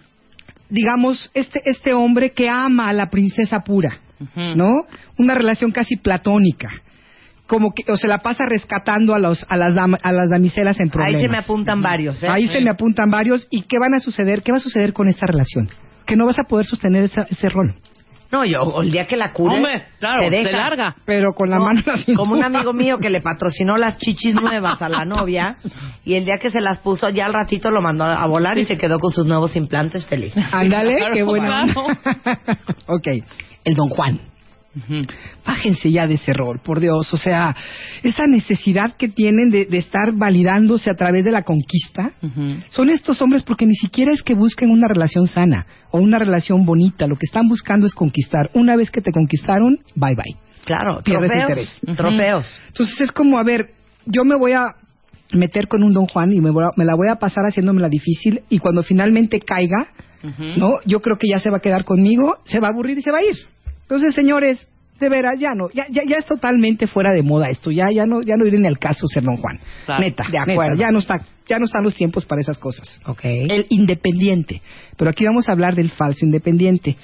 digamos, 0.70 1.32
este, 1.34 1.62
este 1.70 1.94
hombre 1.94 2.32
que 2.32 2.50
ama 2.50 2.90
a 2.90 2.94
la 2.94 3.10
princesa 3.10 3.62
pura. 3.64 4.00
¿no? 4.56 4.86
Una 5.18 5.36
relación 5.36 5.72
casi 5.72 5.96
platónica. 5.96 6.72
Como 7.46 7.72
que, 7.74 7.90
o 7.92 7.96
se 7.98 8.08
la 8.08 8.18
pasa 8.18 8.46
rescatando 8.46 9.14
a, 9.16 9.20
los, 9.20 9.46
a, 9.48 9.56
las, 9.56 9.74
dama- 9.76 10.00
a 10.02 10.12
las 10.12 10.30
damiselas 10.30 10.80
en 10.80 10.90
problemas. 10.90 11.22
Ahí 11.22 11.26
se 11.28 11.32
me 11.32 11.38
apuntan 11.38 11.82
varios, 11.82 12.22
¿eh? 12.24 12.28
Ahí 12.30 12.48
se 12.48 12.60
me 12.62 12.70
apuntan 12.70 13.10
varios. 13.10 13.48
¿Y 13.52 13.62
qué 13.62 13.78
van 13.80 13.94
a 13.94 14.00
suceder? 14.00 14.42
¿Qué 14.42 14.52
va 14.52 14.58
a 14.58 14.62
suceder 14.62 14.92
con 14.92 15.08
esta 15.08 15.28
relación? 15.28 15.70
Que 16.06 16.16
no 16.18 16.26
vas 16.26 16.40
a 16.40 16.44
poder 16.44 16.66
sostener 16.66 17.04
esa- 17.04 17.28
ese 17.30 17.48
rol. 17.48 17.76
No, 18.32 18.44
yo, 18.46 18.62
o 18.62 18.82
el 18.82 18.92
día 18.92 19.06
que 19.08 19.16
la 19.16 19.32
cure, 19.32 19.56
Hombre, 19.56 19.84
claro, 20.00 20.24
te 20.30 20.36
deja. 20.38 20.50
se 20.50 20.56
larga. 20.58 20.96
Pero 21.06 21.34
con 21.34 21.50
la 21.50 21.58
No, 21.58 21.66
mano 21.66 21.82
cintura. 21.98 22.18
como 22.18 22.34
un 22.34 22.44
amigo 22.44 22.74
mío 22.74 22.98
que 23.00 23.10
le 23.10 23.22
patrocinó 23.22 23.78
las 23.78 23.98
chichis 23.98 24.36
nuevas 24.42 24.82
a 24.82 24.90
la 24.90 25.06
novia 25.06 25.58
y 26.04 26.16
el 26.16 26.26
día 26.26 26.38
que 26.38 26.52
se 26.52 26.60
las 26.62 26.80
puso 26.80 27.10
ya 27.10 27.26
al 27.26 27.34
ratito 27.34 27.72
lo 27.72 27.82
mandó 27.82 28.04
a 28.04 28.26
volar 28.28 28.58
y 28.58 28.66
se 28.66 28.78
quedó 28.78 29.00
con 29.00 29.12
sus 29.14 29.26
nuevos 29.26 29.56
implantes 29.56 30.06
feliz. 30.06 30.34
Ándale, 30.52 30.96
Claro, 30.98 31.14
qué 31.14 31.24
buena. 31.24 31.64
claro. 31.64 31.88
ok, 32.88 33.08
el 33.64 33.74
Don 33.76 33.90
Juan. 33.90 34.20
Bájense 35.46 35.92
ya 35.92 36.08
de 36.08 36.16
ese 36.16 36.34
rol, 36.34 36.60
por 36.64 36.80
Dios. 36.80 37.14
O 37.14 37.18
sea, 37.18 37.56
esa 38.04 38.28
necesidad 38.28 38.96
que 38.98 39.08
tienen 39.08 39.50
de, 39.50 39.66
de 39.66 39.78
estar 39.78 40.14
validándose 40.16 40.90
a 40.90 40.96
través 40.96 41.24
de 41.26 41.32
la 41.32 41.44
conquista. 41.44 42.12
Son 42.70 42.90
estos 42.90 43.22
hombres 43.22 43.44
porque 43.44 43.66
ni 43.66 43.76
siquiera 43.76 44.12
es 44.14 44.22
que 44.24 44.34
busquen 44.36 44.70
una 44.70 44.88
relación 44.88 45.28
sana 45.28 45.66
o 45.92 46.00
una 46.00 46.20
relación 46.20 46.66
bonita. 46.66 47.08
Lo 47.08 47.16
que 47.16 47.26
están 47.26 47.48
buscando 47.48 47.86
es 47.86 47.94
conquistar. 47.94 48.50
Una 48.54 48.76
vez 48.76 48.92
que 48.92 49.02
te 49.02 49.12
conquistaron, 49.12 49.80
bye 49.96 50.16
bye. 50.16 50.36
Claro, 50.66 51.00
Pierdes 51.04 51.30
trofeos. 51.32 51.50
interés. 51.50 51.80
Ujú. 51.84 51.96
Trofeos. 51.96 52.60
Entonces 52.68 53.02
es 53.02 53.12
como, 53.14 53.40
a 53.40 53.44
ver, 53.44 53.70
yo 54.06 54.24
me 54.26 54.36
voy 54.36 54.52
a 54.52 54.66
meter 55.32 55.68
con 55.68 55.84
un 55.84 55.94
Don 55.94 56.06
Juan 56.08 56.34
y 56.34 56.42
me, 56.42 56.52
voy 56.52 56.64
a- 56.66 56.72
me 56.78 56.86
la 56.86 56.96
voy 56.96 57.08
a 57.08 57.16
pasar 57.16 57.46
haciéndomela 57.46 57.90
difícil 57.90 58.42
y 58.50 58.60
cuando 58.60 58.84
finalmente 58.84 59.40
caiga. 59.40 59.88
¿no? 60.58 60.80
Yo 60.86 61.00
creo 61.02 61.18
que 61.18 61.28
ya 61.32 61.40
se 61.40 61.50
va 61.50 61.58
a 61.58 61.60
quedar 61.62 61.86
conmigo, 61.86 62.38
se 62.46 62.60
va 62.60 62.68
a 62.68 62.72
aburrir 62.72 62.98
y 62.98 63.02
se 63.02 63.12
va 63.12 63.20
a 63.20 63.24
ir. 63.24 63.38
Entonces, 63.88 64.14
señores, 64.14 64.68
de 65.00 65.10
veras, 65.10 65.40
ya 65.40 65.54
no, 65.56 65.70
ya, 65.74 65.86
ya, 65.92 66.02
ya 66.08 66.18
es 66.18 66.26
totalmente 66.26 66.88
fuera 66.88 67.12
de 67.14 67.22
moda 67.24 67.50
esto, 67.50 67.70
ya, 67.72 67.86
ya 67.94 68.06
no, 68.06 68.22
ya 68.22 68.36
no 68.36 68.46
viene 68.50 68.68
al 68.68 68.80
caso 68.80 69.06
ser 69.08 69.24
Don 69.24 69.38
Juan. 69.38 69.60
Claro. 69.86 70.02
Neta, 70.04 70.24
De 70.24 70.40
neta, 70.40 70.52
acuerdo. 70.52 70.76
ya 70.78 70.92
no 70.92 71.00
está, 71.00 71.22
ya 71.48 71.60
no 71.60 71.66
están 71.66 71.84
los 71.84 71.94
tiempos 71.96 72.26
para 72.26 72.42
esas 72.42 72.58
cosas. 72.58 73.00
Ok. 73.06 73.22
El 73.24 73.68
independiente. 73.70 74.62
Pero 74.98 75.10
aquí 75.12 75.24
vamos 75.26 75.48
a 75.48 75.52
hablar 75.52 75.76
del 75.76 75.90
falso 75.92 76.26
independiente. 76.26 76.98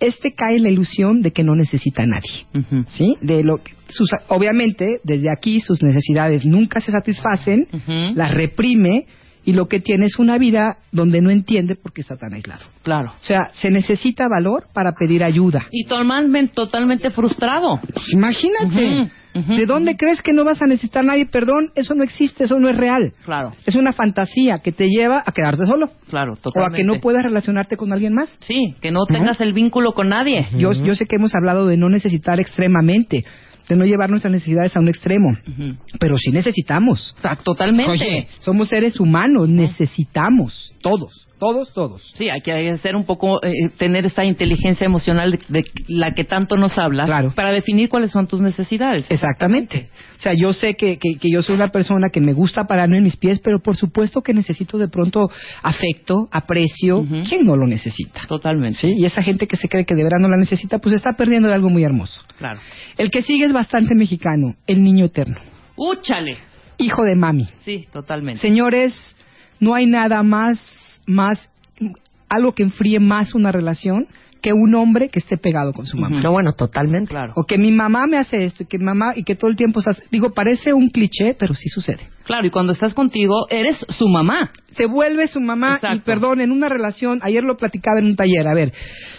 este 0.00 0.32
cae 0.34 0.56
en 0.56 0.64
la 0.64 0.70
ilusión 0.70 1.22
de 1.22 1.30
que 1.32 1.44
no 1.44 1.54
necesita 1.54 2.02
a 2.02 2.06
nadie. 2.06 2.46
¿Sí? 2.88 3.16
De 3.20 3.44
lo 3.44 3.58
que- 3.62 3.72
sus, 3.88 4.10
obviamente, 4.28 4.98
desde 5.04 5.30
aquí 5.30 5.60
sus 5.60 5.82
necesidades 5.82 6.44
nunca 6.44 6.80
se 6.80 6.90
satisfacen, 6.92 7.68
las 8.16 8.34
reprime 8.34 9.06
y 9.44 9.52
lo 9.52 9.66
que 9.66 9.80
tiene 9.80 10.06
es 10.06 10.18
una 10.18 10.38
vida 10.38 10.78
donde 10.90 11.20
no 11.20 11.30
entiende 11.30 11.74
por 11.76 11.92
qué 11.92 12.00
está 12.00 12.16
tan 12.16 12.32
aislado. 12.34 12.62
Claro. 12.82 13.12
O 13.20 13.24
sea, 13.24 13.50
se 13.54 13.70
necesita 13.70 14.26
valor 14.28 14.66
para 14.72 14.92
pedir 14.92 15.22
ayuda. 15.24 15.66
Y 15.70 15.84
totalmente, 15.84 16.54
totalmente 16.54 17.10
frustrado. 17.10 17.80
Pues 17.92 18.12
imagínate, 18.12 19.02
Ujú, 19.34 19.40
ujú, 19.40 19.54
¿de 19.56 19.66
dónde 19.66 19.96
crees 19.96 20.22
que 20.22 20.32
no 20.32 20.44
vas 20.44 20.62
a 20.62 20.66
necesitar 20.66 21.02
a 21.02 21.06
nadie? 21.06 21.26
Perdón, 21.26 21.70
eso 21.74 21.94
no 21.94 22.02
existe, 22.04 22.44
eso 22.44 22.58
no 22.58 22.68
es 22.68 22.76
real. 22.76 23.12
Claro, 23.24 23.52
Es 23.66 23.74
una 23.74 23.92
fantasía 23.92 24.60
que 24.60 24.72
te 24.72 24.86
lleva 24.88 25.22
a 25.24 25.32
quedarte 25.32 25.66
solo 25.66 25.90
claro, 26.08 26.32
o 26.32 26.36
a 26.36 26.40
totalmente. 26.40 26.78
que 26.78 26.84
no 26.84 27.00
puedas 27.00 27.24
relacionarte 27.24 27.76
con 27.76 27.92
alguien 27.92 28.14
más. 28.14 28.36
Sí, 28.40 28.74
que 28.80 28.90
no 28.90 29.00
tengas 29.06 29.40
el 29.40 29.52
vínculo 29.52 29.92
con 29.92 30.08
nadie. 30.08 30.48
Yo, 30.56 30.72
yo 30.72 30.94
sé 30.94 31.06
que 31.06 31.16
hemos 31.16 31.34
hablado 31.34 31.66
de 31.66 31.76
no 31.76 31.88
necesitar 31.88 32.40
extremamente, 32.40 33.24
de 33.68 33.76
no 33.76 33.84
llevar 33.84 34.10
nuestras 34.10 34.32
necesidades 34.32 34.76
a 34.76 34.80
un 34.80 34.88
extremo, 34.88 35.36
pero 35.98 36.16
sí 36.18 36.30
necesitamos. 36.30 37.14
Ta- 37.20 37.36
Totalmente. 37.36 37.92
Oye, 37.92 38.28
somos 38.40 38.68
seres 38.68 39.00
humanos, 39.00 39.48
necesitamos, 39.48 40.72
todos, 40.82 41.28
todos, 41.38 41.72
todos. 41.74 42.12
Sí, 42.16 42.28
hay 42.30 42.40
que 42.40 42.76
ser 42.78 42.96
un 42.96 43.04
poco, 43.04 43.42
eh, 43.44 43.50
tener 43.76 44.06
esta 44.06 44.24
inteligencia 44.24 44.84
emocional 44.84 45.32
de, 45.32 45.40
de 45.48 45.64
la 45.88 46.12
que 46.14 46.24
tanto 46.24 46.56
nos 46.56 46.76
hablas 46.78 47.06
Claro. 47.06 47.32
para 47.34 47.50
definir 47.52 47.88
cuáles 47.88 48.10
son 48.12 48.26
tus 48.26 48.40
necesidades. 48.40 49.04
Exactamente. 49.10 49.90
O 50.18 50.20
sea, 50.22 50.32
yo 50.34 50.52
sé 50.52 50.74
que, 50.74 50.98
que, 50.98 51.16
que 51.20 51.30
yo 51.30 51.42
soy 51.42 51.56
una 51.56 51.68
persona 51.68 52.08
que 52.08 52.20
me 52.20 52.32
gusta 52.32 52.64
pararme 52.66 52.98
en 52.98 53.04
mis 53.04 53.16
pies, 53.16 53.40
pero 53.40 53.60
por 53.60 53.76
supuesto 53.76 54.22
que 54.22 54.32
necesito 54.32 54.78
de 54.78 54.88
pronto 54.88 55.30
afecto, 55.62 56.28
aprecio. 56.30 56.98
Ujú. 56.98 57.22
¿Quién 57.28 57.44
no 57.44 57.56
lo 57.56 57.66
necesita? 57.66 58.22
Totalmente. 58.28 58.78
¿Sí? 58.80 58.94
Y 58.96 59.04
esa 59.04 59.22
gente 59.22 59.46
que 59.46 59.56
se 59.56 59.68
cree 59.68 59.84
que 59.84 59.94
de 59.94 60.02
verdad 60.04 60.18
no 60.20 60.28
la 60.28 60.36
necesita, 60.36 60.78
pues 60.78 60.94
está 60.94 61.14
perdiendo 61.14 61.48
de 61.48 61.54
algo 61.54 61.68
muy 61.68 61.84
hermoso. 61.84 62.20
Claro. 62.38 62.60
El 62.96 63.10
que 63.10 63.22
sigue 63.22 63.44
es 63.46 63.52
bastante 63.52 63.94
mexicano, 63.94 64.54
el 64.66 64.82
niño 64.82 65.04
eterno, 65.06 65.36
¡Úchale! 65.76 66.38
hijo 66.78 67.02
de 67.04 67.14
mami. 67.14 67.48
Sí, 67.64 67.86
totalmente. 67.92 68.40
Señores, 68.40 68.94
no 69.60 69.74
hay 69.74 69.86
nada 69.86 70.22
más, 70.22 70.58
más, 71.06 71.50
algo 72.28 72.52
que 72.52 72.62
enfríe 72.62 73.00
más 73.00 73.34
una 73.34 73.52
relación 73.52 74.06
que 74.44 74.52
un 74.52 74.74
hombre 74.74 75.08
que 75.08 75.20
esté 75.20 75.38
pegado 75.38 75.72
con 75.72 75.86
su 75.86 75.96
mamá. 75.96 76.20
No, 76.20 76.30
bueno, 76.30 76.52
totalmente. 76.52 77.08
Claro. 77.08 77.32
O 77.34 77.44
que 77.44 77.56
mi 77.56 77.72
mamá 77.72 78.06
me 78.06 78.18
hace 78.18 78.44
esto, 78.44 78.64
y 78.64 78.66
que 78.66 78.78
mamá, 78.78 79.14
y 79.16 79.24
que 79.24 79.36
todo 79.36 79.50
el 79.50 79.56
tiempo 79.56 79.80
estás, 79.80 80.02
digo, 80.10 80.34
parece 80.34 80.74
un 80.74 80.90
cliché, 80.90 81.34
pero 81.38 81.54
sí 81.54 81.70
sucede. 81.70 82.10
Claro, 82.24 82.46
y 82.46 82.50
cuando 82.50 82.74
estás 82.74 82.92
contigo, 82.92 83.46
eres 83.48 83.86
su 83.88 84.06
mamá. 84.06 84.50
Se 84.76 84.86
vuelve 84.86 85.28
su 85.28 85.40
mamá, 85.40 85.78
y 85.96 86.00
perdón, 86.00 86.40
en 86.40 86.50
una 86.52 86.68
relación, 86.68 87.18
ayer 87.22 87.42
lo 87.42 87.56
platicaba 87.56 87.98
en 88.00 88.06
un 88.06 88.16
taller, 88.16 88.46
a 88.48 88.54
ver, 88.54 88.72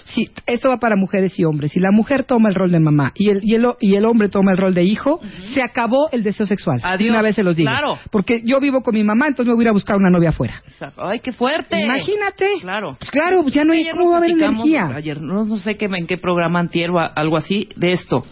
si 0.03 0.29
esto 0.45 0.69
va 0.69 0.77
para 0.77 0.95
mujeres 0.95 1.37
y 1.39 1.43
hombres, 1.45 1.71
si 1.71 1.79
la 1.79 1.91
mujer 1.91 2.23
toma 2.23 2.49
el 2.49 2.55
rol 2.55 2.71
de 2.71 2.79
mamá 2.79 3.11
y 3.15 3.29
el, 3.29 3.39
y 3.43 3.55
el, 3.55 3.65
y 3.79 3.95
el 3.95 4.05
hombre 4.05 4.29
toma 4.29 4.51
el 4.51 4.57
rol 4.57 4.73
de 4.73 4.83
hijo, 4.83 5.19
se 5.53 5.61
acabó 5.63 6.09
el 6.11 6.23
deseo 6.23 6.45
sexual. 6.45 6.79
Adiós. 6.83 7.09
Una 7.09 7.21
vez 7.21 7.35
se 7.35 7.43
los 7.43 7.55
digo. 7.55 7.69
Claro. 7.69 7.97
Porque 8.11 8.41
yo 8.45 8.59
vivo 8.59 8.81
con 8.81 8.93
mi 8.93 9.03
mamá, 9.03 9.27
entonces 9.27 9.47
me 9.49 9.55
voy 9.55 9.63
a 9.63 9.65
ir 9.65 9.69
a 9.69 9.73
buscar 9.73 9.95
una 9.97 10.09
novia 10.09 10.29
afuera. 10.29 10.61
Exacto. 10.67 11.03
¡Ay, 11.07 11.19
qué 11.19 11.31
fuerte! 11.31 11.79
Imagínate. 11.81 12.47
Claro. 12.61 12.97
Claro, 13.11 13.41
pues 13.43 13.53
ya 13.53 13.63
no 13.63 13.73
hay, 13.73 13.89
¿cómo 13.91 14.09
va 14.09 14.15
a 14.15 14.17
haber 14.19 14.31
energía? 14.31 14.87
Ayer, 14.95 15.21
no, 15.21 15.45
no 15.45 15.57
sé 15.57 15.75
qué, 15.75 15.85
en 15.85 16.07
qué 16.07 16.17
programa 16.17 16.59
antier 16.59 16.91
o 16.91 16.99
a- 16.99 17.07
algo 17.07 17.37
así, 17.37 17.69
de 17.75 17.93
esto. 17.93 18.25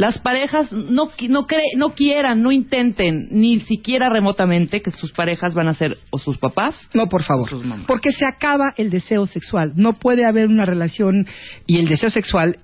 Las 0.00 0.18
parejas 0.18 0.72
no, 0.72 1.10
no, 1.28 1.46
cre- 1.46 1.76
no 1.76 1.90
quieran, 1.94 2.42
no 2.42 2.50
intenten, 2.52 3.28
ni 3.30 3.60
siquiera 3.60 4.08
remotamente, 4.08 4.80
que 4.80 4.90
sus 4.90 5.12
parejas 5.12 5.54
van 5.54 5.68
a 5.68 5.74
ser 5.74 5.98
o 6.08 6.18
sus 6.18 6.38
papás. 6.38 6.74
No, 6.94 7.06
por 7.08 7.22
favor. 7.22 7.50
Sus 7.50 7.62
mamás. 7.64 7.84
Porque 7.86 8.10
se 8.10 8.24
acaba 8.24 8.72
el 8.78 8.88
deseo 8.88 9.26
sexual. 9.26 9.72
No 9.76 9.92
puede 9.98 10.24
haber 10.24 10.48
una 10.48 10.64
relación 10.64 11.26
y 11.66 11.76
el 11.76 11.84
deseo 11.84 12.08
sexual 12.08 12.56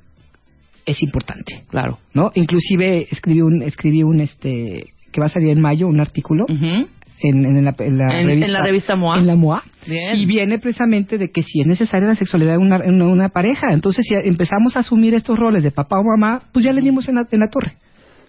es 0.87 1.03
importante, 1.03 1.64
Claro. 1.68 1.99
¿no? 2.14 2.31
Inclusive 2.35 3.07
escribí 3.11 3.42
un 3.42 3.62
escribí 3.62 4.03
un 4.03 4.20
este 4.20 4.87
que 5.12 5.20
va 5.20 5.27
a 5.27 5.31
salir 5.31 5.51
en 5.51 5.61
mayo 5.61 5.88
un 5.88 6.01
artículo 6.01 6.44
Ujú. 6.49 6.88
En, 7.21 7.45
en 7.45 7.65
la, 7.65 7.75
en 7.79 7.99
la 7.99 8.21
En- 8.21 8.27
revista 8.27 8.47
en 8.47 8.53
la 8.53 8.63
revista 8.63 8.97
MOA. 8.97 9.19
En 9.19 9.27
la 9.27 9.37
MOA. 9.37 9.63
Bien. 9.87 10.17
Y 10.17 10.27
viene 10.27 10.59
precisamente 10.59 11.19
de 11.19 11.31
que 11.31 11.43
si 11.43 11.61
es 11.61 11.67
necesaria 11.67 12.09
la 12.09 12.15
sexualidad 12.17 12.57
en 12.57 13.03
una, 13.03 13.29
pareja. 13.29 13.73
Entonces, 13.73 14.05
si 14.07 14.15
empezamos 14.15 14.77
a 14.77 14.81
asumir 14.81 15.15
estos 15.15 15.39
roles 15.39 15.63
de 15.63 15.71
papá 15.71 15.99
o 15.99 16.05
mamá, 16.05 16.43
pues 16.53 16.65
ya 16.65 16.73
le 16.73 16.81
dimos 16.81 17.09
en 17.09 17.17
la, 17.17 17.27
en 17.31 17.41
la 17.41 17.49
torre. 17.49 17.77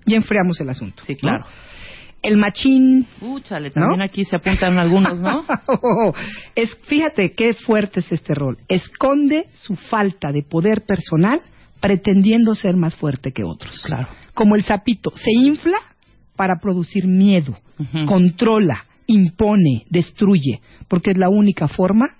Y 0.05 0.15
enfriamos 0.15 0.59
el 0.61 0.69
asunto. 0.69 1.03
Sí, 1.05 1.13
¿no? 1.13 1.19
claro. 1.19 1.45
El 2.23 2.37
machín 2.37 3.05
Úchale, 3.21 3.69
también 3.69 3.99
¿No? 3.99 4.03
aquí 4.05 4.25
se 4.25 4.35
apuntan 4.37 4.79
algunos, 4.79 5.19
¿no? 5.19 5.45
es, 6.55 6.75
fíjate 6.85 7.33
qué 7.33 7.53
fuerte 7.53 7.99
es 7.99 8.11
este 8.11 8.33
rol. 8.33 8.57
Esconde 8.67 9.45
su 9.53 9.75
falta 9.75 10.31
de 10.31 10.41
poder 10.41 10.83
personal 10.85 11.39
pretendiendo 11.79 12.55
ser 12.55 12.75
más 12.75 12.95
fuerte 12.95 13.31
que 13.31 13.43
otros. 13.43 13.83
Claro. 13.85 14.07
Como 14.33 14.55
el 14.55 14.63
sapito, 14.63 15.11
se 15.15 15.31
infla 15.31 15.77
para 16.37 16.59
producir 16.59 17.05
miedo, 17.07 17.53
controla, 18.07 18.85
impone, 19.07 19.85
destruye, 19.89 20.61
porque 20.87 21.11
es 21.11 21.17
la 21.17 21.29
única 21.29 21.67
forma 21.67 22.11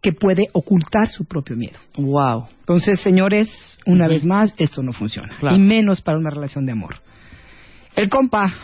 que 0.00 0.12
puede 0.12 0.48
ocultar 0.52 1.08
su 1.08 1.24
propio 1.24 1.56
miedo. 1.56 1.78
Wow. 1.96 2.46
Entonces, 2.60 3.00
señores, 3.00 3.48
una 3.84 4.06
vez 4.08 4.24
más, 4.24 4.54
esto 4.56 4.82
no 4.82 4.92
funciona. 4.92 5.36
Claro. 5.38 5.56
Y 5.56 5.58
menos 5.58 6.00
para 6.00 6.18
una 6.18 6.30
relación 6.30 6.64
de 6.64 6.72
amor. 6.72 6.96
El 7.96 8.08
compa, 8.08 8.54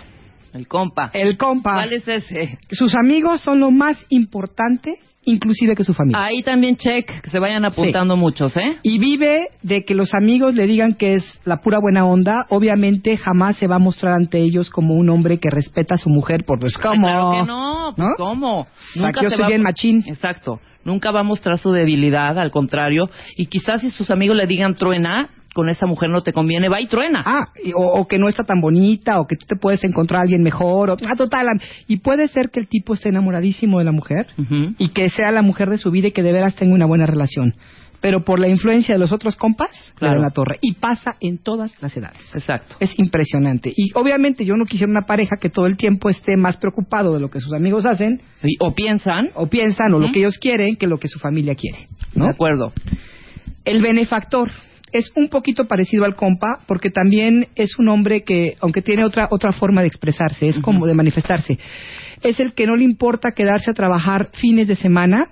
El 0.53 0.69
compa. 0.69 1.11
el 1.13 1.37
compa. 1.37 1.75
¿Cuál 1.75 1.93
es 1.93 2.07
ese? 2.07 2.59
Sus 2.71 2.95
amigos 2.95 3.41
son 3.41 3.59
lo 3.59 3.73
más 3.73 4.07
importante, 4.11 4.99
inclusive 5.27 5.75
que 5.75 5.85
su 5.85 5.95
familia. 5.95 6.25
Ahí 6.25 6.43
también 6.43 6.77
check, 6.77 7.21
que 7.23 7.31
se 7.31 7.39
vayan 7.39 7.65
apuntando 7.65 8.17
muchos, 8.17 8.57
¿eh? 8.57 8.77
Y 8.83 8.99
vive 8.99 9.49
de 9.63 9.85
que 9.85 9.95
los 9.95 10.15
amigos 10.15 10.55
le 10.55 10.67
digan 10.67 10.95
que 10.95 11.15
es 11.15 11.41
la 11.45 11.61
pura 11.61 11.79
buena 11.81 12.05
onda. 12.07 12.47
Obviamente 12.51 13.17
jamás 13.17 13.57
se 13.57 13.67
va 13.67 13.77
a 13.77 13.79
mostrar 13.79 14.15
ante 14.15 14.39
ellos 14.39 14.71
como 14.71 14.95
un 14.95 15.09
hombre 15.11 15.39
que 15.39 15.51
respeta 15.51 15.95
a 15.95 15.99
su 15.99 16.09
mujer 16.11 16.45
por 16.45 16.59
pues 16.61 16.75
Ay, 16.77 16.83
cómo. 16.83 17.07
Claro 17.07 17.31
que 17.33 17.43
no, 17.47 17.93
pues 17.97 18.09
¿No? 18.09 18.15
cómo. 18.17 18.61
O 18.61 18.67
sea, 18.95 19.13
yo 19.23 19.31
soy 19.31 19.41
va- 19.43 19.49
bien 19.49 19.63
machín. 19.63 20.05
Exacto. 20.07 20.61
Nunca 20.85 21.11
va 21.13 21.21
a 21.21 21.25
mostrar 21.25 21.57
su 21.59 21.73
debilidad, 21.73 22.39
al 22.39 22.51
contrario. 22.51 23.09
Y 23.37 23.47
quizás 23.47 23.81
si 23.81 23.91
sus 23.91 24.11
amigos 24.11 24.37
le 24.37 24.47
digan 24.47 24.75
truena, 24.75 25.31
con 25.55 25.69
esa 25.71 25.87
mujer 25.87 26.11
no 26.11 26.21
te 26.21 26.33
conviene, 26.35 26.69
va 26.69 26.81
y 26.81 26.87
truena. 26.87 27.23
Ah, 27.25 27.49
y- 27.65 27.73
o, 27.73 27.79
o 27.81 28.07
que 28.07 28.19
no 28.19 28.29
está 28.29 28.45
tan 28.45 28.61
bonita, 28.61 29.21
o 29.21 29.27
que 29.27 29.37
tú 29.37 29.47
te 29.47 29.57
puedes 29.57 29.83
encontrar 29.85 30.19
a 30.19 30.23
alguien 30.25 30.43
mejor, 30.43 30.91
o, 30.91 30.97
ah, 31.09 31.17
total. 31.17 31.47
Y 31.89 31.99
puede 31.99 32.29
ser 32.29 32.51
que 32.51 32.61
el 32.61 32.69
tipo 32.69 32.93
esté 32.95 33.09
enamoradísimo 33.09 33.79
de 33.79 33.85
la 33.85 33.93
mujer 33.93 34.27
y 34.79 34.89
que 34.89 35.09
sea 35.11 35.31
la 35.31 35.43
mujer 35.43 35.71
de 35.71 35.79
su 35.79 35.91
vida 35.91 36.09
y 36.09 36.13
que 36.13 36.23
de 36.23 36.33
veras 36.33 36.55
tenga 36.57 36.75
una 36.75 36.87
buena 36.87 37.07
relación. 37.07 37.55
Pero 38.01 38.23
por 38.23 38.39
la 38.39 38.49
influencia 38.51 38.95
de 38.95 38.99
los 38.99 39.13
otros 39.13 39.35
compas, 39.35 39.71
Claro. 39.97 40.21
la 40.21 40.29
torre. 40.29 40.59
Y 40.61 40.75
pasa 40.75 41.17
en 41.21 41.39
todas 41.39 41.73
las 41.81 41.97
edades. 41.97 42.19
Exacto. 42.35 42.77
Es 42.79 42.91
impresionante. 42.99 43.73
Y 43.75 43.93
obviamente 43.95 44.45
yo 44.45 44.57
no 44.57 44.67
quisiera 44.67 44.91
una 44.91 45.07
pareja 45.07 45.37
que 45.41 45.49
todo 45.49 45.65
el 45.65 45.79
tiempo 45.79 46.11
esté 46.11 46.37
más 46.37 46.59
preocupado 46.59 47.15
de 47.15 47.21
lo 47.21 47.31
que 47.31 47.41
sus 47.41 47.55
amigos 47.55 47.87
hacen 47.87 48.21
Y- 48.43 48.57
O 48.59 48.75
piensan, 48.75 49.31
o 49.35 49.47
piensan 49.47 49.95
o 49.95 50.01
lo 50.01 50.13
que 50.13 50.19
ellos 50.19 50.37
quieren 50.37 50.77
que 50.77 50.87
lo 50.87 50.99
que 50.99 51.09
su 51.09 51.19
familia 51.19 51.55
quiere. 51.55 51.89
¿no? 52.15 52.27
de 52.27 52.33
acuerdo. 52.33 52.75
El 53.65 53.81
benefactor 53.81 54.51
es 54.99 55.11
un 55.17 55.29
poquito 55.29 55.67
parecido 55.67 56.05
al 56.05 56.15
compa 56.15 56.61
porque 56.67 56.91
también 56.91 57.49
es 57.55 57.79
un 57.79 57.89
hombre 57.89 58.23
que, 58.23 58.57
aunque 58.61 58.83
tiene 58.83 59.05
otra 59.05 59.29
otra 59.31 59.53
forma 59.53 59.81
de 59.81 59.89
expresarse, 59.89 60.49
es 60.49 60.59
como 60.61 60.87
de 60.87 60.95
manifestarse, 60.95 61.59
es 62.23 62.41
el 62.41 62.55
que 62.55 62.67
no 62.67 62.77
le 62.77 62.85
importa 62.85 63.33
quedarse 63.33 63.71
a 63.71 63.75
trabajar 63.75 64.31
fines 64.35 64.69
de 64.69 64.77
semana 64.77 65.29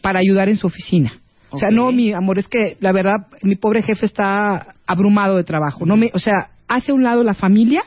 para 0.00 0.20
ayudar 0.20 0.48
en 0.48 0.56
su 0.56 0.66
oficina. 0.66 1.20
O 1.50 1.58
sea, 1.58 1.70
no, 1.70 1.90
mi 1.90 2.12
amor, 2.12 2.38
es 2.38 2.46
que 2.46 2.76
la 2.80 2.92
verdad, 2.92 3.26
mi 3.42 3.56
pobre 3.56 3.82
jefe 3.82 4.06
está 4.06 4.74
abrumado 4.86 5.36
de 5.36 5.44
trabajo. 5.44 5.84
No 5.84 5.96
me, 5.96 6.10
o 6.14 6.18
sea, 6.18 6.50
hace 6.68 6.92
a 6.92 6.94
un 6.94 7.02
lado 7.02 7.24
la 7.24 7.34
familia, 7.34 7.82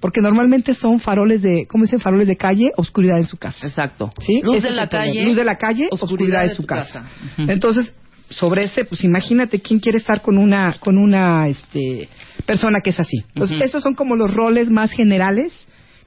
porque 0.00 0.20
normalmente 0.22 0.74
son 0.74 1.00
faroles 1.00 1.42
de, 1.42 1.66
¿cómo 1.68 1.84
dicen? 1.84 2.00
Faroles 2.00 2.28
de 2.28 2.36
calle, 2.36 2.70
oscuridad 2.76 3.18
en 3.18 3.26
su 3.26 3.36
casa. 3.36 3.66
Exacto. 3.66 4.10
¿Sí? 4.20 4.40
Luz 4.42 4.56
Ese 4.56 4.68
de 4.68 4.74
la 4.74 4.88
calle. 4.88 5.24
Luz 5.24 5.36
de 5.36 5.44
la 5.44 5.56
calle, 5.56 5.88
oscuridad, 5.90 6.42
de 6.42 6.50
su 6.50 6.64
casa. 6.64 7.02
Entonces, 7.36 7.92
sobre 8.30 8.64
ese, 8.64 8.84
pues 8.84 9.04
imagínate 9.04 9.60
quién 9.60 9.80
quiere 9.80 9.98
estar 9.98 10.20
con 10.20 10.36
una, 10.38 10.74
con 10.80 10.98
una, 10.98 11.48
este, 11.48 12.08
persona 12.46 12.80
que 12.80 12.90
es 12.90 13.00
así. 13.00 13.24
Entonces, 13.34 13.62
esos 13.62 13.82
son 13.82 13.94
como 13.94 14.16
los 14.16 14.32
roles 14.34 14.68
más 14.70 14.92
generales 14.92 15.52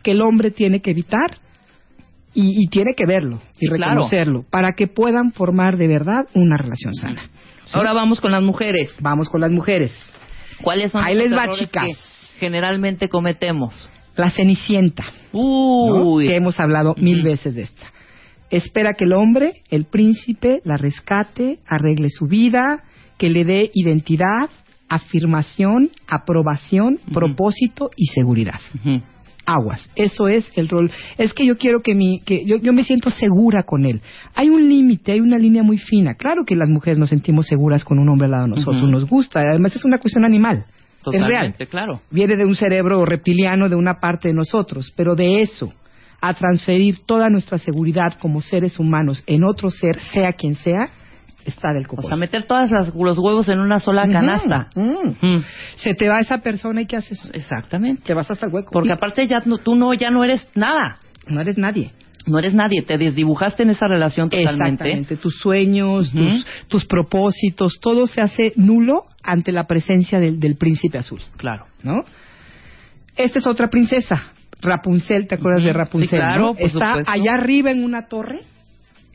que 0.03 0.11
el 0.11 0.21
hombre 0.21 0.51
tiene 0.51 0.81
que 0.81 0.91
evitar 0.91 1.37
y, 2.33 2.63
y 2.63 2.67
tiene 2.67 2.93
que 2.95 3.05
verlo 3.05 3.37
Sí, 3.53 3.65
y 3.65 3.67
claro. 3.67 3.91
reconocerlo 3.91 4.45
para 4.49 4.73
que 4.73 4.87
puedan 4.87 5.31
formar 5.33 5.77
de 5.77 5.87
verdad 5.87 6.27
una 6.33 6.57
relación 6.57 6.93
sana. 6.93 7.23
¿Sí? 7.65 7.71
Ahora 7.73 7.93
vamos 7.93 8.19
con 8.21 8.31
las 8.31 8.41
mujeres. 8.43 8.93
vamos 8.99 9.29
con 9.29 9.41
las 9.41 9.51
mujeres. 9.51 9.91
¿Cuáles 10.61 10.91
son 10.91 11.03
Ahí 11.03 11.15
los 11.15 11.25
les 11.29 11.37
va, 11.37 11.49
chicas. 11.51 11.85
que 11.85 12.39
generalmente 12.39 13.09
cometemos? 13.09 13.73
La 14.15 14.29
cenicienta. 14.31 15.05
¿no? 15.33 15.39
Uy. 15.39 16.27
que 16.27 16.35
hemos 16.35 16.59
hablado 16.59 16.95
mil 16.97 17.23
veces 17.23 17.55
de 17.55 17.63
esta. 17.63 17.87
Espera 18.51 18.93
que 18.97 19.05
el 19.05 19.13
hombre, 19.13 19.61
el 19.69 19.85
príncipe, 19.85 20.61
la 20.65 20.75
rescate, 20.75 21.59
arregle 21.65 22.09
su 22.09 22.27
vida, 22.27 22.83
que 23.17 23.29
le 23.29 23.45
dé 23.45 23.71
identidad, 23.73 24.49
afirmación, 24.89 25.89
aprobación, 26.05 26.99
propósito 27.13 27.91
y 27.95 28.07
seguridad. 28.07 28.59
Aguas. 29.45 29.89
Eso 29.95 30.27
es 30.27 30.51
el 30.55 30.67
rol. 30.67 30.91
Es 31.17 31.33
que 31.33 31.45
yo 31.45 31.57
quiero 31.57 31.79
que 31.81 31.95
mi, 31.95 32.19
que 32.19 32.43
yo, 32.45 32.57
yo 32.57 32.73
me 32.73 32.83
siento 32.83 33.09
segura 33.09 33.63
con 33.63 33.85
él. 33.85 34.01
Hay 34.35 34.49
un 34.49 34.67
límite, 34.67 35.13
hay 35.13 35.21
una 35.21 35.37
línea 35.37 35.63
muy 35.63 35.77
fina. 35.77 36.15
Claro 36.15 36.43
que 36.45 36.55
las 36.55 36.69
mujeres 36.69 36.99
nos 36.99 37.09
sentimos 37.09 37.47
seguras 37.47 37.85
con 37.85 37.99
un 37.99 38.09
hombre 38.09 38.25
al 38.25 38.31
lado 38.31 38.43
de 38.43 38.49
nosotros, 38.49 38.89
nos 38.89 39.09
gusta. 39.09 39.39
Además 39.39 39.75
es 39.75 39.85
una 39.85 39.97
cuestión 39.97 40.25
animal. 40.25 40.65
es 41.05 41.11
real. 41.11 41.53
Totalmente, 41.53 41.67
claro. 41.67 42.01
Viene 42.11 42.35
de 42.35 42.45
un 42.45 42.55
cerebro 42.55 43.05
reptiliano 43.05 43.69
de 43.69 43.75
una 43.75 43.99
parte 43.99 44.27
de 44.27 44.33
nosotros, 44.33 44.91
pero 44.95 45.15
de 45.15 45.39
eso 45.39 45.73
a 46.21 46.33
transferir 46.35 46.99
toda 47.05 47.29
nuestra 47.29 47.57
seguridad 47.57 48.13
como 48.19 48.41
seres 48.41 48.79
humanos 48.79 49.23
en 49.27 49.43
otro 49.43 49.69
ser, 49.71 49.99
sea 50.13 50.33
quien 50.33 50.55
sea, 50.55 50.87
está 51.45 51.73
del 51.73 51.85
O 51.85 51.89
copón. 51.89 52.05
sea, 52.05 52.15
meter 52.17 52.43
todos 52.43 52.69
los 52.93 53.17
huevos 53.17 53.49
en 53.49 53.59
una 53.59 53.79
sola 53.79 54.07
canasta. 54.07 54.69
mm. 54.75 55.25
Mm, 55.25 55.43
Se 55.77 55.95
te 55.95 56.07
va 56.07 56.19
esa 56.19 56.37
persona 56.39 56.81
y 56.81 56.85
¿qué 56.85 56.97
haces? 56.97 57.31
Exactamente. 57.33 58.03
Te 58.05 58.13
vas 58.13 58.29
hasta 58.29 58.45
el 58.45 58.53
hueco. 58.53 58.69
Porque 58.71 58.89
Y 58.89 58.91
aparte 58.91 59.25
ya 59.27 59.39
no- 59.45 59.57
tú 59.57 59.75
no 59.75 59.93
ya 59.93 60.11
no 60.11 60.23
eres 60.23 60.47
nada. 60.55 60.99
no 61.27 61.41
eres 61.41 61.57
nadie. 61.57 61.91
No 62.27 62.37
eres 62.37 62.53
nadie, 62.53 62.83
te 62.83 62.99
desdibujaste 62.99 63.63
en 63.63 63.71
esa 63.71 63.87
relación 63.87 64.29
totalmente. 64.29 64.83
Exactamente. 64.83 65.17
Tus 65.17 65.39
sueños, 65.39 66.11
tus 66.67 66.85
propósitos, 66.85 67.79
todo 67.81 68.05
se 68.05 68.21
hace 68.21 68.53
nulo 68.55 69.05
ante 69.23 69.51
la 69.51 69.65
presencia 69.65 70.19
del, 70.19 70.39
del 70.39 70.55
príncipe 70.55 70.99
azul, 70.99 71.19
Claro. 71.37 71.65
¿no? 71.81 72.03
Esta 73.15 73.39
es 73.39 73.47
otra 73.47 73.69
princesa, 73.71 74.33
Rapunzel, 74.61 75.27
¿te 75.27 75.35
acuerdas 75.35 75.63
de 75.63 75.73
Rapunzel? 75.73 76.09
Sí, 76.09 76.15
claro, 76.15 76.41
no? 76.41 76.53
por 76.53 76.61
Está 76.61 76.87
supuesto. 76.89 77.11
allá 77.11 77.33
arriba 77.33 77.71
en 77.71 77.83
una 77.83 78.07
torre. 78.07 78.41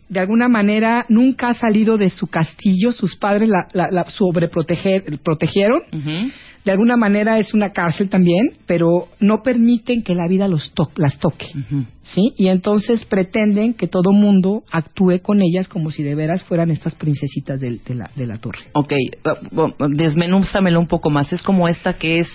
De 0.08 0.20
alguna 0.20 0.46
manera 0.46 1.04
nunca 1.08 1.48
ha 1.48 1.54
salido 1.54 1.96
de 1.98 2.10
su 2.10 2.28
castillo. 2.28 2.92
Sus 2.92 3.16
padres 3.16 3.48
la, 3.48 3.66
la, 3.72 3.88
la 3.90 4.04
sobreproteger- 4.04 5.18
protegieron. 5.22 5.80
Ujú. 5.92 6.30
De 6.64 6.72
alguna 6.72 6.96
manera 6.96 7.38
es 7.38 7.54
una 7.54 7.70
cárcel 7.70 8.08
también, 8.08 8.40
pero 8.66 9.08
no 9.20 9.42
permiten 9.42 10.02
que 10.02 10.14
la 10.16 10.26
vida 10.28 10.48
los 10.48 10.72
to- 10.74 10.90
las 10.96 11.16
toque. 11.18 11.46
¿sí? 12.02 12.32
Y 12.36 12.48
entonces 12.48 13.04
pretenden 13.04 13.74
que 13.74 13.86
todo 13.86 14.10
mundo 14.12 14.64
actúe 14.72 15.20
con 15.22 15.42
ellas 15.42 15.68
como 15.68 15.90
si 15.92 16.02
de 16.02 16.14
veras 16.16 16.42
fueran 16.44 16.70
estas 16.72 16.94
princesitas 16.96 17.60
del- 17.60 17.82
de, 17.84 17.94
la, 17.94 18.10
de 18.16 18.26
la 18.26 18.38
torre. 18.38 18.60
Ok, 18.74 18.92
uh, 19.52 19.60
uh, 19.60 19.72
desmenúzamelo 19.90 20.78
un 20.80 20.88
poco 20.88 21.08
más. 21.10 21.32
Es 21.32 21.42
como 21.42 21.68
esta 21.68 21.94
que 21.94 22.18
es... 22.20 22.28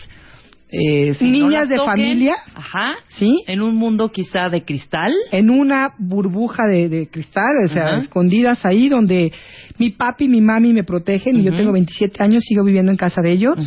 eh, 0.71 1.13
si 1.15 1.29
Niñas 1.29 1.67
de 1.67 1.75
toquen, 1.75 1.91
familia. 1.91 2.35
Ajá. 2.55 2.95
¿Sí? 3.09 3.43
En 3.47 3.61
un 3.61 3.75
mundo 3.75 4.09
quizá 4.09 4.49
de 4.49 4.63
cristal. 4.63 5.11
En 5.31 5.49
una 5.49 5.93
burbuja 5.99 6.65
de, 6.65 6.87
de 6.87 7.09
cristal, 7.09 7.65
o 7.65 7.67
sea, 7.67 7.87
Ajá. 7.87 7.97
escondidas 7.97 8.65
ahí 8.65 8.87
donde 8.87 9.33
mi 9.77 9.91
papi 9.91 10.25
y 10.25 10.27
mi 10.27 10.41
mami 10.41 10.73
me 10.73 10.83
protegen 10.83 11.37
y 11.37 11.43
yo 11.43 11.53
tengo 11.53 11.71
27 11.71 12.21
años, 12.23 12.43
sigo 12.43 12.63
viviendo 12.63 12.91
en 12.91 12.97
casa 12.97 13.21
de 13.21 13.31
ellos, 13.31 13.57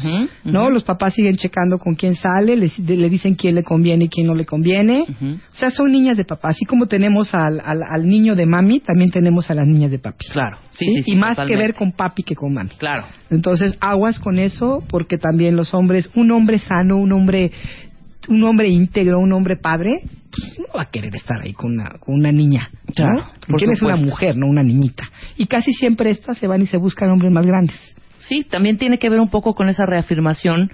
¿no? 0.45 0.71
Los 0.71 0.85
papás 0.85 1.15
siguen 1.15 1.37
checando 1.37 1.79
con 1.79 1.95
quién 1.95 2.15
sale, 2.15 2.57
le 2.57 3.09
dicen 3.09 3.35
quién 3.35 3.55
le 3.55 3.63
conviene 3.63 4.05
y 4.05 4.09
quién 4.09 4.27
no 4.27 4.35
le 4.35 4.45
conviene. 4.45 5.05
O 5.53 5.55
sea, 5.55 5.71
son 5.71 5.93
niñas 5.93 6.17
de 6.17 6.25
papá. 6.25 6.49
Así 6.49 6.65
como 6.65 6.87
tenemos 6.87 7.35
al, 7.35 7.61
al, 7.61 7.83
al 7.83 8.09
niño 8.09 8.35
de 8.35 8.47
mami, 8.47 8.81
también 8.81 9.11
tenemos 9.11 9.51
a 9.51 9.55
las 9.55 9.67
niñas 9.67 9.91
de 9.91 9.99
papi. 9.99 10.27
Claro. 10.33 10.59
Sí, 10.73 10.87
¿sí? 10.87 10.95
sí, 10.97 11.03
sí, 11.03 11.13
y 11.13 11.17
más 11.17 11.39
que 11.39 11.57
ver 11.57 11.75
con 11.75 11.93
papi 11.93 12.23
que 12.23 12.35
con 12.35 12.55
mami. 12.55 12.71
Claro. 12.71 13.07
Entonces, 13.31 13.77
aguas 13.81 14.19
con 14.19 14.39
eso, 14.39 14.83
porque 14.89 15.19
también 15.19 15.57
los 15.57 15.75
hombres, 15.75 16.11
un 16.15 16.31
hombre 16.31 16.59
sano, 16.59 16.97
un 16.97 17.13
hombre, 17.13 17.51
un 18.29 18.43
hombre 18.45 18.69
íntegro, 18.69 19.19
un 19.21 19.33
hombre 19.33 19.57
padre, 19.57 20.03
pues 20.37 20.59
no 20.59 20.67
va 20.77 20.83
a 20.83 20.91
querer 20.91 21.15
estar 21.15 21.41
ahí 21.41 21.53
con 21.53 21.73
una, 21.73 21.91
con 21.99 22.15
una 22.15 22.33
niña. 22.33 22.71
¿no? 22.89 22.95
Claro, 22.95 23.25
por 23.25 23.49
Porque 23.49 23.65
él 23.65 23.71
es 23.73 23.83
una 23.83 23.97
mujer, 23.97 24.37
no 24.37 24.47
una 24.47 24.63
niñita. 24.63 25.05
Y 25.37 25.47
casi 25.47 25.73
siempre 25.73 26.11
estas 26.11 26.39
se 26.39 26.47
van 26.47 26.63
y 26.63 26.67
se 26.67 26.77
buscan 26.77 27.11
hombres 27.11 27.33
más 27.33 27.47
grandes. 27.47 27.77
Sí, 28.19 28.45
también 28.45 28.79
tiene 28.79 28.99
que 28.99 29.11
ver 29.11 29.21
un 29.21 29.29
poco 29.29 29.55
con 29.55 29.69
esa 29.69 29.85
reafirmación 29.87 30.71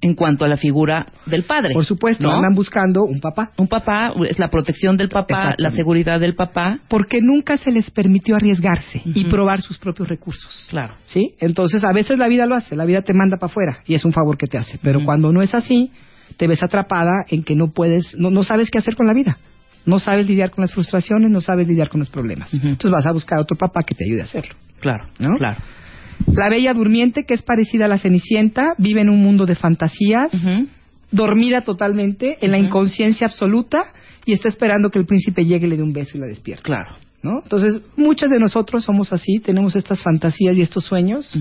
en 0.00 0.14
cuanto 0.14 0.44
a 0.44 0.48
la 0.48 0.56
figura 0.56 1.06
del 1.26 1.44
padre. 1.44 1.72
Por 1.72 1.84
supuesto, 1.84 2.24
¿no? 2.24 2.36
andan 2.36 2.54
buscando 2.54 3.04
un 3.04 3.20
papá. 3.20 3.52
Un 3.56 3.66
papá 3.66 4.12
es 4.28 4.38
la 4.38 4.48
protección 4.48 4.96
del 4.96 5.08
papá, 5.08 5.54
la 5.56 5.70
seguridad 5.70 6.20
del 6.20 6.34
papá. 6.34 6.76
Porque 6.88 7.20
nunca 7.20 7.56
se 7.56 7.70
les 7.70 7.90
permitió 7.90 8.36
arriesgarse 8.36 9.00
y 9.04 9.24
probar 9.24 9.62
sus 9.62 9.78
propios 9.78 10.08
recursos. 10.08 10.68
Claro. 10.70 10.94
¿Sí? 11.06 11.34
Entonces, 11.40 11.82
a 11.84 11.92
veces 11.92 12.18
la 12.18 12.28
vida 12.28 12.46
lo 12.46 12.54
hace, 12.54 12.76
la 12.76 12.84
vida 12.84 13.02
te 13.02 13.14
manda 13.14 13.36
para 13.38 13.50
afuera 13.50 13.78
y 13.86 13.94
es 13.94 14.04
un 14.04 14.12
favor 14.12 14.36
que 14.36 14.46
te 14.46 14.58
hace. 14.58 14.78
Pero 14.82 15.04
cuando 15.04 15.32
no 15.32 15.42
es 15.42 15.54
así, 15.54 15.90
te 16.36 16.46
ves 16.46 16.62
atrapada 16.62 17.24
en 17.28 17.42
que 17.42 17.54
no 17.54 17.70
puedes, 17.72 18.14
no, 18.18 18.30
no 18.30 18.42
sabes 18.42 18.70
qué 18.70 18.78
hacer 18.78 18.94
con 18.94 19.06
la 19.06 19.14
vida. 19.14 19.38
No 19.84 19.98
sabes 20.00 20.26
lidiar 20.26 20.50
con 20.50 20.62
las 20.62 20.72
frustraciones, 20.72 21.30
no 21.30 21.40
sabes 21.40 21.68
lidiar 21.68 21.88
con 21.88 22.00
los 22.00 22.10
problemas. 22.10 22.52
Entonces 22.52 22.90
vas 22.90 23.06
a 23.06 23.12
buscar 23.12 23.38
a 23.38 23.42
otro 23.42 23.56
papá 23.56 23.82
que 23.86 23.94
te 23.94 24.04
ayude 24.04 24.20
a 24.22 24.24
hacerlo. 24.24 24.54
Claro, 24.80 25.06
¿No? 25.20 25.36
claro. 25.38 25.58
La 26.34 26.48
Bella 26.48 26.74
Durmiente, 26.74 27.24
que 27.24 27.34
es 27.34 27.42
parecida 27.42 27.84
a 27.84 27.88
la 27.88 27.98
Cenicienta, 27.98 28.74
vive 28.78 29.02
en 29.02 29.10
un 29.10 29.22
mundo 29.22 29.46
de 29.46 29.54
fantasías, 29.54 30.32
dormida 31.12 31.60
totalmente, 31.60 32.38
en 32.40 32.50
la 32.50 32.58
inconsciencia 32.58 33.26
absoluta, 33.26 33.92
y 34.24 34.32
está 34.32 34.48
esperando 34.48 34.90
que 34.90 34.98
el 34.98 35.04
príncipe 35.06 35.44
llegue, 35.44 35.68
le 35.68 35.76
dé 35.76 35.82
un 35.84 35.92
beso 35.92 36.16
y 36.16 36.20
la 36.20 36.26
despierte. 36.26 36.62
Claro. 36.64 36.96
¿no? 37.22 37.40
Entonces, 37.42 37.80
muchas 37.96 38.28
de 38.30 38.38
nosotros 38.40 38.84
somos 38.84 39.12
así, 39.12 39.38
tenemos 39.44 39.76
estas 39.76 40.02
fantasías 40.02 40.56
y 40.56 40.62
estos 40.62 40.84
sueños 40.84 41.32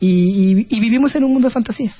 y, 0.00 0.06
y- 0.08 0.66
y 0.70 0.80
vivimos 0.80 1.14
en 1.16 1.24
un 1.24 1.32
mundo 1.32 1.48
de 1.48 1.52
fantasías. 1.54 1.96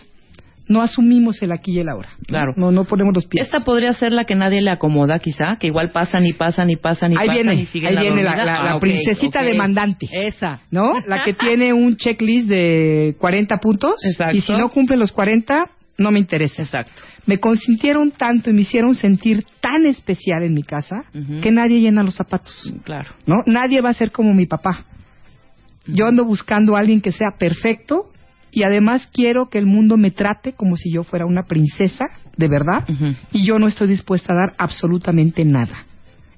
No 0.71 0.83
asumimos 0.83 1.43
el 1.43 1.51
aquí 1.51 1.73
y 1.73 1.81
el 1.81 1.89
ahora. 1.89 2.11
Claro. 2.29 2.53
No, 2.57 2.71
no 2.71 2.85
ponemos 2.85 3.13
los 3.13 3.27
pies. 3.27 3.45
Esta 3.45 3.59
podría 3.61 3.93
ser 3.93 4.13
la 4.13 4.25
que 4.25 4.37
nadie 4.37 4.63
le 4.63 4.71
acomoda, 4.71 5.19
quizá, 5.19 5.57
que 5.59 5.67
igual 5.67 5.91
pasan 5.91 6.25
y 6.27 6.33
pasan 6.33 6.71
y 6.71 6.77
pasan 6.77 7.11
y 7.11 7.17
ahí 7.19 7.27
pasan 7.27 7.35
viene, 7.35 7.55
y 7.63 7.67
siguen 7.67 7.89
ahí 7.89 7.95
la 7.97 8.01
viene 8.03 8.23
la, 8.23 8.75
Ah, 8.75 8.79
princesita 8.79 9.43
demandante. 9.43 10.09
Esa. 10.13 10.61
¿No? 10.71 10.93
La 11.09 11.25
que 11.25 11.33
tiene 11.35 11.73
un 11.73 11.97
checklist 11.97 12.47
de 12.49 13.17
40 13.19 13.57
puntos 13.59 13.97
Exacto. 14.05 14.37
y 14.37 14.43
si 14.43 14.53
no 14.53 14.69
cumple 14.69 14.97
los 14.97 15.11
40, 15.11 15.69
no 15.99 16.13
me 16.13 16.21
interesa. 16.21 16.63
Exacto. 16.63 17.03
Me 17.27 17.41
consintieron 17.41 18.13
tanto 18.13 18.49
y 18.49 18.53
me 18.53 18.61
hicieron 18.61 18.95
sentir 18.95 19.45
tan 19.61 19.87
especial 19.87 20.45
en 20.45 20.55
mi 20.55 20.63
casa 20.63 21.05
que 21.43 21.51
nadie 21.51 21.81
llena 21.81 22.05
los 22.05 22.15
zapatos. 22.15 22.73
Claro. 22.85 23.11
¿no? 23.27 23.43
Nadie 23.45 23.81
va 23.81 23.91
a 23.91 23.95
ser 23.95 24.13
como 24.13 24.33
mi 24.35 24.47
papá. 24.47 24.85
Yo 25.87 26.07
ando 26.07 26.25
buscando 26.25 26.77
a 26.77 26.79
alguien 26.79 27.01
que 27.01 27.11
sea 27.11 27.33
perfecto 27.39 28.10
y 28.53 28.63
además 28.63 29.09
quiero 29.13 29.49
que 29.51 29.59
el 29.59 29.67
mundo 29.67 29.97
me 29.97 30.11
trate 30.11 30.53
como 30.53 30.77
si 30.77 30.93
yo 30.93 31.05
fuera 31.05 31.27
una 31.27 31.45
princesa, 31.45 32.07
de 32.37 32.49
verdad, 32.49 32.85
y 33.33 33.45
yo 33.45 33.59
no 33.59 33.69
estoy 33.69 33.89
dispuesta 33.89 34.33
a 34.33 34.37
dar 34.47 34.55
absolutamente 34.59 35.45
nada, 35.45 35.85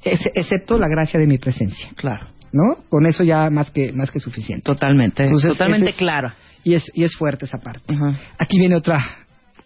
ex- 0.02 0.30
excepto 0.34 0.78
la 0.78 0.88
gracia 0.88 1.18
de 1.20 1.26
mi 1.26 1.38
presencia, 1.38 1.90
Claro. 1.96 2.28
¿no? 2.52 2.84
Con 2.88 3.06
eso 3.06 3.24
ya 3.24 3.48
más 3.50 3.70
que 3.70 3.92
más 3.92 4.10
que 4.10 4.20
suficiente. 4.20 4.62
Totalmente. 4.64 5.24
Entonces, 5.24 5.52
totalmente 5.52 5.90
es- 5.90 5.96
clara. 5.96 6.34
Y 6.64 6.74
es 6.74 6.84
y 6.94 7.02
es 7.04 7.14
fuerte 7.16 7.44
esa 7.46 7.58
parte. 7.58 7.94
Aquí 8.38 8.58
viene 8.58 8.76
otra 8.76 9.04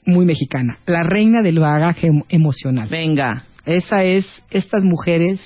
muy 0.06 0.24
mexicana, 0.24 0.78
la 0.86 1.02
reina 1.02 1.42
del 1.42 1.58
bagaje 1.58 2.06
em- 2.06 2.22
emocional. 2.28 2.88
Venga. 2.88 3.44
Esa 3.66 4.04
es 4.04 4.24
estas 4.50 4.82
mujeres 4.84 5.40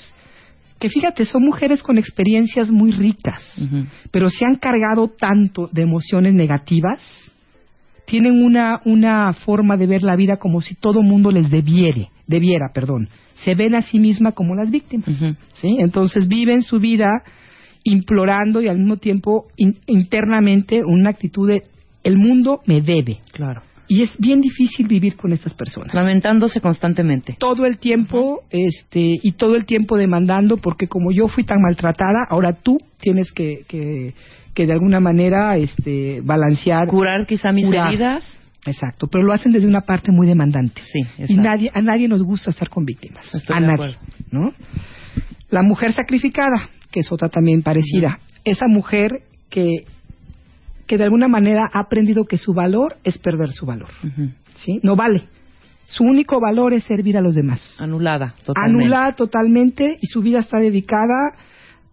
que 0.81 0.89
fíjate, 0.89 1.25
son 1.27 1.45
mujeres 1.45 1.83
con 1.83 1.99
experiencias 1.99 2.71
muy 2.71 2.91
ricas, 2.91 3.43
pero 4.11 4.29
se 4.31 4.45
han 4.47 4.57
cargado 4.57 5.09
tanto 5.09 5.69
de 5.73 5.83
emociones 5.83 6.35
negativas, 6.35 7.01
tienen 8.07 8.43
una, 8.43 8.81
una 8.85 9.33
forma 9.33 9.77
de 9.77 9.87
ver 9.87 10.03
la 10.03 10.17
vida 10.17 10.37
como 10.39 10.61
si 10.61 10.75
todo 10.75 11.03
mundo 11.03 11.31
les 11.31 11.49
debiere, 11.51 12.09
debiera, 12.27 12.71
perdón. 12.75 13.09
Se 13.45 13.55
ven 13.55 13.75
a 13.75 13.83
sí 13.83 13.99
misma 14.01 14.33
como 14.33 14.55
las 14.57 14.71
víctimas. 14.71 15.07
¿sí? 15.55 15.77
Entonces 15.79 16.27
viven 16.27 16.63
su 16.63 16.81
vida 16.81 17.07
implorando 17.85 18.61
y 18.61 18.69
al 18.69 18.79
mismo 18.79 18.97
tiempo 18.97 19.47
in- 19.57 19.79
internamente 19.87 20.83
una 20.85 21.11
actitud 21.11 21.49
de 21.49 21.63
el 22.03 22.17
mundo 22.17 22.61
me 22.67 22.81
debe. 22.81 23.21
Claro. 23.33 23.63
Y 23.93 24.03
es 24.03 24.17
bien 24.19 24.41
difícil 24.41 24.87
vivir 24.87 25.17
con 25.17 25.33
estas 25.33 25.53
personas 25.53 25.93
Lamentándose 25.93 26.61
constantemente. 26.61 27.35
todo 27.39 27.67
el 27.67 27.79
tiempo 27.79 28.43
este 28.51 29.19
y 29.21 29.33
todo 29.33 29.57
el 29.57 29.65
tiempo 29.67 29.97
demandando 29.97 30.57
porque 30.59 30.87
como 30.87 31.11
yo 31.11 31.27
fui 31.27 31.43
tan 31.45 31.61
maltratada 31.61 32.25
ahora 32.31 32.53
tú 32.53 32.79
tienes 33.01 33.33
que 33.33 33.65
que, 33.67 34.15
que 34.55 34.67
de 34.67 34.73
alguna 34.73 35.01
manera 35.01 35.57
este 35.57 36.21
balancear 36.23 36.87
Curar 36.87 37.27
quizá 37.27 37.51
mis 37.53 37.67
Curar. 37.67 37.89
heridas. 37.89 38.23
exacto 38.65 39.09
pero 39.09 39.25
lo 39.25 39.33
hacen 39.33 39.51
desde 39.51 39.67
una 39.67 39.81
parte 39.81 40.13
muy 40.13 40.27
demandante 40.29 40.81
Sí, 40.93 41.01
y 41.19 41.23
exacto. 41.23 41.43
nadie 41.43 41.71
a 41.75 41.83
nadie 41.83 42.07
nos 42.07 42.23
gusta 42.23 42.51
estar 42.51 42.69
con 42.69 42.85
víctimas 42.85 43.27
Estoy 43.35 43.57
a 43.57 43.61
nadie 43.61 43.97
no 44.31 44.53
la 45.51 45.63
mujer 45.63 45.93
sacrificada 45.95 46.69
que 46.93 47.01
es 47.01 47.11
otra 47.11 47.29
también 47.29 47.63
parecida 47.63 48.21
esa 48.45 48.67
mujer 48.69 49.23
que 49.49 49.85
que 50.91 50.99
de 50.99 51.05
alguna 51.05 51.29
manera 51.29 51.71
ha 51.73 51.79
aprendido 51.79 52.25
que 52.25 52.37
su 52.37 52.53
valor 52.53 52.97
es 53.05 53.17
perder 53.19 53.53
su 53.53 53.65
valor 53.65 53.91
sí 54.57 54.81
no 54.83 54.97
vale 54.97 55.29
su 55.87 56.03
único 56.03 56.41
valor 56.41 56.73
es 56.73 56.83
servir 56.83 57.17
a 57.17 57.21
los 57.21 57.37
demás 57.37 57.61
Anulada. 57.79 58.35
Totalmente. 58.45 58.83
anulada 58.83 59.13
totalmente 59.15 59.97
y 60.01 60.07
su 60.09 60.21
vida 60.21 60.41
está 60.41 60.59
dedicada 60.59 61.37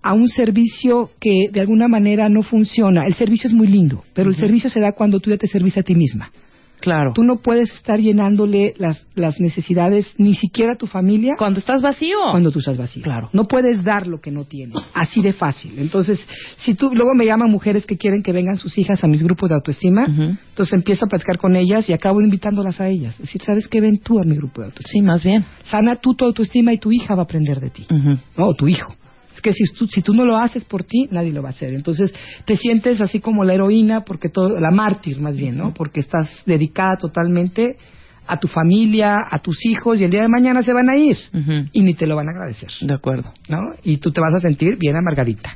a 0.01 0.13
un 0.13 0.29
servicio 0.29 1.11
que 1.19 1.49
de 1.51 1.59
alguna 1.59 1.87
manera 1.87 2.29
no 2.29 2.41
funciona. 2.41 3.05
El 3.05 3.15
servicio 3.15 3.49
es 3.49 3.53
muy 3.53 3.67
lindo, 3.67 4.05
pero 4.13 4.29
el 4.29 4.35
servicio 4.35 4.69
se 4.69 4.79
da 4.79 4.93
cuando 4.93 5.19
tú 5.19 5.29
ya 5.29 5.37
te 5.37 5.47
serviste 5.47 5.81
a 5.81 5.83
ti 5.83 5.95
misma. 5.95 6.31
Claro. 6.79 7.11
Tú 7.13 7.23
no 7.23 7.37
puedes 7.37 7.71
estar 7.73 7.99
llenándole 7.99 8.73
las, 8.77 9.05
las 9.15 9.39
necesidades 9.39 10.13
ni 10.17 10.35
siquiera 10.35 10.73
a 10.73 10.77
tu 10.77 10.87
familia 10.87 11.35
Cuando 11.37 11.59
estás 11.59 11.81
vacío. 11.81 12.17
cuando 12.31 12.51
tú 12.51 12.59
estás 12.59 12.77
vacío. 12.77 13.03
Claro. 13.03 13.29
No 13.33 13.45
puedes 13.45 13.83
dar 13.83 14.07
lo 14.07 14.19
que 14.21 14.31
no 14.31 14.45
tienes. 14.45 14.77
Así 14.93 15.21
de 15.21 15.33
fácil. 15.33 15.73
Entonces, 15.79 16.19
si 16.57 16.75
tú, 16.75 16.89
luego 16.93 17.13
me 17.15 17.25
llaman 17.25 17.49
mujeres 17.49 17.85
que 17.85 17.97
quieren 17.97 18.21
que 18.23 18.31
vengan 18.31 18.57
sus 18.57 18.77
hijas 18.77 19.03
a 19.03 19.07
mis 19.07 19.23
grupos 19.23 19.49
de 19.49 19.55
autoestima, 19.55 20.05
entonces 20.05 20.73
empiezo 20.73 21.05
a 21.05 21.09
platicar 21.09 21.37
con 21.37 21.55
ellas 21.55 21.89
y 21.89 21.93
acabo 21.93 22.21
invitándolas 22.21 22.79
a 22.79 22.87
ellas. 22.87 23.13
Es 23.15 23.21
decir, 23.21 23.41
¿sabes 23.43 23.67
qué? 23.67 23.81
Ven 23.81 23.97
tú 23.99 24.19
a 24.19 24.23
mi 24.23 24.35
grupo 24.35 24.61
de 24.61 24.67
autoestima. 24.67 24.91
Sí, 24.91 25.01
más 25.01 25.23
bien. 25.23 25.45
Sana 25.63 25.95
tú 25.95 26.13
tu 26.15 26.25
autoestima 26.25 26.73
y 26.73 26.77
tu 26.77 26.91
hija 26.91 27.15
va 27.15 27.21
a 27.21 27.25
aprender 27.25 27.59
de 27.59 27.69
ti. 27.69 27.85
¿no? 27.89 28.47
O 28.47 28.53
tu 28.53 28.67
hijo. 28.67 28.93
Es 29.37 29.41
que 29.41 29.53
si 29.53 29.65
tú, 29.77 29.85
si 29.87 30.01
tú 30.01 30.15
no 30.15 30.25
lo 30.25 30.35
haces 30.35 30.65
por 30.65 30.83
ti, 30.83 31.07
nadie 31.11 31.31
lo 31.31 31.43
va 31.43 31.49
a 31.49 31.51
hacer. 31.51 31.71
Entonces 31.75 32.11
te 32.45 32.57
sientes 32.57 32.99
así 33.01 33.19
como 33.19 33.43
la 33.43 33.53
heroína, 33.53 34.01
porque 34.01 34.29
todo, 34.29 34.59
la 34.59 34.71
mártir 34.71 35.21
más 35.21 35.37
bien, 35.37 35.55
¿no? 35.55 35.75
Porque 35.75 35.99
estás 35.99 36.41
dedicada 36.47 36.97
totalmente 36.97 37.77
a 38.25 38.39
tu 38.39 38.47
familia, 38.47 39.27
a 39.29 39.37
tus 39.37 39.63
hijos, 39.67 40.01
y 40.01 40.05
el 40.05 40.09
día 40.09 40.23
de 40.23 40.27
mañana 40.27 40.63
se 40.63 40.73
van 40.73 40.89
a 40.89 40.95
ir. 40.95 41.17
Y 41.71 41.81
ni 41.83 41.93
te 41.93 42.07
lo 42.07 42.15
van 42.15 42.29
a 42.29 42.31
agradecer, 42.31 42.69
De 42.81 42.95
acuerdo. 42.95 43.31
¿no? 43.47 43.59
Y 43.83 43.97
tú 43.97 44.11
te 44.11 44.19
vas 44.19 44.33
a 44.33 44.39
sentir 44.39 44.75
bien 44.79 44.95
amargadita. 44.95 45.55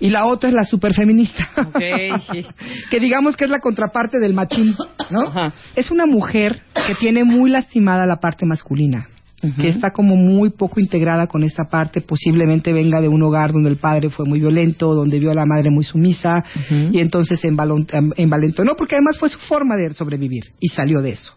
Y 0.00 0.10
la 0.10 0.26
otra 0.26 0.48
es 0.48 0.54
la 0.56 0.64
superfeminista. 0.64 1.48
Ok. 1.56 1.78
que 2.90 2.98
digamos 2.98 3.36
que 3.36 3.44
es 3.44 3.50
la 3.50 3.60
contraparte 3.60 4.18
del 4.18 4.34
machín, 4.34 4.74
¿no? 5.08 5.28
Ajá. 5.28 5.52
Es 5.76 5.92
una 5.92 6.06
mujer 6.06 6.60
que 6.84 6.96
tiene 6.96 7.22
muy 7.22 7.48
lastimada 7.48 8.06
la 8.06 8.16
parte 8.16 8.44
masculina, 8.44 9.08
Que 9.56 9.68
está 9.68 9.90
como 9.92 10.16
muy 10.16 10.50
poco 10.50 10.80
integrada 10.80 11.26
con 11.26 11.42
esta 11.44 11.64
parte, 11.70 12.02
posiblemente 12.02 12.74
venga 12.74 13.00
de 13.00 13.08
un 13.08 13.22
hogar 13.22 13.52
donde 13.52 13.70
el 13.70 13.76
padre 13.76 14.10
fue 14.10 14.26
muy 14.26 14.38
violento, 14.38 14.94
donde 14.94 15.18
vio 15.18 15.30
a 15.30 15.34
la 15.34 15.46
madre 15.46 15.70
muy 15.70 15.82
sumisa, 15.82 16.44
Ujú. 16.54 16.90
y 16.92 16.98
entonces 17.00 17.42
em- 17.44 17.56
envalentonó, 18.16 18.74
porque 18.76 18.96
además 18.96 19.16
fue 19.18 19.30
su 19.30 19.38
forma 19.38 19.76
de 19.76 19.94
sobrevivir, 19.94 20.44
y 20.60 20.68
salió 20.68 21.00
de 21.00 21.12
eso. 21.12 21.32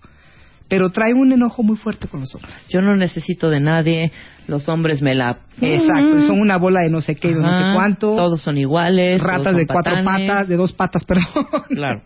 Pero 0.68 0.90
trae 0.92 1.14
un 1.14 1.32
enojo 1.32 1.62
muy 1.64 1.78
fuerte 1.78 2.08
con 2.08 2.22
los 2.22 2.34
hombres. 2.36 2.54
Yo 2.70 2.82
no 2.82 2.96
necesito 2.96 3.50
de 3.50 3.60
nadie. 3.60 4.12
Los 4.48 4.68
hombres 4.70 5.02
me 5.02 5.16
la. 5.16 5.38
Exacto, 5.62 6.22
son 6.28 6.40
una 6.42 6.58
bola 6.58 6.82
de 6.82 6.90
no 6.90 7.02
sé 7.02 7.16
qué, 7.16 7.30
de 7.30 7.36
no 7.36 7.52
sé 7.52 7.64
cuánto. 7.76 8.16
Todos 8.16 8.42
son 8.42 8.58
iguales. 8.58 9.22
ratas 9.22 9.44
son 9.54 9.58
de 9.58 9.68
cuatro 9.68 9.94
patanes. 9.96 10.28
patas, 10.30 10.48
de 10.48 10.56
dos 10.58 10.74
patas, 10.74 11.04
perdón. 11.08 11.26
Claro. 11.70 12.02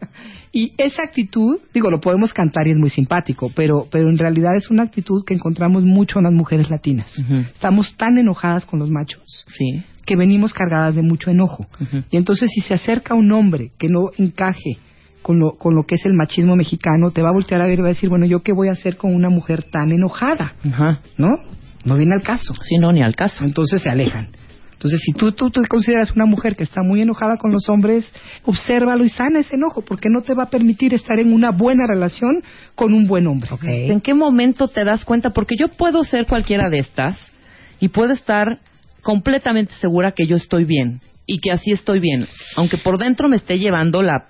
Y 0.51 0.73
esa 0.77 1.03
actitud, 1.03 1.59
digo, 1.73 1.89
lo 1.91 1.99
podemos 1.99 2.33
cantar 2.33 2.67
y 2.67 2.71
es 2.71 2.77
muy 2.77 2.89
simpático, 2.89 3.51
pero, 3.55 3.87
pero 3.91 4.09
en 4.09 4.17
realidad 4.17 4.55
es 4.55 4.69
una 4.69 4.83
actitud 4.83 5.23
que 5.25 5.33
encontramos 5.33 5.83
mucho 5.83 6.19
en 6.19 6.25
las 6.25 6.33
mujeres 6.33 6.69
latinas. 6.69 7.11
Estamos 7.53 7.95
tan 7.97 8.17
enojadas 8.17 8.65
con 8.65 8.79
los 8.79 8.89
machos 8.89 9.45
Sí. 9.49 9.83
que 10.05 10.15
venimos 10.15 10.53
cargadas 10.53 10.95
de 10.95 11.01
mucho 11.01 11.29
enojo. 11.31 11.65
Y 12.11 12.17
entonces 12.17 12.49
si 12.53 12.61
se 12.61 12.73
acerca 12.73 13.13
un 13.13 13.31
hombre 13.31 13.71
que 13.77 13.87
no 13.87 14.11
encaje 14.17 14.77
con 15.21 15.39
lo, 15.39 15.57
con 15.57 15.75
lo 15.75 15.83
que 15.83 15.95
es 15.95 16.05
el 16.05 16.13
machismo 16.13 16.55
mexicano, 16.55 17.11
te 17.11 17.21
va 17.21 17.29
a 17.29 17.33
voltear 17.33 17.61
a 17.61 17.65
ver 17.67 17.79
y 17.79 17.81
va 17.81 17.87
a 17.89 17.89
decir, 17.89 18.09
bueno, 18.09 18.25
¿yo 18.25 18.41
qué 18.41 18.53
voy 18.53 18.69
a 18.69 18.71
hacer 18.71 18.95
con 18.95 19.13
una 19.13 19.29
mujer 19.29 19.63
tan 19.69 19.91
enojada? 19.91 20.53
Ajá. 20.65 21.01
¿No? 21.17 21.27
No 21.87 21.95
viene 21.95 22.15
al 22.15 22.23
caso. 22.23 22.53
Sí, 22.61 22.77
no, 22.77 22.91
ni 22.91 23.01
al 23.01 23.15
caso. 23.15 23.45
Entonces 23.45 23.81
se 23.81 23.89
alejan. 23.89 24.29
Entonces, 24.73 25.01
si 25.03 25.11
tú, 25.13 25.31
tú 25.31 25.49
te 25.49 25.65
consideras 25.67 26.11
una 26.11 26.27
mujer 26.27 26.55
que 26.55 26.63
está 26.63 26.83
muy 26.83 27.01
enojada 27.01 27.37
con 27.37 27.51
los 27.51 27.67
hombres, 27.67 28.13
obsérvalo 28.45 29.03
y 29.05 29.09
sana 29.09 29.39
ese 29.39 29.55
enojo, 29.55 29.81
porque 29.81 30.07
no 30.07 30.21
te 30.21 30.35
va 30.35 30.43
a 30.43 30.49
permitir 30.51 30.93
estar 30.93 31.19
en 31.19 31.33
una 31.33 31.49
buena 31.49 31.85
relación 31.87 32.43
con 32.75 32.93
un 32.93 33.07
buen 33.07 33.25
hombre. 33.25 33.49
¿En 33.63 34.01
qué 34.01 34.13
momento 34.13 34.67
te 34.67 34.83
das 34.83 35.03
cuenta? 35.03 35.31
Porque 35.31 35.55
yo 35.59 35.69
puedo 35.69 36.03
ser 36.03 36.27
cualquiera 36.27 36.69
de 36.69 36.77
estas 36.77 37.17
y 37.79 37.87
puedo 37.87 38.13
estar 38.13 38.59
completamente 39.01 39.73
segura 39.81 40.11
que 40.11 40.27
yo 40.27 40.35
estoy 40.35 40.65
bien 40.65 41.01
y 41.25 41.39
que 41.39 41.51
así 41.51 41.71
estoy 41.71 41.99
bien, 41.99 42.27
aunque 42.55 42.77
por 42.77 42.99
dentro 42.99 43.29
me 43.29 43.37
esté 43.37 43.57
llevando 43.57 44.03
la... 44.03 44.27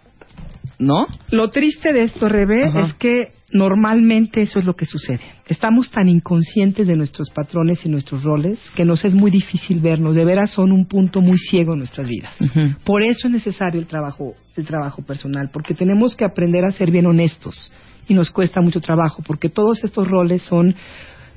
¿No? 0.80 1.08
Lo 1.32 1.50
triste 1.50 1.92
de 1.92 2.04
esto, 2.04 2.30
Rebe, 2.30 2.66
Ajá. 2.66 2.82
es 2.82 2.94
que 2.96 3.32
normalmente 3.52 4.42
eso 4.42 4.60
es 4.60 4.66
lo 4.66 4.76
que 4.76 4.86
sucede. 4.86 5.22
Estamos 5.48 5.90
tan 5.90 6.10
inconscientes 6.10 6.86
de 6.86 6.96
nuestros 6.96 7.30
patrones 7.30 7.86
y 7.86 7.90
nuestros 7.90 8.24
roles 8.24 8.60
que 8.76 8.86
nos 8.86 9.04
es 9.06 9.14
muy 9.14 9.32
difícil 9.32 9.80
vernos. 9.80 10.16
De 10.16 10.26
veras 10.26 10.52
son 10.52 10.72
un 10.72 10.86
punto 10.86 11.22
muy 11.22 11.38
ciego 11.38 11.74
en 11.74 11.80
nuestras 11.80 12.08
vidas. 12.08 12.36
Por 12.84 13.02
eso 13.02 13.28
es 13.28 13.34
necesario 13.34 13.80
el 13.80 13.88
trabajo, 13.88 14.36
el 14.56 14.66
trabajo 14.66 15.02
personal, 15.02 15.50
porque 15.52 15.74
tenemos 15.74 16.16
que 16.16 16.26
aprender 16.26 16.66
a 16.66 16.72
ser 16.72 16.92
bien 16.92 17.06
honestos 17.06 17.72
y 18.08 18.14
nos 18.14 18.30
cuesta 18.32 18.62
mucho 18.62 18.82
trabajo, 18.82 19.24
porque 19.26 19.50
todos 19.50 19.84
estos 19.84 20.08
roles 20.08 20.44
son 20.44 20.76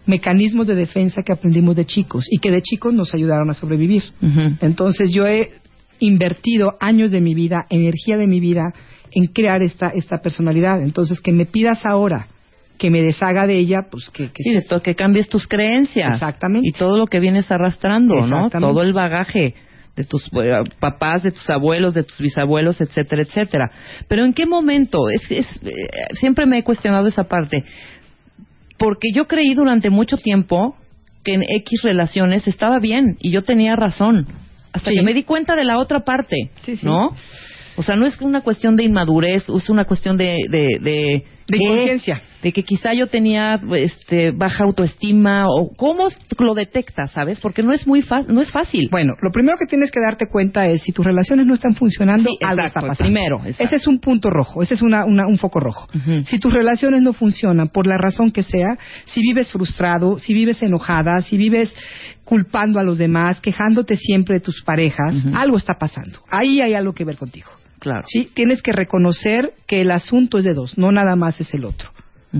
mecanismos 0.06 0.66
de 0.66 0.74
defensa 0.74 1.22
que 1.22 1.32
aprendimos 1.32 1.76
de 1.76 1.84
chicos 1.84 2.26
y 2.30 2.38
que 2.38 2.50
de 2.50 2.62
chicos 2.62 2.92
nos 2.92 3.14
ayudaron 3.14 3.50
a 3.50 3.54
sobrevivir. 3.54 4.02
Entonces 4.60 5.10
yo 5.12 5.26
he 5.26 5.52
invertido 6.00 6.72
años 6.80 7.10
de 7.10 7.20
mi 7.20 7.34
vida, 7.34 7.66
energía 7.70 8.16
de 8.16 8.26
mi 8.26 8.40
vida 8.40 8.72
en 9.12 9.26
crear 9.26 9.62
esta 9.62 9.88
esta 9.90 10.18
personalidad. 10.20 10.82
Entonces 10.82 11.20
que 11.20 11.32
me 11.32 11.46
pidas 11.46 11.84
ahora 11.86 12.26
que 12.78 12.90
me 12.90 13.02
deshaga 13.02 13.46
de 13.46 13.58
ella, 13.58 13.88
pues 13.90 14.08
que, 14.10 14.28
que 14.28 14.42
Sí, 14.42 14.54
de 14.54 14.62
to- 14.62 14.80
que 14.82 14.94
cambies 14.94 15.28
tus 15.28 15.46
creencias. 15.46 16.14
Exactamente. 16.14 16.66
Y 16.68 16.72
todo 16.72 16.96
lo 16.96 17.06
que 17.06 17.20
vienes 17.20 17.50
arrastrando, 17.50 18.14
¿no? 18.26 18.48
Todo 18.48 18.80
el 18.82 18.94
bagaje 18.94 19.54
de 19.96 20.04
tus 20.04 20.24
eh, 20.42 20.54
papás, 20.80 21.22
de 21.24 21.30
tus 21.30 21.50
abuelos, 21.50 21.92
de 21.92 22.04
tus 22.04 22.16
bisabuelos, 22.18 22.80
etcétera, 22.80 23.22
etcétera. 23.22 23.70
Pero 24.08 24.24
¿en 24.24 24.32
qué 24.32 24.46
momento? 24.46 25.10
Es, 25.10 25.20
es, 25.30 25.46
eh, 25.62 25.72
siempre 26.14 26.46
me 26.46 26.58
he 26.58 26.64
cuestionado 26.64 27.06
esa 27.06 27.24
parte. 27.28 27.64
Porque 28.78 29.08
yo 29.14 29.26
creí 29.26 29.52
durante 29.54 29.90
mucho 29.90 30.16
tiempo 30.16 30.74
que 31.22 31.34
en 31.34 31.42
X 31.42 31.82
relaciones 31.82 32.46
estaba 32.48 32.78
bien 32.78 33.16
y 33.20 33.30
yo 33.30 33.42
tenía 33.42 33.76
razón. 33.76 34.26
Hasta 34.72 34.88
Sí. 34.90 34.96
que 34.96 35.02
me 35.02 35.12
di 35.12 35.24
cuenta 35.24 35.54
de 35.54 35.64
la 35.64 35.76
otra 35.78 36.00
parte, 36.00 36.36
Sí, 36.62 36.76
sí. 36.76 36.86
¿no? 36.86 37.14
O 37.80 37.82
sea, 37.82 37.96
no 37.96 38.06
es 38.06 38.20
una 38.20 38.42
cuestión 38.42 38.76
de 38.76 38.84
inmadurez, 38.84 39.44
es 39.48 39.70
una 39.70 39.84
cuestión 39.84 40.16
de... 40.16 40.36
De, 40.50 40.78
de, 40.80 41.24
De 41.48 41.58
¿qué? 41.58 41.64
inconsciencia. 41.64 42.22
De 42.42 42.52
que 42.52 42.62
quizá 42.62 42.94
yo 42.94 43.06
tenía 43.08 43.60
este, 43.76 44.30
baja 44.30 44.64
autoestima 44.64 45.46
o 45.48 45.68
cómo 45.76 46.08
lo 46.38 46.54
detectas, 46.54 47.10
¿sabes? 47.10 47.38
Porque 47.40 47.62
no 47.62 47.74
es 47.74 47.86
muy 47.86 48.02
no 48.28 48.40
es 48.40 48.50
fácil. 48.50 48.88
Bueno, 48.90 49.12
lo 49.20 49.30
primero 49.30 49.56
que 49.58 49.66
tienes 49.66 49.90
que 49.90 50.00
darte 50.00 50.26
cuenta 50.26 50.66
es 50.66 50.80
si 50.82 50.90
tus 50.92 51.04
relaciones 51.04 51.44
no 51.44 51.52
están 51.52 51.74
funcionando, 51.74 52.30
Sí, 52.30 52.36
algo 52.42 52.62
exacto, 52.62 52.78
está 52.78 52.80
pasando. 52.88 53.04
primero, 53.12 53.36
exacto. 53.44 53.64
Ese 53.64 53.76
es 53.76 53.86
un 53.86 53.98
punto 53.98 54.30
rojo, 54.30 54.62
ese 54.62 54.72
es 54.74 54.80
una, 54.80 55.04
una- 55.04 55.26
un 55.26 55.36
foco 55.36 55.60
rojo. 55.60 55.86
Si 56.24 56.38
tus 56.38 56.52
relaciones 56.54 57.02
no 57.02 57.12
funcionan 57.12 57.68
por 57.68 57.86
la 57.86 57.98
razón 57.98 58.30
que 58.30 58.42
sea, 58.42 58.78
si 59.04 59.20
vives 59.20 59.50
frustrado, 59.50 60.18
si 60.18 60.32
vives 60.32 60.62
enojada, 60.62 61.20
si 61.22 61.36
vives 61.36 61.74
culpando 62.24 62.80
a 62.80 62.84
los 62.84 62.96
demás, 62.96 63.38
quejándote 63.40 63.96
siempre 63.98 64.36
de 64.36 64.40
tus 64.40 64.62
parejas, 64.62 65.14
algo 65.34 65.58
está 65.58 65.74
pasando. 65.74 66.20
Ahí 66.30 66.62
hay 66.62 66.72
algo 66.72 66.94
que 66.94 67.04
ver 67.04 67.18
contigo. 67.18 67.50
Claro. 67.80 68.04
Sí, 68.06 68.30
tienes 68.32 68.62
que 68.62 68.72
reconocer 68.72 69.52
que 69.66 69.80
el 69.80 69.90
asunto 69.90 70.38
es 70.38 70.44
de 70.44 70.54
dos, 70.54 70.78
no 70.78 70.92
nada 70.92 71.16
más 71.16 71.40
es 71.40 71.52
el 71.54 71.64
otro, 71.64 71.90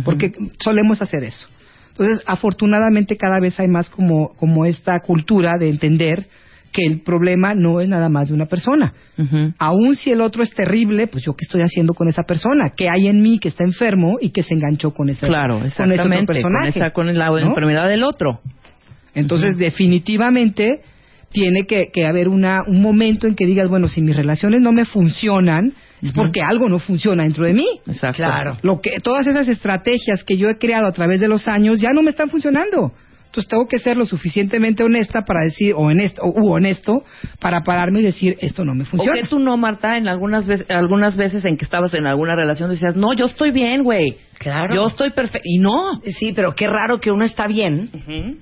porque 0.05 0.32
solemos 0.61 1.03
hacer 1.03 1.24
eso. 1.24 1.49
Entonces, 1.91 2.22
afortunadamente 2.26 3.16
cada 3.16 3.41
vez 3.41 3.59
hay 3.59 3.68
más 3.68 3.91
como, 3.91 4.34
como 4.36 4.64
esta 4.64 5.01
cultura 5.01 5.55
de 5.59 5.68
entender 5.68 6.28
que 6.72 6.86
el 6.86 7.01
problema 7.01 7.55
no 7.55 7.80
es 7.80 7.88
nada 7.88 8.09
más 8.09 8.28
de 8.28 8.34
una 8.34 8.47
persona. 8.47 8.95
Ujú. 9.18 9.53
Aún 9.59 9.97
si 9.97 10.12
el 10.12 10.20
otro 10.20 10.43
es 10.43 10.55
terrible, 10.55 11.09
pues 11.09 11.24
yo 11.24 11.32
qué 11.32 11.45
estoy 11.45 11.62
haciendo 11.62 11.95
con 11.95 12.09
esa 12.09 12.22
persona, 12.22 12.70
que 12.76 12.88
hay 12.88 13.09
en 13.09 13.20
mí 13.22 13.38
que 13.38 13.49
está 13.49 13.64
enfermo 13.64 14.18
y 14.20 14.30
que 14.30 14.43
se 14.43 14.55
enganchó 14.55 14.93
con 14.93 15.11
ese, 15.11 15.26
Claro, 15.26 15.59
con 15.59 15.66
ese 15.66 15.82
otro 15.82 15.93
exactamente. 15.93 16.26
Con, 16.26 16.53
personaje. 16.53 16.78
esa, 16.78 16.91
con 16.91 17.07
la 17.12 17.26
¿no? 17.26 17.38
enfermedad 17.38 17.88
del 17.88 18.05
otro. 18.05 18.41
Entonces, 19.14 19.57
definitivamente 19.57 20.82
tiene 21.31 21.66
que, 21.66 21.91
que 21.93 22.07
haber 22.07 22.28
una, 22.28 22.62
un 22.66 22.83
momento 22.83 23.26
en 23.26 23.35
que 23.35 23.47
digas, 23.47 23.68
bueno, 23.68 23.89
si 23.89 24.03
mis 24.03 24.16
relaciones 24.16 24.61
no 24.61 24.72
me 24.72 24.85
funcionan, 24.85 25.72
es 26.03 26.12
porque 26.12 26.41
algo 26.43 26.68
no 26.68 26.78
funciona 26.78 27.24
dentro 27.24 27.45
de 27.45 27.53
mí. 27.53 27.66
Exacto. 27.87 28.16
Claro. 28.16 28.57
Lo 28.62 28.81
que, 28.81 29.01
todas 29.01 29.26
esas 29.26 29.49
estrategias 29.49 30.24
que 30.24 30.37
yo 30.37 30.49
he 30.49 30.59
creado 30.59 30.87
a 30.87 30.93
través 30.93 31.20
de 31.20 31.28
los 31.28 31.47
años 31.47 31.81
ya 31.81 31.91
no 31.93 32.03
me 32.03 32.11
están 32.11 32.31
funcionando. 32.31 32.93
Entonces 33.26 33.49
tengo 33.49 33.68
que 33.68 33.78
ser 33.78 33.97
lo 33.97 34.07
suficientemente 34.07 34.83
honesta 34.83 35.22
para 35.24 35.45
decir, 35.45 35.72
o 35.74 35.83
honesto, 35.83 36.20
o 36.22 36.31
u 36.31 36.53
honesto, 36.53 37.05
para 37.39 37.61
pararme 37.61 38.01
y 38.01 38.03
decir, 38.03 38.37
esto 38.41 38.64
no 38.64 38.74
me 38.74 38.83
O 38.83 38.87
funciona. 38.87 39.20
que 39.20 39.28
tú 39.28 39.39
no, 39.39 39.57
Marta, 39.57 39.97
en 39.97 40.09
algunas 40.09 40.49
veces, 40.49 40.66
algunas 40.68 41.16
veces 41.16 41.45
en 41.45 41.57
que 41.57 41.64
estabas 41.64 41.95
en 41.95 42.07
alguna 42.09 42.35
relación 42.35 42.70
decías, 42.70 42.97
no, 42.97 43.12
yo 43.12 43.26
estoy 43.26 43.53
bien, 43.53 43.85
güey. 43.85 44.16
Claro. 44.39 44.74
Yo 44.74 44.89
estoy 44.89 45.11
perfecto. 45.11 45.43
Y 45.45 45.59
no. 45.59 46.01
Sí, 46.18 46.33
pero 46.35 46.55
qué 46.57 46.66
raro 46.66 46.99
que 46.99 47.12
uno 47.12 47.24
está 47.24 47.47
bien 47.47 47.91
Ujú. 47.95 48.37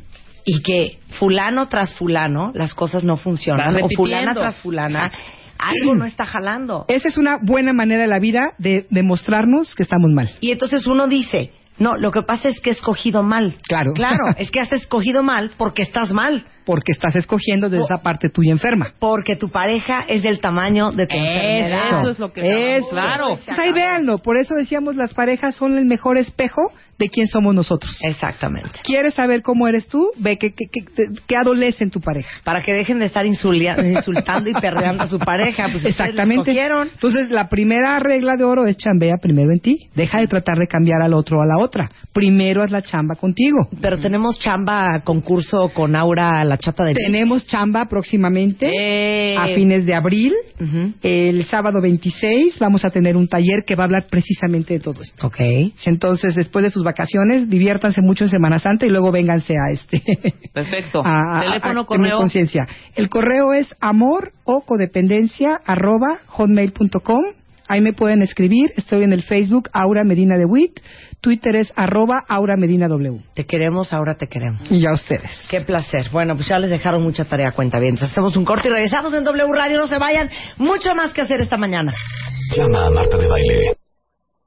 Y 0.49 0.63
que 0.63 0.99
fulano 1.19 1.69
tras 1.69 1.93
fulano 1.93 2.53
las 2.55 2.73
cosas 2.73 3.05
no 3.05 3.17
funcionan. 3.17 3.77
O 3.83 3.89
fulana 3.95 4.35
tras 4.35 4.59
fulana 4.61 5.13
algo 5.59 5.95
no 5.95 6.07
está 6.07 6.25
jalando. 6.25 6.87
Esa 6.89 7.09
es 7.09 7.19
una 7.19 7.39
buena 7.43 7.75
manera 7.75 8.03
de 8.03 8.09
la 8.09 8.19
vida 8.19 8.55
de 8.57 8.87
demostrarnos 8.89 9.75
que 9.75 9.83
estamos 9.83 10.11
mal. 10.11 10.31
Y 10.41 10.51
entonces 10.51 10.87
uno 10.87 11.07
dice, 11.07 11.53
no, 11.79 11.99
lo 11.99 12.11
que 12.11 12.23
pasa 12.23 12.49
es 12.49 12.61
que 12.61 12.71
he 12.71 12.73
escogido 12.73 13.23
mal. 13.23 13.57
Claro. 13.69 13.93
Claro, 13.93 14.29
es 14.39 14.51
que 14.51 14.61
has 14.61 14.73
escogido 14.73 15.23
mal 15.23 15.53
porque 15.59 15.83
estás 15.83 16.13
mal. 16.13 16.47
Porque 16.69 16.93
estás 16.93 17.17
escogiendo 17.17 17.71
desde 17.71 17.85
esa 17.85 18.03
parte 18.03 18.29
tuya 18.29 18.53
enferma. 18.53 18.93
Porque 18.99 19.37
tu 19.37 19.49
pareja 19.49 20.05
es 20.07 20.23
del 20.23 20.39
tamaño 20.39 20.91
de 20.91 21.07
tu 21.07 21.17
enfermedad. 21.17 22.01
Eso 22.01 22.11
es 22.11 22.19
lo 22.19 22.31
que 22.31 22.77
Eso. 22.77 22.91
Claro. 22.91 23.39
Pues 23.43 23.59
ahí 23.59 23.73
véanlo, 23.73 24.19
por 24.19 24.37
eso 24.37 24.55
decíamos 24.55 24.95
las 24.95 25.15
parejas 25.15 25.55
son 25.55 25.79
el 25.79 25.87
mejor 25.87 26.19
espejo 26.19 26.71
de 26.99 27.09
quién 27.09 27.27
somos 27.29 27.55
nosotros. 27.55 27.97
Exactamente. 28.03 28.71
¿Quieres 28.83 29.15
saber 29.15 29.43
cómo 29.43 29.69
eres 29.69 29.87
tú? 29.87 30.11
Ve 30.17 30.37
qué 30.37 30.53
que, 30.53 30.67
que, 30.67 30.83
que 31.27 31.37
adolece 31.37 31.85
en 31.85 31.91
tu 31.91 32.01
pareja. 32.01 32.29
Para 32.45 32.63
que 32.63 32.73
dejen 32.73 32.99
de 32.99 33.07
estar 33.07 33.25
insultando 33.27 34.51
y 34.51 34.55
perreando 34.55 35.05
a 35.05 35.07
su 35.07 35.19
pareja. 35.19 35.69
Pues 35.71 35.85
Exactamente. 35.85 36.51
Entonces, 36.51 37.31
la 37.31 37.49
primera 37.49 37.99
regla 38.01 38.37
de 38.37 38.45
oro 38.45 38.67
es 38.67 38.77
chambea 38.77 39.15
primero 39.23 39.53
en 39.53 39.61
ti. 39.61 39.89
Deja 39.95 40.19
de 40.19 40.27
tratar 40.27 40.59
de 40.59 40.67
cambiar 40.67 41.03
al 41.03 41.15
otro 41.15 41.39
o 41.39 41.43
a 41.43 41.47
la 41.47 41.63
otra. 41.63 41.89
Primero 42.13 42.63
haz 42.63 42.71
la 42.71 42.83
chamba 42.83 43.15
contigo. 43.15 43.69
Pero 43.81 43.99
tenemos 43.99 44.39
chamba 44.41 45.03
concurso 45.05 45.71
con 45.73 45.95
Aura, 45.95 46.45
la 46.45 46.58
chata 46.59 46.85
de 46.85 46.93
Tenemos 46.95 47.47
chamba 47.47 47.87
próximamente 47.87 48.71
Eh. 48.75 49.37
a 49.37 49.47
fines 49.55 49.85
de 49.87 49.95
abril. 49.95 50.35
El 51.03 51.45
sábado 51.45 51.81
26 51.81 52.59
vamos 52.59 52.85
a 52.85 52.91
tener 52.91 53.17
un 53.17 53.29
taller 53.29 53.65
que 53.65 53.77
va 53.77 53.85
a 53.85 53.87
hablar 53.87 54.07
precisamente 54.11 54.75
de 54.75 54.81
todo 54.81 55.03
esto. 55.03 55.27
Ok. 55.27 55.39
Entonces, 55.87 56.35
después 56.35 56.65
de 56.65 56.71
sus 56.71 56.83
vacaciones, 56.85 57.49
diviértanse 57.49 58.01
mucho 58.03 58.25
en 58.25 58.31
Semana 58.31 58.59
Santa 58.59 58.85
y 58.87 58.89
luego 58.91 59.13
vénganse 59.13 59.55
a 59.55 59.73
este. 59.73 60.03
Perfecto. 60.53 61.03
a- 61.05 61.41
Teléfono, 61.41 61.81
a 61.81 61.87
correo. 61.87 62.19
conciencia. 62.19 62.67
El 62.97 63.09
correo 63.09 63.53
es 63.53 63.75
amor 63.81 64.33
o 64.45 64.63
codependencia 64.63 65.61
arroba 65.65 66.19
hotmail.com. 66.27 67.23
Ahí 67.69 67.81
me 67.81 67.93
pueden 67.93 68.23
escribir. 68.23 68.73
Estoy 68.77 69.05
en 69.05 69.13
el 69.13 69.23
Facebook 69.23 69.69
Aura 69.73 70.03
Medina 70.03 70.37
de 70.37 70.47
Witt. 70.47 70.81
Twitter 71.21 71.57
es 71.57 71.73
arroba 71.77 72.25
Aura 72.29 72.57
Medina 72.57 72.89
W. 72.89 73.21
Te 73.35 73.45
queremos, 73.45 73.93
ahora 73.93 74.17
te 74.17 74.29
queremos. 74.29 74.71
Y 74.71 74.81
ya 74.81 74.93
ustedes. 74.93 75.31
Qué 75.51 75.61
placer. 75.61 76.09
Bueno, 76.11 76.35
pues 76.35 76.49
ya 76.49 76.59
les 76.59 76.71
dejaron 76.71 77.03
mucha 77.03 77.25
tarea, 77.25 77.53
cuenta 77.53 77.79
bien. 77.79 77.99
Hacemos 78.01 78.37
un 78.37 78.45
corte 78.45 78.69
y 78.69 78.71
regresamos 78.71 79.13
en 79.15 79.25
W 79.25 79.53
Radio. 79.53 79.79
No 79.79 79.87
se 79.87 79.99
vayan. 79.99 80.31
Mucho 80.57 80.95
más 80.95 81.13
que 81.13 81.23
hacer 81.23 81.41
esta 81.41 81.57
mañana. 81.57 81.93
Llama 82.57 82.87
a 82.87 82.91
Marta 82.91 83.19
de 83.19 83.27
Baile. 83.29 83.77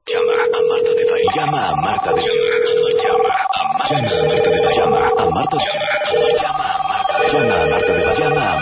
Llama 0.06 0.32
a 0.32 0.60
Marta 0.62 0.90
de 0.90 1.10
Baile. 1.10 1.28
Llama 1.36 1.68
a 1.68 1.76
Marta 1.76 2.10
de 2.10 2.24
Baile. 2.24 2.92
Llama 3.04 3.28
a 3.28 3.76
Marta 3.78 4.00
de 4.00 4.18
Baile. 4.18 4.74
Llama 4.74 4.98
a 4.98 5.30
Marta 5.30 5.56
de 5.56 5.66
Baile. 5.68 6.38
Llama 6.40 6.74
a 6.74 6.88
Marta 6.88 7.18
de 7.18 7.28
Baile. 7.28 7.38
Llama 7.38 7.54
a 7.54 7.68
Marta 7.68 7.92
de 7.92 8.04
Baile. 8.04 8.61